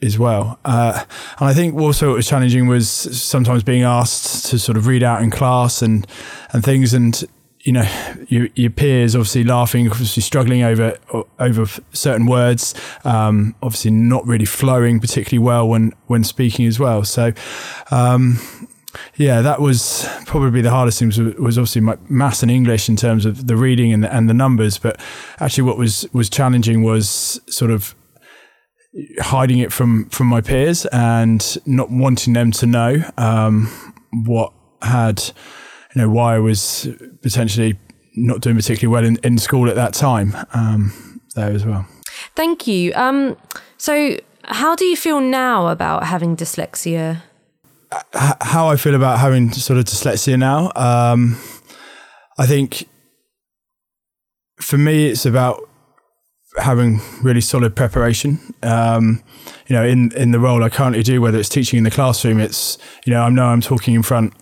as 0.00 0.18
well. 0.18 0.58
Uh, 0.64 1.04
and 1.38 1.48
I 1.48 1.54
think 1.54 1.76
also 1.76 2.08
what 2.08 2.16
was 2.16 2.28
challenging 2.28 2.66
was 2.66 2.88
sometimes 2.88 3.62
being 3.62 3.82
asked 3.82 4.46
to 4.46 4.58
sort 4.58 4.76
of 4.76 4.86
read 4.86 5.02
out 5.02 5.22
in 5.22 5.30
class 5.30 5.80
and 5.80 6.06
and 6.52 6.64
things, 6.64 6.92
and 6.92 7.24
you 7.62 7.72
know 7.72 7.88
your, 8.28 8.48
your 8.54 8.70
peers 8.70 9.14
obviously 9.14 9.44
laughing, 9.44 9.88
obviously 9.90 10.22
struggling 10.22 10.62
over 10.62 10.96
over 11.38 11.66
certain 11.92 12.26
words, 12.26 12.74
um, 13.04 13.54
obviously 13.62 13.90
not 13.90 14.26
really 14.26 14.44
flowing 14.44 15.00
particularly 15.00 15.44
well 15.44 15.68
when 15.68 15.92
when 16.06 16.24
speaking 16.24 16.66
as 16.66 16.78
well. 16.78 17.04
So. 17.04 17.32
Um, 17.90 18.38
yeah, 19.16 19.40
that 19.40 19.58
was 19.58 20.06
probably 20.26 20.60
the 20.60 20.70
hardest 20.70 20.98
thing 20.98 21.08
was, 21.08 21.18
was 21.18 21.56
obviously 21.56 21.80
my 21.80 21.96
maths 22.10 22.42
and 22.42 22.50
English 22.50 22.90
in 22.90 22.96
terms 22.96 23.24
of 23.24 23.46
the 23.46 23.56
reading 23.56 23.90
and 23.90 24.04
the, 24.04 24.14
and 24.14 24.28
the 24.28 24.34
numbers. 24.34 24.76
But 24.76 25.00
actually, 25.40 25.64
what 25.64 25.78
was 25.78 26.06
was 26.12 26.28
challenging 26.28 26.82
was 26.82 27.40
sort 27.46 27.70
of 27.70 27.94
hiding 29.18 29.60
it 29.60 29.72
from 29.72 30.10
from 30.10 30.26
my 30.26 30.42
peers 30.42 30.84
and 30.86 31.56
not 31.64 31.90
wanting 31.90 32.34
them 32.34 32.50
to 32.52 32.66
know 32.66 33.02
um, 33.16 33.66
what 34.12 34.52
had 34.82 35.32
you 35.94 36.02
know 36.02 36.08
why 36.08 36.36
I 36.36 36.38
was 36.38 36.88
potentially 37.22 37.78
not 38.14 38.40
doing 38.40 38.56
particularly 38.56 38.92
well 38.92 39.04
in, 39.04 39.16
in 39.22 39.38
school 39.38 39.68
at 39.68 39.74
that 39.76 39.94
time 39.94 40.36
um, 40.54 41.20
there 41.34 41.50
as 41.50 41.64
well. 41.64 41.86
Thank 42.34 42.66
you. 42.66 42.92
Um, 42.94 43.36
so, 43.78 44.16
how 44.44 44.74
do 44.74 44.84
you 44.84 44.96
feel 44.96 45.20
now 45.20 45.68
about 45.68 46.04
having 46.04 46.36
dyslexia? 46.36 47.22
H- 47.92 48.34
how 48.40 48.68
I 48.68 48.76
feel 48.76 48.94
about 48.94 49.18
having 49.18 49.52
sort 49.52 49.78
of 49.78 49.84
dyslexia 49.84 50.38
now, 50.38 50.72
um, 50.76 51.38
I 52.38 52.46
think 52.46 52.88
for 54.60 54.78
me 54.78 55.06
it's 55.06 55.26
about 55.26 55.68
having 56.58 57.00
really 57.22 57.40
solid 57.40 57.74
preparation. 57.74 58.38
Um, 58.62 59.22
you 59.66 59.76
know, 59.76 59.84
in 59.84 60.12
in 60.12 60.30
the 60.30 60.38
role 60.38 60.62
I 60.62 60.68
currently 60.68 61.02
do, 61.02 61.20
whether 61.20 61.38
it's 61.38 61.48
teaching 61.48 61.78
in 61.78 61.84
the 61.84 61.90
classroom, 61.90 62.40
it's 62.40 62.78
you 63.04 63.12
know 63.12 63.22
I 63.22 63.28
know 63.30 63.46
I'm 63.46 63.60
talking 63.60 63.94
in 63.94 64.02
front 64.02 64.32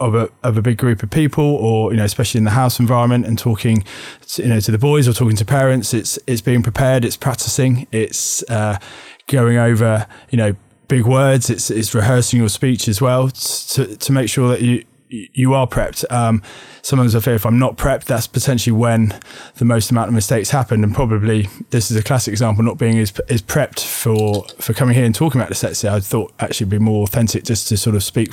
of 0.00 0.14
a 0.14 0.28
of 0.42 0.56
a 0.56 0.62
big 0.62 0.78
group 0.78 1.02
of 1.02 1.10
people, 1.10 1.44
or 1.44 1.92
you 1.92 1.98
know, 1.98 2.04
especially 2.04 2.38
in 2.38 2.44
the 2.44 2.50
house 2.50 2.80
environment, 2.80 3.26
and 3.26 3.38
talking, 3.38 3.84
to, 4.28 4.42
you 4.42 4.48
know, 4.48 4.60
to 4.60 4.70
the 4.70 4.78
boys 4.78 5.06
or 5.06 5.12
talking 5.12 5.36
to 5.36 5.44
parents. 5.44 5.94
It's 5.94 6.18
it's 6.26 6.40
being 6.40 6.62
prepared. 6.62 7.04
It's 7.04 7.16
practicing. 7.16 7.86
It's 7.92 8.42
uh, 8.50 8.78
going 9.26 9.56
over 9.56 10.06
you 10.30 10.38
know 10.38 10.56
big 10.88 11.06
words. 11.06 11.50
It's 11.50 11.70
it's 11.70 11.94
rehearsing 11.94 12.40
your 12.40 12.48
speech 12.48 12.88
as 12.88 13.00
well 13.00 13.28
to 13.28 13.96
to 13.96 14.12
make 14.12 14.28
sure 14.28 14.48
that 14.48 14.62
you 14.62 14.84
you 15.10 15.54
are 15.54 15.66
prepped. 15.66 16.10
Um, 16.10 16.42
sometimes 16.82 17.14
I 17.14 17.20
fear 17.20 17.34
if 17.34 17.44
I'm 17.44 17.58
not 17.58 17.76
prepped, 17.76 18.04
that's 18.04 18.26
potentially 18.26 18.72
when 18.72 19.18
the 19.56 19.64
most 19.64 19.90
amount 19.90 20.08
of 20.08 20.14
mistakes 20.14 20.50
happen. 20.50 20.84
And 20.84 20.94
probably 20.94 21.48
this 21.70 21.90
is 21.90 21.96
a 21.96 22.02
classic 22.02 22.32
example, 22.32 22.64
not 22.64 22.78
being 22.78 22.98
as, 22.98 23.18
as 23.28 23.42
prepped 23.42 23.84
for, 23.84 24.46
for 24.60 24.72
coming 24.72 24.94
here 24.94 25.04
and 25.04 25.14
talking 25.14 25.40
about 25.40 25.48
the 25.48 25.56
dyslexia. 25.56 25.90
I 25.90 26.00
thought 26.00 26.32
actually 26.38 26.66
be 26.66 26.78
more 26.78 27.02
authentic 27.02 27.44
just 27.44 27.68
to 27.68 27.76
sort 27.76 27.96
of 27.96 28.04
speak, 28.04 28.32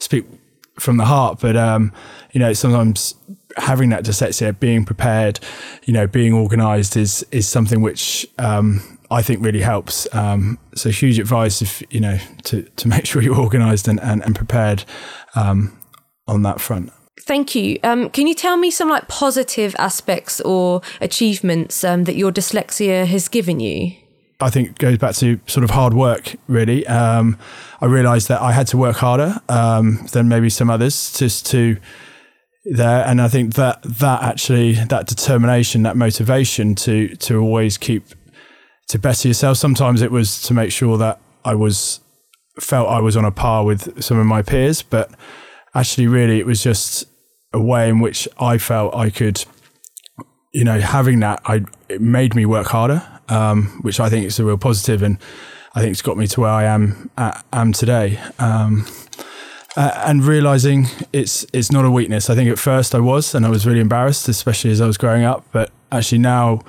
speak 0.00 0.24
from 0.78 0.96
the 0.96 1.04
heart. 1.04 1.38
But, 1.40 1.56
um, 1.56 1.92
you 2.32 2.40
know, 2.40 2.52
sometimes 2.52 3.14
having 3.56 3.88
that 3.90 4.04
dyslexia, 4.04 4.58
being 4.58 4.84
prepared, 4.84 5.40
you 5.84 5.92
know, 5.92 6.06
being 6.06 6.32
organized 6.32 6.96
is, 6.96 7.24
is 7.32 7.48
something 7.48 7.80
which, 7.80 8.26
um, 8.38 8.98
I 9.10 9.22
think 9.22 9.44
really 9.44 9.60
helps. 9.60 10.12
Um, 10.14 10.58
so 10.74 10.90
huge 10.90 11.18
advice 11.18 11.62
if, 11.62 11.82
you 11.90 12.00
know, 12.00 12.18
to, 12.44 12.62
to 12.62 12.88
make 12.94 13.06
sure 13.06 13.22
you're 13.22 13.40
organized 13.40 13.88
and, 13.88 14.00
and, 14.00 14.22
and 14.24 14.34
prepared, 14.34 14.84
um, 15.34 15.78
on 16.28 16.42
that 16.42 16.60
front. 16.60 16.92
Thank 17.20 17.54
you. 17.54 17.78
Um, 17.82 18.10
can 18.10 18.26
you 18.26 18.34
tell 18.34 18.56
me 18.56 18.70
some 18.70 18.88
like 18.88 19.08
positive 19.08 19.74
aspects 19.78 20.40
or 20.42 20.80
achievements 21.00 21.82
um, 21.82 22.04
that 22.04 22.14
your 22.14 22.30
dyslexia 22.30 23.04
has 23.06 23.28
given 23.28 23.58
you? 23.58 23.96
I 24.40 24.50
think 24.50 24.78
goes 24.78 24.98
back 24.98 25.14
to 25.16 25.40
sort 25.46 25.64
of 25.64 25.70
hard 25.70 25.94
work, 25.94 26.36
really. 26.46 26.86
Um, 26.86 27.38
I 27.80 27.86
realised 27.86 28.28
that 28.28 28.42
I 28.42 28.52
had 28.52 28.66
to 28.68 28.76
work 28.76 28.96
harder 28.96 29.40
um, 29.48 30.06
than 30.12 30.28
maybe 30.28 30.50
some 30.50 30.68
others 30.68 31.16
just 31.18 31.46
to 31.46 31.78
there, 32.64 33.06
and 33.06 33.22
I 33.22 33.28
think 33.28 33.54
that 33.54 33.82
that 33.82 34.22
actually 34.22 34.72
that 34.72 35.06
determination, 35.06 35.82
that 35.84 35.96
motivation 35.96 36.74
to 36.76 37.16
to 37.16 37.40
always 37.40 37.78
keep 37.78 38.04
to 38.88 38.98
better 38.98 39.28
yourself. 39.28 39.56
Sometimes 39.56 40.02
it 40.02 40.10
was 40.10 40.42
to 40.42 40.54
make 40.54 40.70
sure 40.70 40.98
that 40.98 41.20
I 41.44 41.54
was 41.54 42.00
felt 42.60 42.88
I 42.88 43.00
was 43.00 43.16
on 43.16 43.24
a 43.24 43.30
par 43.30 43.64
with 43.64 44.02
some 44.02 44.18
of 44.18 44.26
my 44.26 44.42
peers, 44.42 44.82
but 44.82 45.10
actually, 45.74 46.08
really, 46.08 46.38
it 46.38 46.46
was 46.46 46.62
just 46.62 47.06
a 47.52 47.60
way 47.60 47.88
in 47.88 48.00
which 48.00 48.28
I 48.38 48.58
felt 48.58 48.94
I 48.94 49.10
could, 49.10 49.44
you 50.52 50.64
know, 50.64 50.80
having 50.80 51.20
that, 51.20 51.40
I 51.46 51.64
it 51.88 52.00
made 52.00 52.34
me 52.34 52.44
work 52.44 52.66
harder, 52.66 53.15
um, 53.28 53.78
which 53.82 54.00
I 54.00 54.08
think 54.08 54.26
is 54.26 54.38
a 54.38 54.44
real 54.44 54.58
positive, 54.58 55.02
and 55.02 55.18
I 55.74 55.80
think 55.80 55.92
it's 55.92 56.02
got 56.02 56.16
me 56.16 56.26
to 56.28 56.40
where 56.40 56.50
I 56.50 56.64
am 56.64 57.10
at, 57.16 57.44
am 57.52 57.72
today. 57.72 58.18
Um, 58.38 58.86
uh, 59.76 59.92
and 60.06 60.24
realizing 60.24 60.86
it's 61.12 61.44
it's 61.52 61.70
not 61.70 61.84
a 61.84 61.90
weakness. 61.90 62.30
I 62.30 62.34
think 62.34 62.50
at 62.50 62.58
first 62.58 62.94
I 62.94 63.00
was, 63.00 63.34
and 63.34 63.44
I 63.44 63.50
was 63.50 63.66
really 63.66 63.80
embarrassed, 63.80 64.28
especially 64.28 64.70
as 64.70 64.80
I 64.80 64.86
was 64.86 64.96
growing 64.96 65.24
up. 65.24 65.44
But 65.52 65.70
actually 65.92 66.18
now, 66.18 66.62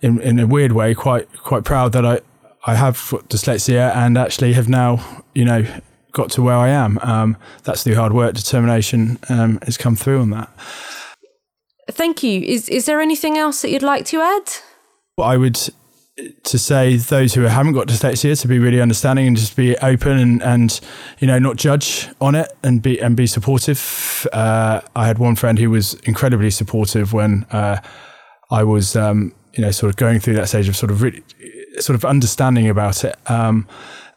in 0.00 0.20
in 0.20 0.38
a 0.38 0.46
weird 0.46 0.72
way, 0.72 0.94
quite 0.94 1.28
quite 1.42 1.64
proud 1.64 1.92
that 1.92 2.06
I 2.06 2.20
I 2.66 2.74
have 2.74 2.96
dyslexia 3.28 3.94
and 3.94 4.16
actually 4.16 4.54
have 4.54 4.68
now, 4.68 5.04
you 5.34 5.44
know, 5.44 5.66
got 6.12 6.30
to 6.30 6.42
where 6.42 6.56
I 6.56 6.68
am. 6.68 6.98
Um, 7.02 7.36
that's 7.64 7.84
the 7.84 7.92
hard 7.94 8.14
work, 8.14 8.34
determination 8.34 9.18
um, 9.28 9.58
has 9.62 9.76
come 9.76 9.96
through 9.96 10.20
on 10.20 10.30
that. 10.30 10.48
Thank 11.90 12.22
you. 12.22 12.40
Is 12.40 12.70
is 12.70 12.86
there 12.86 13.00
anything 13.00 13.36
else 13.36 13.60
that 13.60 13.70
you'd 13.70 13.82
like 13.82 14.06
to 14.06 14.20
add? 14.22 14.50
Well, 15.18 15.28
I 15.28 15.36
would 15.36 15.58
to 16.44 16.58
say 16.58 16.96
those 16.96 17.34
who 17.34 17.42
haven't 17.42 17.72
got 17.72 17.88
dyslexia 17.88 18.40
to 18.40 18.48
be 18.48 18.58
really 18.58 18.80
understanding 18.80 19.26
and 19.26 19.36
just 19.36 19.56
be 19.56 19.76
open 19.78 20.18
and, 20.18 20.42
and 20.42 20.80
you 21.18 21.26
know 21.26 21.38
not 21.40 21.56
judge 21.56 22.08
on 22.20 22.36
it 22.36 22.52
and 22.62 22.82
be 22.82 23.00
and 23.00 23.16
be 23.16 23.26
supportive. 23.26 24.26
Uh, 24.32 24.80
I 24.94 25.06
had 25.06 25.18
one 25.18 25.34
friend 25.34 25.58
who 25.58 25.70
was 25.70 25.94
incredibly 26.04 26.50
supportive 26.50 27.12
when 27.12 27.46
uh, 27.50 27.78
I 28.50 28.62
was 28.62 28.94
um, 28.94 29.34
you 29.54 29.62
know 29.62 29.72
sort 29.72 29.90
of 29.90 29.96
going 29.96 30.20
through 30.20 30.34
that 30.34 30.48
stage 30.48 30.68
of 30.68 30.76
sort 30.76 30.92
of 30.92 31.02
really, 31.02 31.24
sort 31.78 31.96
of 31.96 32.04
understanding 32.04 32.68
about 32.68 33.04
it. 33.04 33.16
Um, 33.28 33.66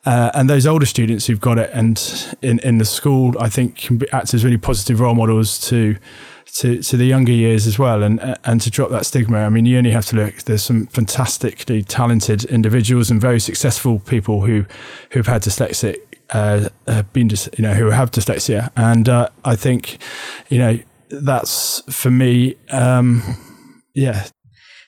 uh, 0.06 0.32
and 0.36 0.50
those 0.50 0.66
older 0.66 0.86
students 0.86 1.26
who've 1.26 1.42
got 1.42 1.58
it 1.58 1.70
and 1.74 2.38
in, 2.42 2.60
in 2.60 2.78
the 2.78 2.86
school, 2.86 3.34
I 3.42 3.50
think 3.50 3.76
can 3.76 3.98
be, 3.98 4.10
act 4.12 4.34
as 4.34 4.46
really 4.46 4.58
positive 4.58 5.02
role 5.02 5.16
models 5.16 5.60
to 5.68 5.98
to, 6.58 6.82
to 6.82 6.98
the 6.98 7.06
younger 7.06 7.32
years 7.32 7.68
as 7.68 7.78
well 7.78 8.02
and 8.02 8.20
and 8.44 8.62
to 8.62 8.72
drop 8.72 8.90
that 8.90 9.06
stigma. 9.06 9.40
I 9.40 9.50
mean, 9.50 9.66
you 9.66 9.78
only 9.78 9.92
have 9.92 10.06
to 10.08 10.16
look. 10.16 10.44
There's 10.44 10.64
some 10.64 10.88
fantastically 10.88 11.84
talented 11.84 12.46
individuals 12.46 13.12
and 13.12 13.22
very 13.22 13.40
successful 13.40 14.00
people 14.00 14.42
who 14.42 14.66
who've 15.12 15.28
had 15.28 15.44
dyslexic, 15.44 15.98
uh, 16.32 16.70
been 17.14 17.30
you 17.30 17.64
know 17.64 17.74
who 17.74 17.92
have 17.92 18.12
dyslexia, 18.12 18.72
and 18.76 19.08
uh, 19.08 19.30
I 19.46 19.56
think 19.56 20.00
you 20.50 20.58
know 20.58 20.80
that's 21.10 21.82
for 21.94 22.10
me. 22.10 22.56
Um, 22.70 23.22
yeah, 23.94 24.28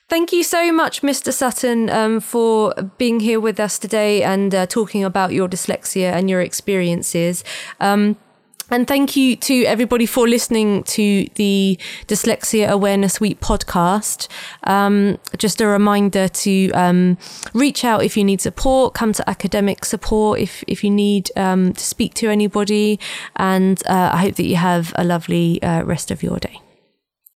Thank 0.08 0.32
you 0.32 0.42
so 0.42 0.72
much, 0.72 1.02
Mr. 1.02 1.32
Sutton, 1.32 1.88
um, 1.88 2.18
for 2.18 2.74
being 2.98 3.20
here 3.20 3.38
with 3.38 3.60
us 3.60 3.78
today 3.78 4.24
and 4.24 4.52
uh, 4.52 4.66
talking 4.66 5.04
about 5.04 5.32
your 5.32 5.48
dyslexia 5.48 6.10
and 6.10 6.28
your 6.28 6.40
experiences. 6.40 7.44
Um, 7.78 8.16
and 8.70 8.86
thank 8.86 9.16
you 9.16 9.36
to 9.36 9.64
everybody 9.64 10.06
for 10.06 10.28
listening 10.28 10.84
to 10.84 11.26
the 11.34 11.78
Dyslexia 12.06 12.68
Awareness 12.68 13.20
Week 13.20 13.40
podcast. 13.40 14.28
Um, 14.64 15.18
just 15.36 15.60
a 15.60 15.66
reminder 15.66 16.28
to 16.28 16.70
um, 16.72 17.18
reach 17.52 17.84
out 17.84 18.04
if 18.04 18.16
you 18.16 18.24
need 18.24 18.40
support, 18.40 18.94
come 18.94 19.12
to 19.12 19.28
academic 19.28 19.84
support 19.84 20.40
if, 20.40 20.62
if 20.66 20.84
you 20.84 20.90
need 20.90 21.30
um, 21.36 21.72
to 21.72 21.84
speak 21.84 22.14
to 22.14 22.28
anybody. 22.28 22.98
And 23.36 23.84
uh, 23.86 24.10
I 24.12 24.18
hope 24.18 24.36
that 24.36 24.46
you 24.46 24.56
have 24.56 24.92
a 24.96 25.04
lovely 25.04 25.62
uh, 25.62 25.82
rest 25.84 26.10
of 26.10 26.22
your 26.22 26.38
day. 26.38 26.60